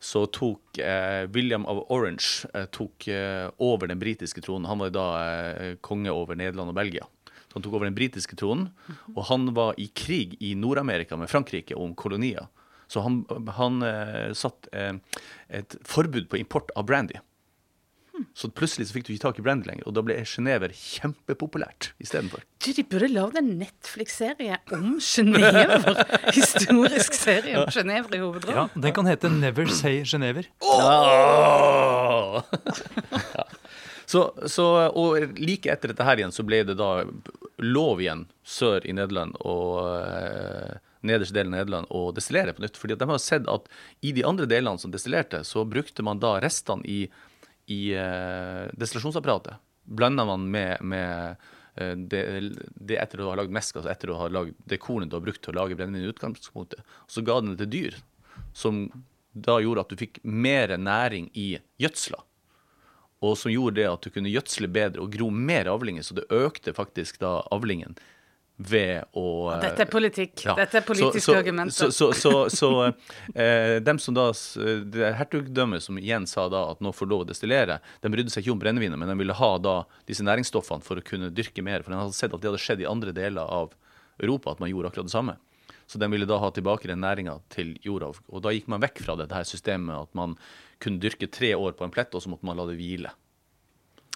så 0.00 0.24
tok 0.34 0.80
uh, 0.82 1.24
William 1.34 1.66
of 1.70 1.84
Orange 1.88 2.48
uh, 2.54 2.66
tok 2.74 3.08
eh, 3.08 3.46
over 3.58 3.88
den 3.88 3.98
britiske 3.98 4.42
tronen. 4.44 4.68
Han 4.68 4.82
var 4.82 4.92
da 4.94 5.06
eh, 5.22 5.76
konge 5.80 6.12
over 6.12 6.38
Nederland 6.38 6.72
og 6.72 6.78
Belgia. 6.78 7.06
Så 7.48 7.56
han 7.56 7.64
tok 7.64 7.78
over 7.78 7.88
den 7.88 7.96
britiske 7.96 8.36
tronen, 8.36 8.68
og 9.14 9.22
han 9.30 9.48
var 9.56 9.78
i 9.80 9.88
krig 9.96 10.36
i 10.44 10.52
Nord-Amerika 10.58 11.16
med 11.16 11.30
Frankrike 11.32 11.76
om 11.78 11.94
kolonier. 11.96 12.50
Så 12.88 13.00
han, 13.04 13.22
han 13.56 13.82
eh, 13.84 14.32
satt 14.36 14.68
eh, 14.72 14.96
et 15.48 15.76
forbud 15.84 16.28
på 16.28 16.40
import 16.40 16.72
av 16.76 16.86
brandy. 16.88 17.20
Så 18.38 18.50
plutselig 18.54 18.88
så 18.88 18.96
fikk 18.96 19.08
du 19.08 19.12
ikke 19.14 19.24
tak 19.26 19.40
i 19.40 19.44
Brand 19.44 19.66
lenger, 19.68 19.86
og 19.88 19.94
da 19.96 20.04
ble 20.06 20.16
Genever 20.28 20.72
kjempepopulært 20.74 21.92
istedenfor. 22.02 22.44
Du, 22.64 22.70
de 22.74 22.84
burde 22.86 23.10
lagd 23.12 23.38
en 23.40 23.50
Netflix-serie 23.60 24.58
om 24.74 24.98
Genever. 25.02 26.02
Historisk 26.38 27.16
serie 27.18 27.60
om 27.62 27.70
Genever 27.74 28.18
i 28.18 28.22
Ja. 28.54 28.66
Den 28.74 28.96
kan 28.96 29.10
hete 29.10 29.30
Never 29.32 29.70
Say 29.72 30.02
Genever. 30.04 30.50
Åh! 30.64 32.42
ja. 33.36 33.46
så, 34.06 34.26
så, 34.46 34.66
og 34.88 35.38
like 35.38 35.70
etter 35.72 35.94
dette 35.94 36.06
her 36.06 36.20
igjen, 36.20 36.34
så 36.34 36.46
ble 36.46 36.64
det 36.68 36.78
da 36.80 36.92
lov 37.58 38.02
igjen 38.02 38.26
sør 38.46 38.84
i 38.86 38.94
Nederland 38.94 39.34
og 39.46 39.82
eh, 39.98 40.76
nederste 41.06 41.36
delen 41.36 41.54
av 41.54 41.62
Nederland 41.62 41.90
å 41.94 42.08
destillere 42.14 42.54
på 42.54 42.62
nytt. 42.64 42.78
fordi 42.78 42.96
at 42.96 43.02
de 43.02 43.10
har 43.10 43.22
sett 43.22 43.48
at 43.50 43.68
i 44.00 44.12
de 44.12 44.24
andre 44.26 44.46
delene 44.50 44.78
som 44.78 44.92
destillerte, 44.94 45.44
så 45.44 45.64
brukte 45.68 46.02
man 46.06 46.22
da 46.22 46.36
restene 46.42 46.86
i, 46.86 47.06
i 47.68 47.92
uh, 47.96 48.68
destillasjonsapparatet. 48.72 49.60
Blander 49.88 50.24
man 50.28 50.50
med, 50.52 50.82
med 50.84 51.36
eh, 51.74 51.94
det, 51.96 52.22
det 52.76 52.98
etter 53.00 53.22
å 53.24 53.30
ha 53.30 53.38
lagd 53.40 53.52
mesk, 53.56 53.78
altså 53.78 53.88
etter 53.88 54.12
å 54.12 54.18
ha 54.20 54.26
lagd 54.28 54.56
det 54.68 54.76
kornet 54.84 55.08
du 55.08 55.16
har 55.16 55.24
brukt 55.24 55.40
til 55.44 55.54
å 55.54 55.62
lage 55.62 55.78
brennevin 55.78 56.04
i 56.04 56.10
utgangspunktet. 56.12 56.82
Så 57.08 57.24
ga 57.24 57.38
den 57.40 57.54
det 57.54 57.62
til 57.62 57.70
dyr, 57.72 57.96
som 58.52 58.82
da 59.32 59.56
gjorde 59.64 59.86
at 59.86 59.94
du 59.94 59.96
fikk 60.00 60.20
mer 60.24 60.74
næring 60.76 61.30
i 61.32 61.54
gjødsla. 61.80 62.20
Og 63.24 63.34
som 63.40 63.52
gjorde 63.52 63.80
det 63.80 63.88
at 63.88 64.04
du 64.04 64.12
kunne 64.12 64.30
gjødsle 64.30 64.68
bedre 64.76 65.06
og 65.06 65.16
gro 65.16 65.30
mer 65.32 65.70
avlinger, 65.72 66.04
så 66.04 66.18
det 66.18 66.28
økte 66.28 66.76
faktisk 66.76 67.22
da 67.24 67.38
avlingen 67.54 67.96
ved 68.58 69.04
å 69.14 69.24
eh, 69.54 69.60
Dette 69.62 69.84
er 69.84 69.90
politikk. 69.90 70.42
ja. 70.42 70.54
Dette 70.58 70.80
er 70.80 70.86
politiske 70.86 71.22
så, 71.22 71.32
så, 71.32 71.38
argumenter. 71.38 71.90
Så, 71.94 72.08
så, 72.18 72.32
så 72.50 72.70
eh, 73.34 73.78
dem 73.84 74.00
som 74.02 74.16
da, 74.16 74.28
det 74.82 75.04
er 75.06 75.18
hertugdømmet 75.20 75.84
som 75.84 76.00
igjen 76.00 76.26
sa 76.26 76.48
da 76.50 76.64
at 76.72 76.82
nå 76.82 76.92
får 76.94 77.10
lov 77.10 77.22
å 77.22 77.28
destillere, 77.28 77.78
de 78.02 78.12
brydde 78.12 78.34
seg 78.34 78.42
ikke 78.44 78.56
om 78.56 78.62
brennevinet, 78.62 78.98
men 78.98 79.12
de 79.12 79.18
ville 79.20 79.36
ha 79.38 79.50
da 79.62 79.76
disse 80.10 80.26
næringsstoffene 80.26 80.82
for 80.86 80.98
å 80.98 81.06
kunne 81.06 81.30
dyrke 81.30 81.62
mer. 81.62 81.86
For 81.86 81.94
de 81.94 82.00
hadde 82.02 82.18
sett 82.18 82.34
at 82.34 82.42
det 82.42 82.50
hadde 82.50 82.62
skjedd 82.64 82.82
i 82.82 82.90
andre 82.90 83.14
deler 83.14 83.46
av 83.46 83.76
Europa, 84.18 84.56
at 84.56 84.64
man 84.64 84.72
gjorde 84.72 84.90
akkurat 84.90 85.06
det 85.06 85.14
samme. 85.14 85.38
Så 85.88 86.02
de 86.02 86.10
ville 86.12 86.26
da 86.28 86.36
ha 86.42 86.50
tilbake 86.52 86.90
den 86.90 87.00
næringa 87.00 87.38
til 87.54 87.76
jorda. 87.86 88.10
Og 88.28 88.42
da 88.44 88.52
gikk 88.52 88.66
man 88.68 88.82
vekk 88.82 89.06
fra 89.06 89.14
det 89.16 89.30
her 89.32 89.46
systemet 89.48 89.94
at 89.96 90.18
man 90.18 90.34
kunne 90.82 91.00
dyrke 91.00 91.30
tre 91.32 91.54
år 91.56 91.78
på 91.78 91.86
en 91.86 91.94
plett, 91.94 92.12
og 92.12 92.20
så 92.20 92.32
måtte 92.32 92.44
man 92.44 92.58
la 92.58 92.66
det 92.68 92.76
hvile. 92.76 93.14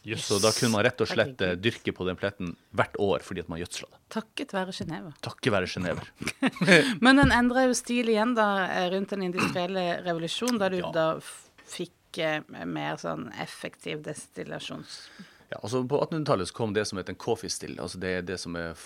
Yes. 0.04 0.24
Så 0.26 0.40
da 0.42 0.50
kunne 0.50 0.72
man 0.74 0.82
rett 0.82 1.00
og 1.04 1.06
slett 1.06 1.40
eh, 1.46 1.52
dyrke 1.54 1.92
på 1.94 2.04
den 2.08 2.16
pletten 2.18 2.56
hvert 2.74 2.96
år 2.98 3.22
fordi 3.22 3.44
at 3.44 3.50
man 3.52 3.60
gjødsla 3.62 3.86
det. 3.86 4.00
Takket 4.16 4.54
være 4.56 4.74
Geneva. 4.74 5.12
Takket 5.22 5.54
være 5.54 5.68
Geneva. 5.70 6.02
Men 7.04 7.20
den 7.22 7.30
endra 7.34 7.66
jo 7.68 7.76
stil 7.78 8.10
igjen 8.10 8.34
da 8.34 8.48
eh, 8.66 8.88
rundt 8.94 9.14
den 9.14 9.22
industrielle 9.28 9.84
revolusjonen, 10.02 10.58
da 10.58 10.70
du 10.72 10.80
Ja. 10.80 10.90
da 10.94 11.06
fikk 11.72 12.18
eh, 12.18 12.40
mer 12.66 12.98
sånn 13.02 13.28
effektiv 13.42 14.02
destillasjons... 14.08 15.04
Ja, 15.52 15.58
altså 15.60 15.82
På 15.84 15.98
1800-tallet 16.00 16.48
så 16.48 16.56
kom 16.56 16.72
det 16.72 16.86
som 16.88 16.96
heter 16.96 17.12
en 17.12 17.20
coffee 17.20 17.52
still. 17.52 17.74
altså 17.80 17.98
Det 18.00 18.12
det 18.28 18.38
som 18.40 18.56
er, 18.56 18.78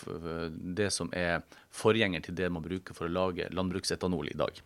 det 0.77 0.89
som 0.91 1.11
er 1.15 1.45
forgjenger 1.71 2.25
til 2.27 2.35
det 2.39 2.49
man 2.51 2.65
bruker 2.65 2.97
for 2.97 3.07
å 3.07 3.13
lage 3.13 3.47
landbruksetanol 3.55 4.33
i 4.33 4.39
dag. 4.39 4.59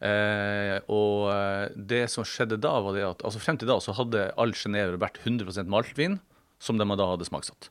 Eh, 0.00 0.78
og 0.88 1.28
eh, 1.34 1.66
det 1.76 2.06
som 2.10 2.24
skjedde 2.24 2.60
da, 2.62 2.72
var 2.80 2.96
det 2.96 3.04
at 3.04 3.24
altså 3.26 3.42
frem 3.42 3.60
til 3.60 3.68
da 3.68 3.76
så 3.84 3.94
hadde 3.98 4.30
all 4.40 4.54
Genever 4.56 4.96
vært 5.02 5.20
100% 5.20 5.68
maltvin, 5.68 6.18
som 6.62 6.80
de 6.80 6.88
da 6.88 7.10
hadde 7.10 7.28
smaksatt. 7.28 7.68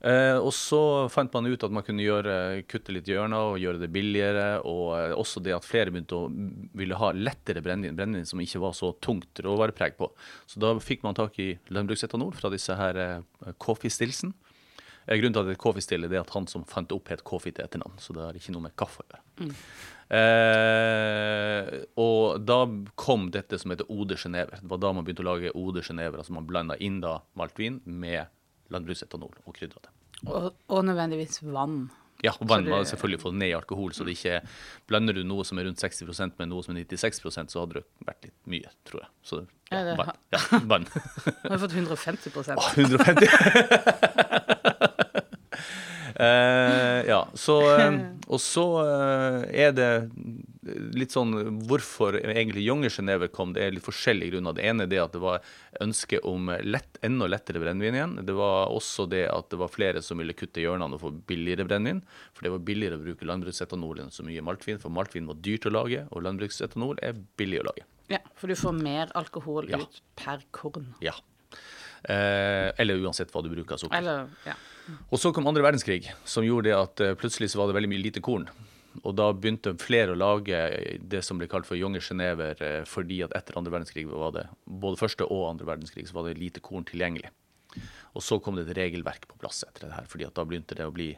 Eh, 0.00 0.36
og 0.36 0.52
så 0.54 0.80
fant 1.12 1.32
man 1.32 1.48
ut 1.48 1.64
at 1.64 1.72
man 1.72 1.84
kunne 1.86 2.04
gjøre, 2.04 2.62
kutte 2.68 2.94
litt 2.94 3.08
hjørner 3.08 3.52
og 3.52 3.60
gjøre 3.62 3.80
det 3.82 3.90
billigere. 3.94 4.46
Og 4.68 4.90
eh, 4.98 5.14
også 5.16 5.42
det 5.44 5.56
at 5.56 5.66
flere 5.66 5.92
begynte 5.94 6.18
å 6.18 6.30
ville 6.76 6.98
ha 7.00 7.12
lettere 7.16 7.62
brennevin, 7.64 7.96
brennevin 7.98 8.28
som 8.28 8.42
ikke 8.42 8.62
var 8.62 8.76
så 8.76 8.92
tungt 9.04 9.42
råvarepreg 9.44 9.96
på. 10.00 10.10
Så 10.50 10.62
da 10.62 10.74
fikk 10.82 11.06
man 11.06 11.16
tak 11.18 11.38
i 11.42 11.54
landbruksetanol 11.72 12.34
fra 12.36 12.52
disse 12.52 12.76
her 12.76 13.00
eh, 13.02 13.54
Coffee 13.62 13.92
Stillsen. 13.92 14.34
Eh, 15.06 15.18
grunnen 15.18 15.36
til 15.36 15.44
at 15.44 15.50
det 15.50 15.56
er 15.56 15.62
Coffee 15.62 15.84
Stille, 15.84 16.10
er 16.10 16.22
at 16.22 16.34
han 16.34 16.48
som 16.50 16.66
fant 16.68 16.92
opp, 16.94 17.10
het 17.12 17.24
Coffee 17.26 17.54
til 17.54 17.66
etternavn. 17.66 17.98
Så 18.02 18.16
det 18.16 18.24
har 18.26 18.38
ikke 18.38 18.54
noe 18.54 18.66
med 18.68 18.76
kaffe 18.78 19.04
å 19.04 19.10
gjøre. 19.10 19.52
Eh, 20.06 21.72
og 21.98 22.42
da 22.46 22.60
kom 22.98 23.30
dette 23.34 23.58
som 23.58 23.72
heter 23.72 23.88
Ode 23.90 24.18
Genever. 24.20 24.60
Det 24.60 24.70
var 24.70 24.82
da 24.82 24.92
man 24.94 25.06
begynte 25.06 25.24
å 25.24 25.30
lage 25.30 25.54
Ode 25.58 25.82
Genever. 25.86 26.20
Altså 26.22 26.36
man 26.36 26.46
blanda 26.48 26.78
inn 26.82 27.00
da 27.02 27.18
maltvin 27.38 27.80
med 27.84 28.26
landbruksetanol 28.74 29.34
og 29.46 29.54
krydre 29.56 29.80
det. 29.84 29.90
Og, 30.26 30.50
og 30.72 30.84
nødvendigvis 30.88 31.40
vann. 31.44 31.90
Ja, 32.24 32.32
vann 32.40 32.64
må 32.64 32.78
det- 32.80 32.88
selvfølgelig 32.94 33.20
få 33.20 33.30
ned 33.36 33.50
i 33.50 33.56
alkohol, 33.58 33.90
så 33.92 34.04
det 34.08 34.14
ikke 34.16 34.38
Blander 34.88 35.12
du 35.12 35.22
noe 35.28 35.44
som 35.44 35.58
er 35.60 35.64
rundt 35.68 35.78
60% 35.82 36.38
med 36.40 36.48
noe 36.48 36.62
som 36.64 36.72
er 36.74 36.84
96% 36.88 37.52
så 37.52 37.60
hadde 37.60 37.74
det 37.74 37.84
vært 38.08 38.24
litt 38.24 38.38
mye, 38.48 38.70
tror 38.88 39.00
jeg. 39.04 39.10
Så 39.22 39.42
Ja, 39.70 39.78
ja, 39.78 39.84
det 39.84 39.96
vann. 39.98 40.16
Ja, 40.32 40.38
vann. 40.64 40.86
Nå 41.44 41.50
har 41.50 41.58
vi 41.58 41.62
fått 41.66 41.76
150 41.76 42.30
Å, 42.56 42.62
150. 42.78 43.28
Ja, 47.06 47.20
så 47.38 47.60
eh, 47.78 47.96
Og 48.34 48.40
så 48.42 48.64
eh, 48.82 49.42
er 49.66 49.74
det 49.76 49.90
litt 50.98 51.12
sånn 51.14 51.30
Hvorfor 51.68 52.16
egentlig 52.18 52.64
Younger 52.66 52.90
Genever 52.90 53.30
kom, 53.30 53.52
det 53.54 53.62
er 53.62 53.74
litt 53.76 53.84
forskjellige 53.86 54.32
grunner. 54.34 54.56
Det 54.58 54.64
ene 54.66 54.82
er 54.86 54.90
det 54.90 54.98
at 55.04 55.14
det 55.14 55.20
var 55.22 55.44
ønske 55.84 56.18
om 56.26 56.50
lett, 56.66 56.98
enda 57.06 57.28
lettere 57.30 57.62
brennevin 57.62 57.94
igjen. 58.00 58.16
Det 58.26 58.34
var 58.34 58.72
også 58.74 59.06
det 59.12 59.22
at 59.30 59.46
det 59.52 59.60
var 59.60 59.70
flere 59.70 60.02
som 60.02 60.18
ville 60.18 60.34
kutte 60.34 60.64
hjørnene 60.64 60.98
og 60.98 61.04
få 61.04 61.12
billigere 61.30 61.68
brennevin. 61.68 62.02
For 62.34 62.48
det 62.48 62.54
var 62.56 62.64
billigere 62.66 62.98
å 62.98 63.04
bruke 63.04 63.28
landbruksetanol 63.30 64.02
enn 64.02 64.10
så 64.14 64.26
mye 64.26 64.42
maltvin. 64.42 64.82
For 64.82 64.90
maltvin 64.90 65.30
var 65.30 65.38
dyrt 65.46 65.70
å 65.70 65.74
lage, 65.78 66.02
og 66.10 66.26
landbruksetanol 66.26 66.98
er 67.06 67.14
billig 67.38 67.62
å 67.62 67.68
lage. 67.70 67.86
Ja, 68.10 68.18
for 68.38 68.50
du 68.50 68.58
får 68.58 68.74
mer 68.82 69.14
alkohol 69.18 69.70
Ja. 69.70 69.78
ut 69.82 70.02
per 70.18 70.42
korn. 70.50 70.94
Ja. 71.02 71.14
Eh, 72.06 72.70
eller 72.78 72.98
uansett 73.02 73.30
hva 73.34 73.42
du 73.42 73.48
bruker 73.54 73.74
av 73.78 73.82
sukker. 73.82 73.98
Eller, 73.98 74.26
ja. 74.46 74.54
Og 75.10 75.18
så 75.18 75.32
kom 75.34 75.48
andre 75.48 75.64
verdenskrig, 75.64 76.10
som 76.24 76.46
gjorde 76.46 76.70
det 76.70 76.76
at 76.76 77.02
eh, 77.02 77.16
plutselig 77.18 77.50
så 77.52 77.60
var 77.60 77.70
det 77.70 77.76
veldig 77.78 77.90
mye 77.90 78.04
lite 78.04 78.22
korn. 78.24 78.46
Og 79.02 79.16
da 79.18 79.28
begynte 79.34 79.74
flere 79.80 80.14
å 80.14 80.18
lage 80.18 80.60
det 81.02 81.22
som 81.26 81.40
ble 81.40 81.48
kalt 81.50 81.68
for 81.68 81.78
Junge 81.78 82.00
Genever, 82.04 82.60
eh, 82.62 82.84
fordi 82.88 83.20
at 83.26 83.34
etter 83.36 83.58
andre 83.58 83.74
verdenskrig 83.74 84.06
var 84.08 84.36
det 84.36 84.46
både 84.64 85.00
første 85.00 85.26
og 85.26 85.48
andre 85.50 85.68
verdenskrig 85.68 86.06
så 86.08 86.18
var 86.18 86.28
det 86.28 86.40
lite 86.40 86.62
korn 86.64 86.86
tilgjengelig. 86.88 87.32
Og 88.16 88.24
så 88.24 88.38
kom 88.40 88.56
det 88.56 88.68
et 88.68 88.78
regelverk 88.78 89.26
på 89.28 89.38
plass 89.42 89.64
etter 89.66 89.88
det 89.88 89.96
her, 89.98 90.06
fordi 90.08 90.28
at 90.28 90.36
da 90.38 90.46
begynte 90.48 90.78
det 90.78 90.86
å 90.86 90.94
bli 90.94 91.10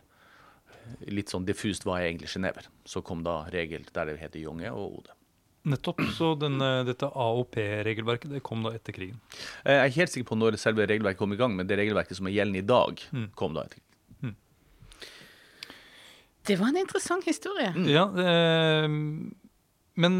litt 1.12 1.30
sånn 1.30 1.46
diffust 1.46 1.84
hva 1.86 2.00
er 2.00 2.08
egentlig 2.08 2.32
Genever. 2.32 2.66
Så 2.88 3.04
kom 3.04 3.22
da 3.26 3.42
regel 3.52 3.86
der 3.92 4.10
det 4.10 4.18
heter 4.22 4.42
Jonge 4.42 4.72
og 4.72 5.02
Ode. 5.02 5.17
Nettopp. 5.64 6.00
Så 6.14 6.34
denne, 6.38 6.84
dette 6.86 7.08
AOP-regelverket 7.10 8.30
det 8.30 8.42
kom 8.46 8.62
da 8.62 8.70
etter 8.76 8.92
krigen. 8.96 9.18
Eh, 9.64 9.74
Jeg 9.74 9.80
er 9.82 9.90
ikke 9.90 10.00
helt 10.04 10.14
sikker 10.14 10.28
på 10.30 10.38
når 10.38 10.56
selve 10.62 10.86
regelverket 10.86 11.18
kom 11.18 11.32
i 11.34 11.36
gang, 11.40 11.56
men 11.56 11.66
det 11.66 11.78
regelverket 11.80 12.16
som 12.16 12.26
er 12.30 12.36
gjeldende 12.38 12.62
i 12.62 12.68
dag, 12.68 13.02
kom 13.36 13.54
da 13.58 13.64
etter 13.66 13.80
krigen. 13.80 13.84
Det 16.48 16.56
var 16.56 16.70
en 16.70 16.78
interessant 16.80 17.26
historie. 17.28 17.68
Ja, 17.92 18.06
eh, 18.16 18.86
men 18.88 20.14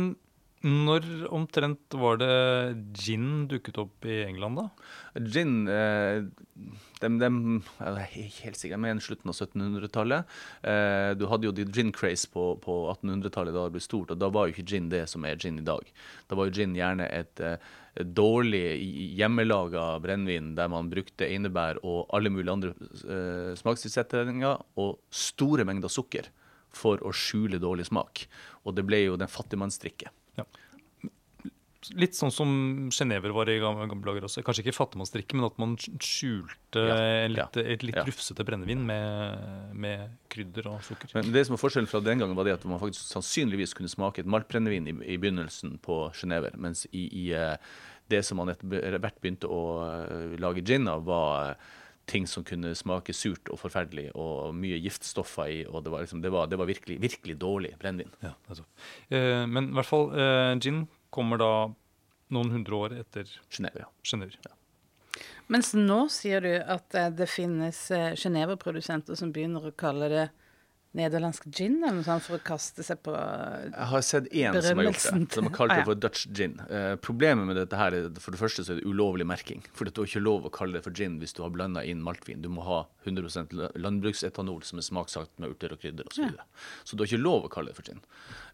når 0.61 1.07
omtrent 1.33 1.95
var 1.97 2.19
det 2.21 2.35
gin 2.99 3.47
dukket 3.49 3.79
opp 3.81 4.05
i 4.05 4.19
England, 4.27 4.59
da? 4.59 4.67
Gin 5.23 5.55
eh, 5.73 6.27
dem, 7.03 7.19
dem, 7.21 7.41
Jeg 7.79 8.05
er 8.05 8.15
ikke 8.27 8.47
helt 8.49 8.61
sikker, 8.61 8.81
men 8.83 9.03
slutten 9.03 9.33
av 9.33 9.37
1700-tallet. 9.37 10.39
Eh, 10.63 11.11
du 11.19 11.27
hadde 11.31 11.49
jo 11.49 11.55
de 11.55 11.67
gin 11.75 11.93
craze 11.95 12.29
på, 12.31 12.51
på 12.65 12.79
1800-tallet 12.95 13.57
da 13.57 13.67
det 13.67 13.77
ble 13.77 13.83
stort, 13.85 14.15
og 14.15 14.21
da 14.21 14.31
var 14.33 14.49
jo 14.49 14.57
ikke 14.57 14.69
gin 14.75 14.91
det 14.93 15.05
som 15.11 15.27
er 15.29 15.39
gin 15.41 15.61
i 15.61 15.67
dag. 15.67 15.93
Da 16.29 16.39
var 16.39 16.49
jo 16.49 16.57
gin 16.59 16.77
gjerne 16.79 17.09
et, 17.09 17.41
eh, 17.45 17.59
dårlig 17.99 18.63
hjemmelaga 19.19 19.99
brennevin 20.03 20.53
der 20.55 20.69
man 20.71 20.91
brukte 20.91 21.27
einebær 21.27 21.81
og 21.83 22.07
alle 22.15 22.31
mulige 22.31 22.55
andre 22.55 22.75
eh, 23.03 23.55
smakstilsetninger 23.59 24.63
og 24.79 25.01
store 25.11 25.67
mengder 25.67 25.91
sukker 25.91 26.31
for 26.75 27.03
å 27.03 27.15
skjule 27.17 27.61
dårlig 27.63 27.89
smak. 27.89 28.27
Og 28.67 28.77
det 28.77 28.87
ble 28.87 29.03
jo 29.07 29.19
den 29.19 29.31
fattigmannsdrikke. 29.31 30.13
Litt 31.95 32.17
sånn 32.19 32.33
som 32.35 32.51
Genever 32.91 33.31
var 33.31 33.49
i 33.53 33.61
gamle, 33.63 33.87
dager 34.03 34.25
også. 34.27 34.43
Kanskje 34.43 34.65
ikke 34.65 34.75
fattigmannsdrikke, 34.75 35.37
men 35.39 35.47
at 35.47 35.61
man 35.63 35.77
skjulte 35.79 36.83
Ja, 36.83 36.97
litt, 37.31 37.59
et 37.63 37.85
litt 37.87 38.01
ja. 38.01 38.03
rufsete 38.09 38.43
brennevin 38.47 38.83
med, 38.89 39.77
med 39.79 40.17
krydder 40.33 40.67
og 40.73 40.83
sukker. 40.87 41.15
Men 41.15 41.31
det 41.35 41.45
som 41.47 41.55
var 41.55 41.63
forskjellen 41.63 41.91
fra 41.91 42.03
den 42.03 42.19
gangen, 42.19 42.35
var 42.39 42.49
det 42.49 42.57
at 42.59 42.67
man 42.67 42.83
faktisk 42.83 43.07
sannsynligvis 43.15 43.77
kunne 43.79 43.93
smake 43.93 44.25
et 44.25 44.31
maltbrennevin 44.31 44.91
i, 44.91 44.97
i 45.15 45.21
begynnelsen 45.23 45.79
på 45.85 46.01
Genever, 46.19 46.59
mens 46.59 46.83
i, 46.91 47.07
i 47.23 47.25
eh, 47.39 47.55
det 48.11 48.25
som 48.27 48.43
man 48.43 48.51
etter 48.51 48.99
hvert 48.99 49.23
begynte 49.23 49.47
å 49.47 49.63
eh, 49.87 50.35
lage 50.43 50.67
gin 50.67 50.91
av, 50.91 51.07
var 51.07 51.53
eh, 51.53 51.71
ting 52.09 52.27
som 52.27 52.45
kunne 52.47 52.75
smake 52.77 53.15
surt 53.15 53.51
og 53.53 53.61
forferdelig, 53.61 54.11
og 54.19 54.55
mye 54.57 54.83
giftstoffer 54.83 55.51
i, 55.53 55.59
og 55.69 55.85
det 55.85 55.93
var, 55.93 56.05
liksom, 56.05 56.23
det 56.25 56.33
var, 56.35 56.49
det 56.51 56.59
var 56.59 56.69
virkelig, 56.71 56.99
virkelig 57.05 57.37
dårlig 57.39 57.75
brennevin. 57.81 58.13
Ja, 58.25 58.35
eh, 58.51 59.45
men 59.47 59.71
i 59.71 59.79
hvert 59.79 59.91
fall, 59.95 60.09
eh, 60.17 60.55
gin 60.59 60.87
kommer 61.11 61.41
da 61.41 61.53
noen 62.35 62.51
hundre 62.53 62.75
år 62.77 62.97
etter 63.01 63.29
Genève. 63.49 63.87
ja. 64.45 64.55
Mens 65.49 65.73
nå 65.75 66.03
sier 66.13 66.45
du 66.45 66.53
at 66.61 66.95
eh, 66.95 67.09
det 67.11 67.29
finnes 67.31 67.79
eh, 67.91 68.13
Genever-produsenter 68.15 69.17
som 69.17 69.33
begynner 69.33 69.71
å 69.71 69.77
kalle 69.77 70.11
det 70.13 70.27
nederlandsk 70.99 71.47
gin, 71.55 71.77
eller 71.81 72.01
noe 72.01 72.07
sånt, 72.07 72.25
for 72.27 72.37
å 72.37 72.43
kaste 72.45 72.85
seg 72.87 72.99
på 73.07 73.15
Jeg 73.15 73.87
har 73.93 74.05
sett 74.05 74.27
én 74.35 74.59
som 74.61 74.81
har 74.83 74.89
gjort 74.89 74.99
det. 75.05 75.35
Som 75.39 75.49
har 75.49 75.55
kalt 75.57 75.73
Ah, 75.73 75.81
det 75.81 75.87
for 75.89 76.01
Dutch 76.03 76.27
gin. 76.35 76.57
Eh, 76.69 76.97
problemet 77.05 77.47
med 77.49 77.57
dette 77.61 77.79
her 77.79 77.95
er 77.97 78.09
for 78.21 78.35
det 78.35 78.41
første 78.43 78.65
så 78.67 78.75
er 78.75 78.81
det 78.81 78.87
ulovlig 78.91 79.27
merking. 79.31 79.63
For 79.73 79.87
du 79.89 79.93
har 80.03 80.11
ikke 80.11 80.23
lov 80.25 80.49
å 80.51 80.53
kalle 80.59 80.79
det 80.79 80.85
for 80.85 80.97
gin 80.99 81.19
hvis 81.23 81.33
du 81.39 81.43
har 81.45 81.55
blanda 81.55 81.85
inn 81.87 82.03
maltvin. 82.05 82.43
Du 82.43 82.51
må 82.53 82.67
ha 82.67 82.83
100 83.07 83.55
la- 83.57 83.71
landbruksetanol 83.79 84.63
som 84.67 84.79
er 84.83 84.87
smaksatt 84.91 85.31
med 85.39 85.55
urter 85.55 85.73
og 85.77 85.81
krydder 85.85 86.11
osv. 86.11 86.19
Så, 86.19 86.29
videre. 86.29 86.47
så 86.85 86.97
du 86.99 87.05
har 87.05 87.13
ikke 87.13 87.23
lov 87.23 87.47
å 87.49 87.53
kalle 87.55 87.73
det 87.73 87.79
for 87.79 87.89
gin. 87.93 88.03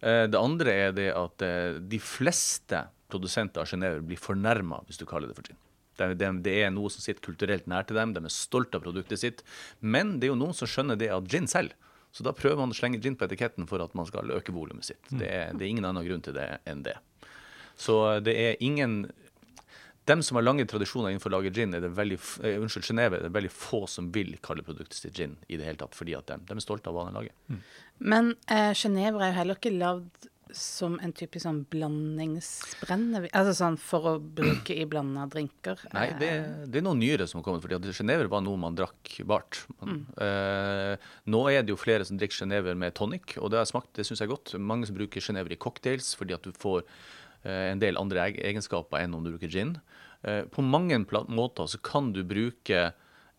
Eh, 0.04 0.26
det 0.30 0.38
andre 0.40 0.78
er 0.88 0.92
det 1.00 1.08
at 1.16 1.42
eh, 1.48 1.78
de 1.80 1.98
fleste 2.02 2.84
produsenter 3.12 3.62
av 3.62 3.68
Genever 3.70 4.00
blir 4.02 4.18
fornærma 4.18 4.82
hvis 4.88 4.98
du 4.98 5.06
kaller 5.06 5.30
det 5.30 5.36
for 5.38 5.46
gin. 5.48 5.60
Det, 5.94 6.08
det, 6.18 6.28
det 6.42 6.52
er 6.64 6.72
noe 6.74 6.90
som 6.90 6.98
sitter 7.04 7.22
kulturelt 7.22 7.68
nær 7.70 7.84
til 7.86 7.94
dem, 7.94 8.10
de 8.16 8.18
er 8.26 8.32
stolte 8.34 8.80
av 8.80 8.82
produktet 8.82 9.20
sitt. 9.20 9.44
Men 9.78 10.16
det 10.18 10.26
er 10.26 10.32
jo 10.32 10.38
noen 10.40 10.56
som 10.58 10.66
skjønner 10.66 10.98
det 10.98 11.06
at 11.14 11.28
gin 11.30 11.46
selger. 11.46 11.76
Så 12.14 12.22
da 12.22 12.30
prøver 12.36 12.60
man 12.62 12.70
å 12.70 12.76
slenge 12.78 13.00
gin 13.02 13.16
på 13.18 13.26
etiketten 13.26 13.66
for 13.66 13.82
at 13.82 13.94
man 13.98 14.06
skal 14.06 14.30
øke 14.36 14.54
volumet 14.54 14.86
sitt. 14.86 15.02
Det 15.10 15.26
er, 15.26 15.50
det 15.50 15.66
er 15.66 15.72
ingen 15.72 15.88
annen 15.88 16.06
grunn 16.06 16.22
til 16.22 16.36
det 16.36 16.46
enn 16.70 16.84
det. 16.86 16.94
Så 17.74 18.20
det 18.22 18.36
er 18.38 18.60
ingen 18.62 19.04
Dem 20.04 20.20
som 20.20 20.36
har 20.36 20.44
lange 20.44 20.66
tradisjoner 20.68 21.08
innenfor 21.08 21.32
å 21.32 21.38
lage 21.38 21.50
gin, 21.56 21.72
er 21.72 21.80
det 21.80 21.88
veldig, 21.96 22.18
eh, 22.44 22.58
unnskyld, 22.60 22.84
Geneve, 22.84 23.16
er 23.16 23.22
det 23.24 23.30
veldig 23.32 23.48
få 23.48 23.86
som 23.88 24.10
vil 24.12 24.34
kalle 24.44 24.60
produktet 24.60 24.98
sitt 24.98 25.16
gin 25.16 25.38
i 25.48 25.56
det 25.56 25.64
hele 25.64 25.80
tatt, 25.80 25.96
fordi 25.96 26.12
at 26.12 26.26
de, 26.28 26.36
de 26.44 26.52
er 26.52 26.60
stolte 26.60 26.92
av 26.92 26.98
hva 26.98 27.06
de 27.08 27.14
lager. 27.14 27.62
Men 28.04 28.34
eh, 28.52 28.74
Genever 28.76 29.24
er 29.24 29.32
jo 29.32 29.38
heller 29.38 29.56
ikke 29.56 29.72
lagd 29.72 30.28
som 30.52 30.96
en 31.02 31.12
typisk 31.16 31.44
sånn 31.46 31.62
blandingsbrennevin 31.72 33.32
Altså 33.34 33.54
sånn 33.58 33.78
for 33.80 34.08
å 34.08 34.12
bruke 34.18 34.74
i 34.76 34.84
blanda 34.88 35.24
drinker. 35.30 35.80
Nei, 35.94 36.08
det, 36.20 36.30
det 36.70 36.80
er 36.80 36.86
noe 36.86 36.98
nyere 36.98 37.26
som 37.30 37.40
har 37.40 37.46
kommet. 37.46 37.64
fordi 37.64 37.94
Genever 37.94 38.30
var 38.32 38.44
noe 38.44 38.60
man 38.60 38.76
drakk 38.78 39.16
bart. 39.28 39.62
Man, 39.78 40.04
eh, 40.20 40.94
nå 41.30 41.42
er 41.50 41.64
det 41.64 41.74
jo 41.74 41.80
flere 41.80 42.06
som 42.06 42.20
drikker 42.20 42.44
Genever 42.44 42.78
med 42.78 42.96
tonic, 42.98 43.36
og 43.38 43.50
det 43.50 43.60
har 43.60 43.66
jeg 43.66 43.74
smakt, 43.74 43.92
det 43.96 44.06
syns 44.08 44.22
jeg 44.22 44.28
er 44.28 44.34
godt. 44.34 44.54
Mange 44.58 44.88
som 44.90 44.98
bruker 44.98 45.24
Genever 45.24 45.54
i 45.54 45.60
cocktails 45.60 46.12
fordi 46.18 46.36
at 46.36 46.46
du 46.46 46.52
får 46.56 46.82
eh, 46.84 47.70
en 47.72 47.82
del 47.82 48.00
andre 48.00 48.28
egenskaper 48.34 49.02
enn 49.04 49.16
om 49.16 49.24
du 49.24 49.32
bruker 49.34 49.52
gin. 49.52 49.78
Eh, 50.22 50.44
på 50.50 50.64
mange 50.64 51.00
måter 51.28 51.68
så 51.70 51.80
kan 51.84 52.12
du 52.14 52.22
bruke 52.26 52.84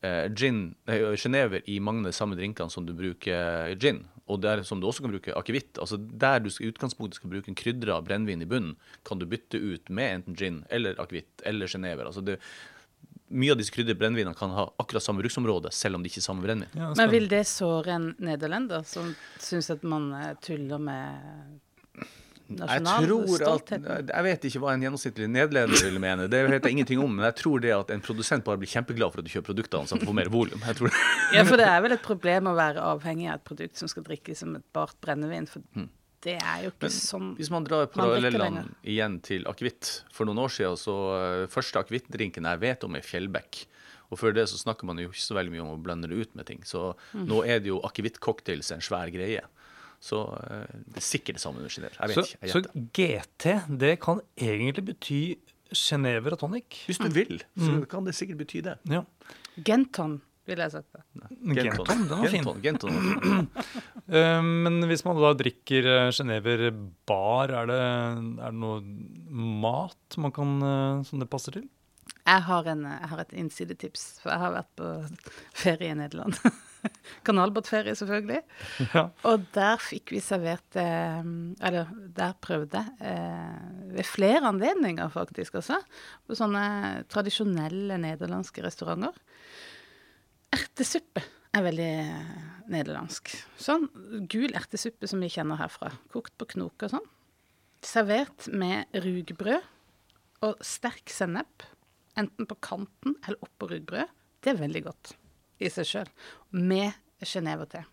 eh, 0.06 0.26
gin, 0.34 0.76
Genever 0.88 1.63
i 1.70 1.80
mange 1.80 2.06
av 2.06 2.12
de 2.12 2.18
samme 2.20 2.38
drinkene 2.39 2.74
som 2.74 2.88
du 2.88 2.94
bruker 2.98 3.76
gin. 3.80 4.06
Og 4.26 4.40
der 4.42 4.64
som 4.66 4.80
du 4.82 4.88
også 4.90 5.06
kan 5.06 5.14
bruke 5.14 5.34
akevitt. 5.38 5.78
Altså 5.78 6.00
der 6.00 6.40
du 6.42 6.50
i 6.50 6.70
utgangspunktet 6.72 7.20
skal 7.20 7.30
bruke 7.30 7.52
en 7.52 7.58
krydra 7.58 8.00
brennevin 8.06 8.42
i 8.42 8.48
bunnen, 8.50 8.78
kan 9.06 9.22
du 9.22 9.28
bytte 9.30 9.62
ut 9.62 9.92
med 9.94 10.20
enten 10.20 10.40
gin 10.40 10.64
eller 10.74 10.98
akevitt 11.02 11.46
eller 11.46 11.70
Genever. 11.70 12.10
Altså 12.10 12.24
det, 12.26 12.40
mye 13.30 13.54
av 13.54 13.60
disse 13.60 13.74
krydrede 13.74 14.00
brennevinene 14.00 14.38
kan 14.38 14.54
ha 14.56 14.66
akkurat 14.82 15.06
samme 15.06 15.22
bruksområde, 15.22 15.70
selv 15.74 15.98
om 15.98 16.04
det 16.04 16.10
ikke 16.12 16.24
er 16.24 16.28
samme 16.28 16.46
brennevin. 16.46 16.74
Ja, 16.78 16.92
Men 16.98 17.14
vil 17.14 17.30
det 17.30 17.44
såre 17.50 18.00
en 18.00 18.10
nederlender 18.18 18.86
som 18.88 19.14
syns 19.42 19.70
at 19.74 19.86
man 19.86 20.12
eh, 20.18 20.34
tuller 20.46 20.82
med 20.82 21.62
nasjonal 22.48 23.28
stolthet? 23.30 23.88
jeg 24.12 24.24
vet 24.28 24.46
ikke 24.50 24.62
hva 24.64 24.74
en 24.76 24.86
gjennomsnittlig 24.86 25.28
nedleder 25.34 25.84
vil 25.88 26.00
mene, 26.04 26.28
det 26.30 26.44
vet 26.50 26.64
jeg 26.68 26.76
ingenting 26.78 27.02
om, 27.02 27.12
men 27.18 27.26
jeg 27.32 27.36
tror 27.42 27.60
det 27.64 27.74
at 27.76 27.92
en 27.96 28.04
produsent 28.06 28.46
bare 28.46 28.62
blir 28.62 28.70
kjempeglad 28.70 29.12
for 29.14 29.24
at 29.24 29.28
du 29.28 29.34
kjøper 29.34 29.50
produktene 29.54 29.90
så 29.90 29.98
han 29.98 30.06
får 30.06 30.18
mer 30.22 30.30
volum. 30.34 30.62
Jeg 30.66 30.78
tror 30.80 30.92
det. 30.94 31.04
Ja, 31.34 31.44
for 31.50 31.58
det 31.62 31.68
er 31.72 31.82
vel 31.86 31.98
et 31.98 32.06
problem 32.06 32.52
å 32.52 32.56
være 32.58 32.82
avhengig 32.93 33.30
av 33.32 33.39
et 33.39 33.46
produkt 33.50 33.78
som 33.82 33.89
skal 33.91 34.06
drikkes 34.08 34.43
som 34.46 34.56
et 34.60 34.66
bart 34.76 34.98
brennevin, 35.02 35.48
for 35.50 35.62
det 36.26 36.39
er 36.41 36.64
jo 36.66 36.72
ikke 36.72 36.89
sånn 36.89 37.36
Hvis 37.38 37.52
man 37.54 37.66
drar 37.68 37.86
parallellene 37.93 38.64
igjen 38.82 39.20
til 39.22 39.43
akevitt 39.46 39.89
For 40.10 40.26
noen 40.26 40.39
år 40.41 40.50
siden 40.56 40.78
så 40.82 40.96
uh, 41.14 41.43
første 41.54 41.78
akevittdrinken 41.84 42.48
jeg 42.50 42.62
vet 42.64 42.86
om, 42.88 42.96
er 42.98 43.06
Fjellbekk. 43.06 43.60
Og 44.10 44.18
før 44.22 44.34
det 44.34 44.48
så 44.50 44.58
snakker 44.58 44.86
man 44.89 44.98
jo 45.02 45.12
ikke 45.12 45.22
så 45.22 45.36
veldig 45.38 45.54
mye 45.54 45.62
om 45.66 45.74
å 45.76 45.82
blande 45.82 46.10
det 46.10 46.18
ut 46.18 46.34
med 46.38 46.46
ting. 46.50 46.64
Så 46.66 46.96
Mm. 47.14 47.28
nå 47.30 47.43
er 47.46 47.60
det 47.62 47.70
jo 47.70 47.78
akevittcocktails 47.86 48.72
en 48.74 48.82
svær 48.82 49.10
greie. 49.14 49.41
Så 50.04 50.22
uh, 50.26 50.68
det 50.91 51.02
er 51.02 51.08
sikkert 51.08 51.39
det 51.39 51.43
samme 51.43 51.64
med 51.64 51.74
Genéve. 51.74 51.96
Jeg 52.00 52.12
vet 52.12 52.20
Så, 52.20 52.38
ikke. 52.38 52.52
Så. 52.52 52.86
GT, 53.00 53.58
det 53.82 53.96
kan 54.04 54.22
egentlig 54.38 54.86
bety 54.91 55.22
Genever 55.76 56.36
og 56.36 56.39
tonic. 56.39 56.84
Hvis 56.86 57.02
du 57.02 57.10
vil, 57.10 57.41
så 57.58 57.82
kan 57.89 58.06
det 58.06 58.16
sikkert 58.16 58.43
bety 58.43 58.62
det. 58.66 58.78
Ja. 58.91 59.02
Genton 59.66 60.20
ville 60.46 60.66
jeg 60.68 60.76
sagt. 60.76 60.91
det. 60.93 61.02
Genton, 61.58 61.88
den 61.88 62.10
var 62.12 62.30
fin. 62.30 62.50
Genton, 62.62 62.62
Genton. 62.62 63.50
Eh, 64.06 64.38
men 64.46 64.86
hvis 64.86 65.02
man 65.02 65.18
da 65.18 65.32
drikker 65.34 65.88
eh, 65.89 66.12
Genever 66.14 66.68
bar, 67.10 67.50
er 67.50 67.66
det, 67.66 67.78
er 68.38 68.52
det 68.54 68.60
noe 68.62 68.84
mat 69.64 70.18
man 70.22 70.34
kan, 70.36 70.52
eh, 70.62 71.00
som 71.10 71.24
det 71.24 71.26
passer 71.32 71.56
til? 71.58 71.64
Jeg 72.20 72.43
har, 72.46 72.70
en, 72.70 72.84
jeg 72.86 73.10
har 73.10 73.24
et 73.24 73.34
innsidetips, 73.34 74.04
for 74.22 74.30
jeg 74.30 74.43
har 74.43 74.54
vært 74.60 74.70
på 74.78 74.91
ferie 75.58 75.89
i 75.89 75.98
Nederland. 75.98 76.38
Kanalbåtferie, 77.28 77.96
selvfølgelig. 77.98 78.42
Ja. 78.96 79.08
Og 79.28 79.46
der 79.56 79.80
fikk 79.82 80.14
vi 80.14 80.22
servert 80.24 80.78
eh, 80.80 81.24
Eller 81.66 81.90
der 82.16 82.36
prøvde 82.44 82.82
eh, 83.04 83.64
ved 83.96 84.08
flere 84.08 84.44
anledninger, 84.48 85.10
faktisk 85.14 85.58
også, 85.60 85.80
på 86.28 86.38
sånne 86.38 87.06
tradisjonelle 87.12 87.98
nederlandske 88.02 88.64
restauranter. 88.66 89.16
Ertesuppe 90.56 91.24
er 91.56 91.66
veldig 91.66 91.92
eh, 92.04 92.48
nederlandsk. 92.72 93.34
Sånn 93.62 93.88
gul 94.32 94.56
ertesuppe 94.58 95.10
som 95.10 95.24
vi 95.24 95.32
kjenner 95.32 95.60
herfra. 95.60 95.92
Kokt 96.14 96.36
på 96.40 96.50
knok 96.56 96.88
og 96.88 96.96
sånn. 96.98 97.12
Servert 97.86 98.48
med 98.52 98.96
rugbrød 99.06 99.72
og 100.46 100.64
sterk 100.66 101.12
sennep. 101.14 101.68
Enten 102.16 102.48
på 102.48 102.58
kanten 102.64 103.18
eller 103.26 103.42
oppå 103.44 103.70
rugbrød. 103.72 104.12
Det 104.44 104.54
er 104.54 104.62
veldig 104.62 104.84
godt 104.88 105.16
i 105.60 105.72
seg 105.72 105.89
sjøl. 105.89 106.14
Med 106.56 106.95
genéver-te. 107.26 107.86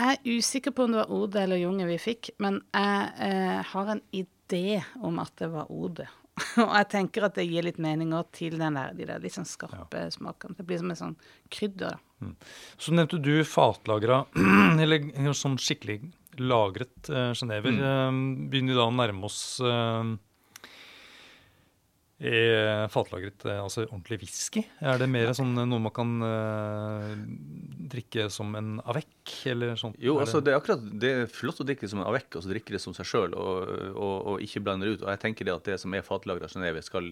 Jeg 0.00 0.16
er 0.16 0.38
usikker 0.38 0.72
på 0.74 0.86
om 0.86 0.94
det 0.94 1.02
var 1.02 1.12
Ode 1.12 1.42
eller 1.42 1.60
Junge 1.60 1.88
vi 1.88 1.98
fikk, 2.00 2.32
men 2.42 2.60
jeg 2.72 3.10
eh, 3.26 3.60
har 3.72 3.92
en 3.92 4.02
idé 4.14 4.80
om 5.02 5.18
at 5.22 5.34
det 5.40 5.50
var 5.52 5.70
Ode. 5.72 6.06
Og 6.62 6.72
jeg 6.72 6.88
tenker 6.92 7.26
at 7.26 7.36
det 7.36 7.48
gir 7.48 7.66
litt 7.66 7.80
mening 7.82 8.14
òg 8.16 8.30
til 8.36 8.56
den 8.60 8.78
der, 8.78 8.94
de 8.96 9.08
der 9.08 9.20
litt 9.22 9.34
sånn 9.36 9.48
skarpe 9.48 10.06
smakene. 10.14 10.56
Det 10.56 10.66
blir 10.66 10.80
som 10.80 10.94
en 10.94 11.00
sånn 11.00 11.18
krydder. 11.52 11.98
Mm. 12.22 12.32
Så 12.80 12.94
nevnte 12.94 13.20
du 13.20 13.34
fatlagra, 13.48 14.22
eller 14.82 15.36
sånn 15.36 15.58
skikkelig 15.60 16.00
lagret 16.40 17.10
eh, 17.10 17.32
Genever. 17.36 17.76
Eh, 17.76 18.10
begynner 18.50 18.74
vi 18.74 18.78
da 18.78 18.88
å 18.88 18.94
nærme 18.94 19.28
oss 19.28 19.42
eh, 19.64 20.14
er 22.20 22.88
fatlagret 22.92 23.44
eh, 23.48 23.58
altså 23.62 23.86
ordentlig 23.86 24.18
whisky? 24.20 24.62
Er 24.84 24.98
det 25.00 25.08
mer 25.08 25.32
sånn 25.36 25.54
eh, 25.56 25.66
noe 25.68 25.80
man 25.80 25.94
kan 25.96 26.10
uh, 26.20 27.14
drikke 27.90 28.26
som 28.32 28.52
en 28.58 28.74
avec, 28.84 29.08
eller 29.48 29.72
sånt? 29.80 29.96
Jo, 30.02 30.18
altså 30.20 30.42
det 30.44 30.52
er 30.52 30.58
akkurat 30.60 30.84
det 31.00 31.12
er 31.16 31.30
flott 31.32 31.62
å 31.62 31.66
drikke 31.66 31.88
som 31.88 32.02
en 32.02 32.08
avec, 32.10 32.28
og 32.36 32.44
så 32.44 32.52
drikke 32.52 32.76
det 32.76 32.82
som 32.84 32.94
seg 32.96 33.08
sjøl, 33.08 33.36
og, 33.40 33.72
og, 33.94 34.14
og 34.34 34.44
ikke 34.44 34.60
blande 34.66 34.86
det 34.86 34.98
ut. 34.98 35.06
Og 35.06 35.12
jeg 35.14 35.22
tenker 35.24 35.48
det 35.48 35.54
at 35.54 35.70
det 35.72 35.78
som 35.80 35.96
er 35.96 36.04
fatlagra 36.04 36.50
Genéve, 36.50 36.82
skal 36.84 37.08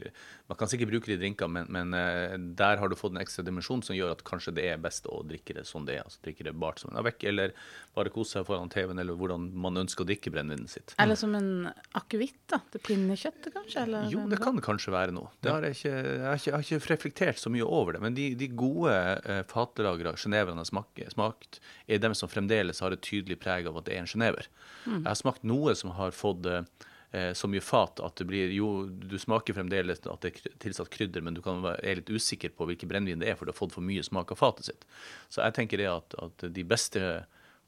Man 0.49 0.59
kan 0.61 0.69
sikkert 0.69 0.93
bruke 0.93 1.11
det 1.11 1.17
i 1.17 1.23
drinker, 1.23 1.49
men, 1.49 1.71
men 1.73 1.97
eh, 1.97 2.37
der 2.37 2.81
har 2.81 2.93
du 2.93 2.97
fått 2.99 3.17
en 3.17 3.23
ekstra 3.23 3.47
dimensjon 3.47 3.83
som 3.87 3.97
gjør 3.97 4.13
at 4.13 4.25
kanskje 4.29 4.55
det 4.61 4.69
er 4.75 4.83
best 4.83 5.09
å 5.09 5.23
drikke 5.25 5.57
det 5.57 5.65
som 5.69 5.89
det 5.89 5.97
er. 5.97 6.05
Altså 6.05 6.21
drikke 6.27 6.45
det 6.51 6.55
bart 6.61 6.83
som 6.85 6.93
en 6.93 7.01
avec, 7.01 7.25
eller 7.25 7.57
bare 7.97 8.13
kose 8.13 8.37
seg 8.37 8.47
foran 8.49 8.69
TV-en, 8.73 9.01
eller 9.01 9.17
hvordan 9.17 9.49
man 9.57 9.81
ønsker 9.87 10.05
å 10.05 10.09
drikke 10.09 10.33
brennevinet 10.35 10.77
sitt. 10.77 10.95
Eller 11.01 11.17
som 11.17 11.33
en 11.39 11.71
akevitt, 11.97 12.43
da. 12.53 12.61
Til 12.75 12.85
pinnekjøttet, 12.85 13.51
kanskje? 13.57 13.89
Eller 13.89 14.13
Jo, 14.13 14.29
det 14.29 14.41
kan 14.43 14.59
det 14.59 14.67
kanskje 14.67 14.93
være 14.93 14.98
noe. 15.15 15.31
Det 15.41 15.53
har 15.53 15.65
jeg, 15.67 15.77
ikke, 15.79 15.93
jeg, 15.95 16.25
har 16.25 16.41
ikke, 16.41 16.51
jeg 16.51 16.57
har 16.57 16.67
ikke 16.67 16.93
reflektert 16.93 17.41
så 17.41 17.53
mye 17.53 17.67
over 17.67 17.97
det. 17.97 18.03
Men 18.05 18.17
de, 18.17 18.27
de 18.39 18.51
gode 18.51 18.93
eh, 18.95 19.41
fatlagra 19.51 20.15
geneverne 20.19 20.65
har 20.65 20.69
smak, 20.69 21.01
smakt, 21.15 21.61
er 21.87 22.03
dem 22.03 22.17
som 22.19 22.31
fremdeles 22.31 22.83
har 22.85 22.95
et 22.95 23.05
tydelig 23.05 23.39
preg 23.43 23.71
av 23.71 23.79
at 23.81 23.89
det 23.89 23.97
er 23.97 24.03
en 24.03 24.11
genever. 24.11 24.51
Jeg 24.89 25.07
har 25.07 25.19
smakt 25.19 25.47
noe 25.47 25.75
som 25.79 25.95
har 25.97 26.15
fått 26.17 26.47
eh, 26.51 27.33
så 27.39 27.49
mye 27.49 27.65
fat 27.65 28.03
at 28.05 28.21
det 28.21 28.27
blir 28.29 28.51
jo 28.53 28.85
Du 28.89 29.15
smaker 29.17 29.57
fremdeles 29.57 30.03
at 30.05 30.25
det 30.25 30.35
er 30.35 30.61
tilsatt 30.61 30.93
krydder, 30.93 31.25
men 31.25 31.39
du 31.39 31.43
kan 31.45 31.63
være 31.65 32.01
litt 32.03 32.13
usikker 32.13 32.53
på 32.57 32.69
hvilken 32.69 32.91
brennevin 32.91 33.23
det 33.25 33.33
er, 33.33 33.39
for 33.39 33.49
du 33.49 33.55
har 33.55 33.61
fått 33.61 33.77
for 33.77 33.85
mye 33.85 34.05
smak 34.05 34.35
av 34.35 34.43
fatet 34.43 34.69
sitt. 34.69 34.89
Så 35.33 35.41
jeg 35.45 35.57
tenker 35.57 35.81
det 35.81 35.89
at, 35.93 36.19
at 36.21 36.49
de 36.53 36.67
beste 36.69 37.05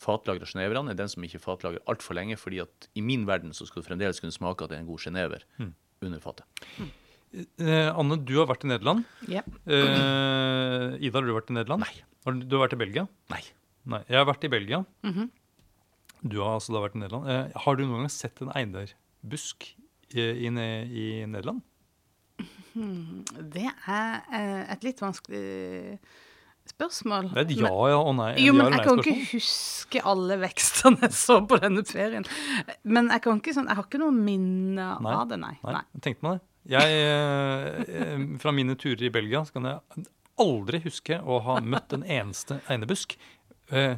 fatlagra 0.01 0.49
geneverne 0.49 0.95
er 0.95 0.99
den 0.99 1.11
som 1.13 1.25
ikke 1.25 1.43
fatlagrer 1.43 1.85
altfor 1.91 2.17
lenge, 2.17 2.39
fordi 2.41 2.63
at 2.65 2.89
i 2.97 3.05
min 3.05 3.27
verden 3.29 3.53
så 3.57 3.69
skal 3.69 3.83
du 3.83 3.89
fremdeles 3.89 4.21
kunne 4.23 4.35
smake 4.35 4.65
at 4.65 4.73
det 4.73 4.79
er 4.79 4.85
en 4.85 4.91
god 4.91 5.05
genever 5.05 5.45
under 6.01 6.23
fatet. 6.25 6.47
Eh, 7.31 7.89
Anne, 7.95 8.17
du 8.27 8.33
har 8.41 8.49
vært 8.51 8.65
i 8.67 8.71
Nederland. 8.73 9.05
Ja. 9.31 9.45
Eh, 9.67 10.97
Ida, 10.99 11.19
har 11.21 11.27
du 11.27 11.35
vært 11.37 11.53
i 11.53 11.57
Nederland? 11.57 11.85
Nei. 11.87 11.93
Har 12.27 12.37
du, 12.37 12.43
du 12.45 12.57
har 12.57 12.67
vært 12.67 12.75
i 12.77 12.81
Belgia? 12.81 13.07
Nei. 13.33 13.43
Nei. 13.91 14.03
Jeg 14.11 14.19
har 14.19 14.27
vært 14.29 14.47
i 14.49 14.53
Belgia. 14.53 14.83
Du 16.21 16.41
har 16.43 16.57
altså 16.59 16.75
da 16.75 16.83
vært 16.85 16.99
i 16.99 17.05
Nederland. 17.05 17.31
Eh, 17.31 17.61
har 17.65 17.79
du 17.79 17.85
noen 17.87 18.05
gang 18.05 18.13
sett 18.13 18.43
en 18.45 18.51
einerbusk 18.53 19.71
i, 20.11 20.27
i, 20.27 20.51
i 20.51 21.07
Nederland? 21.31 21.63
Det 22.75 23.69
er 23.69 24.21
eh, 24.35 24.67
et 24.75 24.85
litt 24.87 25.01
vanskelig 25.03 25.99
spørsmål. 26.71 27.31
Det 27.33 27.41
er 27.41 27.47
et 27.49 27.57
ja, 27.63 27.73
ja 27.91 27.99
og 27.99 28.13
nei. 28.19 28.31
Jo, 28.39 28.53
ja 28.53 28.57
men 28.59 28.67
eller 28.67 28.77
jeg 28.79 28.87
kan 28.87 29.03
ikke 29.03 29.31
huske 29.33 30.03
alle 30.13 30.37
vekstene 30.43 31.07
jeg 31.07 31.17
så 31.19 31.41
på 31.47 31.59
denne 31.63 31.87
ferien. 31.89 32.27
Men 32.85 33.11
jeg 33.15 33.25
kan 33.25 33.41
ikke 33.41 33.55
sånn, 33.57 33.71
jeg 33.71 33.79
har 33.81 33.89
ikke 33.89 34.03
noe 34.03 34.15
minne 34.15 34.87
Nei. 35.03 35.15
av 35.17 35.27
det, 35.31 35.41
nei. 35.43 35.57
Nei, 35.65 35.79
nei. 35.79 36.03
tenkte 36.05 36.27
meg 36.27 36.39
det. 36.39 36.47
Jeg, 36.69 36.93
eh, 36.93 37.81
eh, 37.89 38.25
fra 38.41 38.53
mine 38.53 38.77
turer 38.77 39.07
i 39.09 39.13
Belgia 39.13 39.45
så 39.45 39.57
kan 39.57 39.69
jeg 39.71 40.07
aldri 40.41 40.81
huske 40.85 41.21
å 41.21 41.41
ha 41.47 41.61
møtt 41.61 41.95
en 41.97 42.05
eneste 42.05 42.61
einebusk. 42.69 43.17
Eh, 43.71 43.97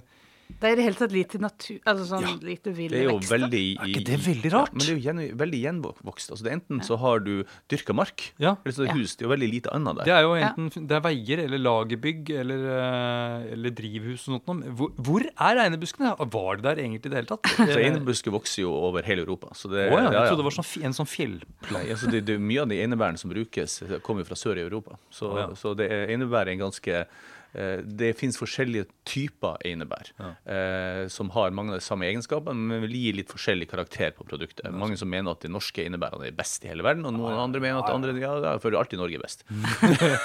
Det 0.60 0.68
er 0.68 0.72
i 0.74 0.78
det 0.80 0.84
hele 0.86 0.98
tatt 0.98 1.12
lite 1.14 1.38
natur, 1.42 1.78
altså 1.88 2.04
sånn 2.08 2.24
Ja, 2.26 2.32
lite 2.42 2.72
vill 2.76 2.90
Det 2.92 3.00
er 3.00 3.08
jo 3.08 3.16
vekster. 3.18 3.32
veldig 3.38 3.62
Er 3.78 3.90
ikke 3.92 4.04
det 4.08 4.18
veldig 4.26 4.50
rart? 4.52 4.72
Ja, 4.72 4.76
men 4.76 4.82
det 4.82 4.88
er 4.88 4.96
jo 4.96 5.04
gjen, 5.06 5.20
veldig 5.42 5.60
gjenvokst. 5.62 6.30
Altså, 6.32 6.42
det 6.44 6.50
er 6.52 6.56
enten 6.58 6.82
så 6.86 6.98
har 7.02 7.18
du 7.24 7.32
dyrka 7.72 7.94
mark, 7.94 8.32
Ja. 8.38 8.56
eller 8.64 8.74
så 8.76 8.82
er 8.84 8.92
det 8.92 8.96
hus. 9.00 9.16
Det 9.16 9.24
er 9.24 9.28
jo 9.28 9.34
veldig 9.36 9.50
lite 9.52 9.72
annet 9.72 9.96
Det 9.96 10.04
der. 10.06 10.12
er 10.16 10.22
jo 10.22 10.34
enten 10.34 10.86
det 10.88 10.96
er 10.96 11.00
veier 11.00 11.38
eller 11.46 11.58
lagerbygg 11.58 12.30
eller, 12.42 12.60
eh, 12.76 13.52
eller 13.52 13.70
drivhus 13.70 14.28
og 14.28 14.40
sånt. 14.42 14.46
noe. 14.46 14.74
Hvor, 14.76 14.90
hvor 14.96 15.22
er 15.26 15.62
einebuskene? 15.66 16.14
Var 16.18 16.56
det 16.56 16.62
der 16.62 16.76
egentlig 16.82 17.06
i 17.06 17.08
det 17.08 17.18
hele 17.22 17.30
tatt? 17.30 17.42
Så 17.72 17.78
Einebusker 17.82 18.30
vokser 18.32 18.62
jo 18.62 18.72
over 18.72 19.02
hele 19.02 19.22
Europa. 19.22 19.52
Så 19.54 19.70
det, 19.70 19.88
oh, 19.92 19.96
ja, 19.98 20.04
jeg 20.04 20.12
ja, 20.12 20.22
ja. 20.22 20.28
trodde 20.28 20.42
det 20.42 20.48
var 20.50 20.56
sånn, 20.62 20.84
en 20.84 20.92
sånn 20.96 21.10
fjellpleie. 21.10 21.90
Altså 21.90 22.10
det, 22.10 22.24
det, 22.26 22.38
mye 22.40 22.62
av 22.62 22.68
de 22.68 22.80
einebærene 22.82 23.18
som 23.18 23.30
brukes, 23.30 23.82
kommer 24.02 24.22
jo 24.22 24.30
fra 24.30 24.38
sør 24.38 24.58
i 24.58 24.64
Europa. 24.66 24.98
Så, 25.10 25.30
oh, 25.32 25.38
ja. 25.38 25.46
så 25.58 25.74
det 25.78 25.90
er, 25.90 26.08
einebær 26.14 26.46
er 26.46 26.54
en 26.56 26.64
ganske 26.66 27.06
Det 27.52 28.14
finnes 28.16 28.38
forskjellige 28.40 28.86
typer 29.04 29.58
einebær 29.68 30.08
eh, 30.48 31.02
som 31.12 31.28
har 31.34 31.50
mange 31.52 31.74
av 31.74 31.80
de 31.82 31.84
samme 31.84 32.06
egenskapene, 32.08 32.56
men 32.70 32.80
vil 32.86 32.94
gi 32.96 33.12
litt 33.18 33.28
forskjellig 33.28 33.68
karakter 33.68 34.14
på 34.16 34.24
produktet. 34.24 34.64
Mange 34.72 34.96
som 34.96 35.10
mener 35.12 35.34
at 35.36 35.44
de 35.44 35.50
norske 35.52 35.84
einebærene 35.84 36.30
er 36.30 36.32
best 36.38 36.64
i 36.64 36.70
hele 36.72 36.82
verden, 36.86 37.04
og 37.04 37.12
noen 37.18 37.36
andre 37.42 37.60
mener 37.60 37.82
at 37.84 37.92
andre, 37.92 38.14
ja, 38.22 38.32
ja, 38.40 38.54
for 38.62 38.72
alltid 38.80 38.98
Norge 39.02 39.20
er 39.20 39.26
best. 39.26 39.44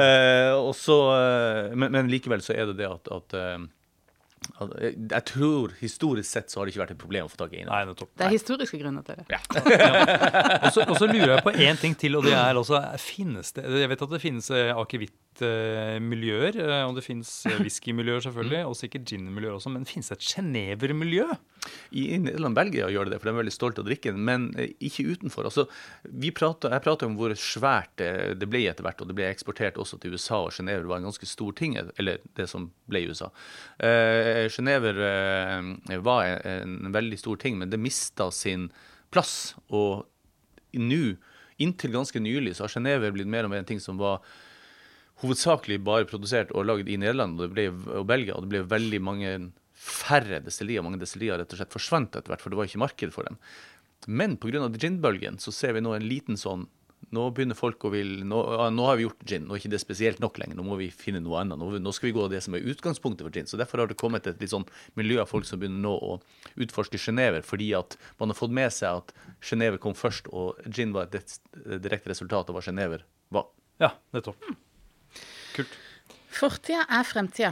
eh, 0.00 0.52
også, 0.56 0.96
eh, 1.18 1.76
men, 1.76 1.92
men 1.92 2.10
likevel 2.12 2.42
så 2.44 2.56
er 2.56 2.70
det 2.72 2.78
det 2.80 2.88
at, 2.88 3.10
at 3.20 3.36
eh, 3.38 3.66
eh, 4.62 4.96
Jeg 5.12 5.24
tror 5.28 5.74
historisk 5.80 6.28
sett 6.30 6.50
så 6.52 6.60
har 6.60 6.66
det 6.66 6.74
ikke 6.74 6.82
vært 6.84 6.94
et 6.96 7.00
problem 7.02 7.28
å 7.28 7.32
få 7.32 7.40
tak 7.44 7.52
i 7.56 7.62
einebær. 7.62 7.92
Det. 7.98 8.08
Det 8.18 8.26
er 8.26 8.34
historiske 8.36 8.80
grunner 8.80 9.04
til 9.06 9.20
det. 9.20 9.26
Og 10.64 10.72
så- 10.74 10.88
Og 10.88 10.96
så 10.98 11.06
lurer 11.10 11.36
jeg 11.36 11.44
på 11.46 11.52
én 11.68 11.78
ting 11.80 11.94
til, 11.98 12.16
og 12.18 12.24
det 12.26 12.34
er 12.36 12.54
altså 12.56 12.80
Finnes 13.02 13.52
det 13.56 13.64
Jeg 13.82 13.88
vet 13.92 14.02
at 14.02 14.10
det 14.16 14.20
finnes 14.22 14.48
eh, 14.50 14.72
akevittmiljøer, 15.40 16.56
eh, 16.60 16.84
og 16.86 16.96
det 16.96 17.04
finnes 17.04 17.30
eh, 17.46 17.58
whiskymiljøer 17.60 18.24
selvfølgelig, 18.26 18.66
og 18.68 18.76
sikkert 18.76 19.08
ginmiljøer 19.08 19.56
også, 19.56 19.72
men 19.72 19.84
det 19.84 20.04
et 20.12 20.28
Genever-miljø? 20.32 21.28
i 21.94 22.18
Nederland 22.18 22.56
Belgia 22.56 22.88
gjør 22.90 23.06
det 23.06 23.12
det, 23.12 23.18
for 23.20 23.28
de 23.28 23.32
er 23.32 23.38
veldig 23.38 23.54
stolte 23.54 23.82
av 23.82 23.86
drikken, 23.86 24.18
men 24.18 24.48
eh, 24.58 24.72
ikke 24.80 25.04
utenfor. 25.14 25.46
Altså, 25.46 25.66
vi 26.02 26.32
pratet, 26.34 26.72
jeg 26.72 26.82
prata 26.82 27.06
om 27.06 27.16
hvor 27.16 27.34
svært 27.38 28.02
det 28.02 28.48
ble 28.50 28.64
etter 28.68 28.82
hvert, 28.82 29.00
og 29.00 29.08
det 29.08 29.16
ble 29.16 29.28
eksportert 29.30 29.78
også 29.78 30.00
til 30.02 30.16
USA, 30.16 30.42
og 30.42 30.52
Genever 30.56 30.88
var 30.90 31.00
en 31.00 31.10
ganske 31.10 31.28
stor 31.28 31.52
ting, 31.58 31.76
eller 31.78 32.22
det 32.36 32.48
som 32.50 32.70
ble 32.90 33.04
i 33.04 33.10
USA. 33.10 33.30
Uh, 33.78 34.48
Genever 34.52 34.98
uh, 34.98 35.98
var 36.02 36.26
en, 36.48 36.78
en 36.86 36.94
veldig 36.94 37.18
stor 37.20 37.38
ting, 37.40 37.58
men 37.60 37.70
det 37.70 37.80
mista 37.80 38.30
sin 38.34 38.70
plass. 39.14 39.54
Og 39.70 40.02
nå, 40.74 41.02
inntil 41.62 41.94
ganske 41.94 42.20
nylig, 42.22 42.56
så 42.56 42.66
har 42.66 42.74
Genever 42.74 43.14
blitt 43.14 43.30
mer 43.30 43.46
og 43.46 43.54
mer 43.54 43.62
en 43.62 43.70
ting 43.70 43.82
som 43.82 44.00
var 44.00 44.24
hovedsakelig 45.22 45.80
bare 45.86 46.08
produsert 46.10 46.52
og 46.52 46.66
lagd 46.68 46.90
i 46.90 46.98
Nederland 47.00 47.40
og, 47.40 47.54
ble, 47.54 47.68
og 47.70 48.06
Belgia, 48.10 48.36
og 48.36 48.46
det 48.46 48.52
ble 48.52 48.62
veldig 48.70 49.02
mange 49.02 49.32
færre 49.82 50.42
destillerier. 50.44 50.84
Mange 50.84 51.00
destillerier 51.00 51.42
rett 51.42 51.54
og 51.54 51.60
slett 51.60 51.74
forsvant 51.74 52.14
etter 52.14 52.32
hvert, 52.32 52.42
for 52.42 52.52
det 52.52 52.60
var 52.60 52.68
ikke 52.68 52.82
marked 52.82 53.14
for 53.14 53.28
dem. 53.28 53.40
Men 54.06 54.36
pga. 54.36 54.68
ginbølgen 54.68 55.38
så 55.38 55.54
ser 55.54 55.76
vi 55.76 55.82
nå 55.82 55.94
en 55.94 56.08
liten 56.08 56.38
sånn 56.38 56.68
Nå 57.12 57.24
begynner 57.34 57.58
folk 57.58 57.82
å 57.82 57.90
vil 57.90 58.22
nå, 58.24 58.38
nå 58.72 58.84
har 58.86 58.94
vi 58.96 59.02
gjort 59.02 59.24
gin, 59.26 59.42
nå 59.44 59.56
er 59.56 59.58
ikke 59.58 59.72
det 59.72 59.80
spesielt 59.82 60.20
nok 60.22 60.38
lenger. 60.38 60.54
Nå 60.56 60.62
må 60.64 60.76
vi 60.78 60.86
finne 60.94 61.18
noe 61.20 61.40
annet. 61.40 61.58
Nå, 61.58 61.66
nå 61.82 61.92
skal 61.92 62.08
vi 62.08 62.12
gå 62.14 62.22
av 62.22 62.30
det 62.30 62.38
som 62.46 62.54
er 62.54 62.62
utgangspunktet 62.72 63.26
for 63.26 63.34
gin. 63.34 63.48
Så 63.50 63.58
Derfor 63.58 63.82
har 63.82 63.90
det 63.90 63.98
kommet 64.00 64.28
et 64.30 64.38
litt 64.40 64.54
sånn 64.54 64.64
miljø 64.96 65.18
av 65.20 65.28
folk 65.28 65.44
som 65.44 65.60
begynner 65.60 65.82
nå 65.82 65.92
å 65.98 66.14
utforske 66.62 67.02
sjenever, 67.02 67.42
fordi 67.44 67.72
at 67.76 67.98
man 68.22 68.32
har 68.32 68.38
fått 68.38 68.54
med 68.54 68.70
seg 68.72 69.02
at 69.02 69.12
sjenever 69.44 69.82
kom 69.82 69.98
først, 69.98 70.30
og 70.30 70.62
gin 70.70 70.94
var 70.94 71.10
et 71.10 71.36
direkte 71.82 72.14
resultat 72.14 72.48
av 72.48 72.56
hva 72.56 72.64
sjenever 72.64 73.02
var. 73.34 73.50
Ja, 73.82 73.96
nettopp. 74.14 74.38
Kult. 75.56 75.78
Fortida 76.32 76.86
er 76.88 77.04
fremtida. 77.04 77.50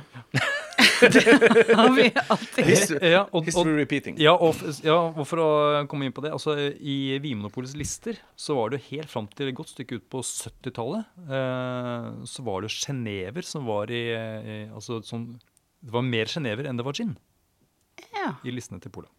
Det 1.01 1.75
har 1.77 1.91
vi 1.97 2.07
alltid. 2.33 2.65
History, 2.65 3.11
Ja, 3.13 3.27
og- 3.33 3.45
history 3.45 3.75
repeating. 3.77 4.17
Ja 4.21 4.33
og, 4.41 4.57
ja, 4.85 4.95
og 5.13 5.27
for 5.29 5.43
å 5.43 5.49
komme 5.89 6.07
inn 6.09 6.15
på 6.17 6.23
det, 6.25 6.33
altså 6.33 6.55
i 6.81 7.19
Vinmonopolets 7.21 7.75
lister 7.77 8.17
så 8.41 8.57
var 8.57 8.73
det 8.73 8.83
helt 8.89 9.11
fram 9.13 9.29
til 9.37 9.49
et 9.51 9.57
godt 9.59 9.73
stykke 9.75 9.99
ut 10.01 10.07
på 10.13 10.23
70-tallet, 10.25 11.05
eh, 11.29 12.09
så 12.29 12.45
var 12.47 12.65
det 12.65 12.73
sjenever 12.73 13.45
som 13.45 13.69
var 13.69 13.93
i, 13.93 14.03
i 14.09 14.57
Altså 14.73 15.01
sånn 15.05 15.35
Det 15.81 15.93
var 15.93 16.03
mer 16.05 16.29
genever 16.29 16.69
enn 16.69 16.77
det 16.81 16.85
var 16.89 16.97
gin 16.97 17.15
Ja. 18.17 18.35
i 18.45 18.53
listene 18.53 18.81
til 18.81 18.93
Polet. 18.93 19.11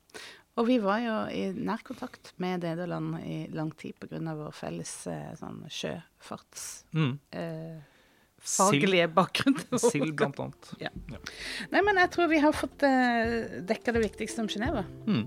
Og 0.58 0.66
vi 0.68 0.80
var 0.84 1.00
jo 1.00 1.14
i 1.32 1.46
nærkontakt 1.56 2.34
med 2.44 2.62
Nederland 2.66 3.22
i 3.24 3.46
lang 3.54 3.70
tid 3.78 3.94
pga. 4.02 4.20
vår 4.20 4.52
felles 4.54 5.08
eh, 5.08 5.32
sånn 5.40 5.62
sjøfarts... 5.70 6.84
Mm. 6.94 7.14
Eh, 7.32 7.80
faglige 8.42 9.08
bakgrunn. 9.16 9.60
Sild, 9.80 10.16
blant 10.20 10.40
annet. 10.40 10.74
Ja. 10.82 10.92
Nei, 11.72 11.82
men 11.86 12.00
jeg 12.02 12.12
tror 12.16 12.32
vi 12.32 12.42
har 12.44 12.56
fått 12.56 12.84
uh, 12.86 13.62
dekka 13.68 13.96
det 13.96 14.04
viktigste 14.08 14.44
om 14.44 14.50
Genéve. 14.52 14.84
Mm. 15.08 15.26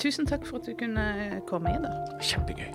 Tusen 0.00 0.28
takk 0.28 0.46
for 0.48 0.60
at 0.60 0.68
du 0.68 0.76
kunne 0.80 1.40
komme, 1.48 1.74
Ida. 1.76 1.92
Kjempegøy. 2.24 2.70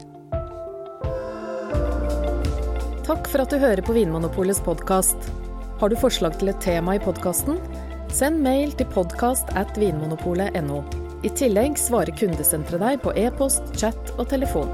Takk 3.06 3.28
for 3.30 3.44
at 3.44 3.54
du 3.54 3.62
hører 3.62 3.82
på 3.86 3.94
Vinmonopolets 3.94 4.62
podkast. 4.66 5.30
Har 5.82 5.92
du 5.92 5.98
forslag 6.00 6.38
til 6.42 6.50
et 6.50 6.62
tema 6.64 6.96
i 6.98 7.02
podkasten? 7.02 7.60
Send 8.14 8.42
mail 8.46 8.74
til 8.78 8.88
podkast 8.94 9.50
at 9.60 9.78
vinmonopolet.no. 9.78 10.84
I 11.26 11.32
tillegg 11.38 11.78
svarer 11.82 12.14
kundesenteret 12.18 12.82
deg 12.82 13.02
på 13.04 13.14
e-post, 13.18 13.74
chat 13.78 14.14
og 14.16 14.30
telefon. 14.30 14.70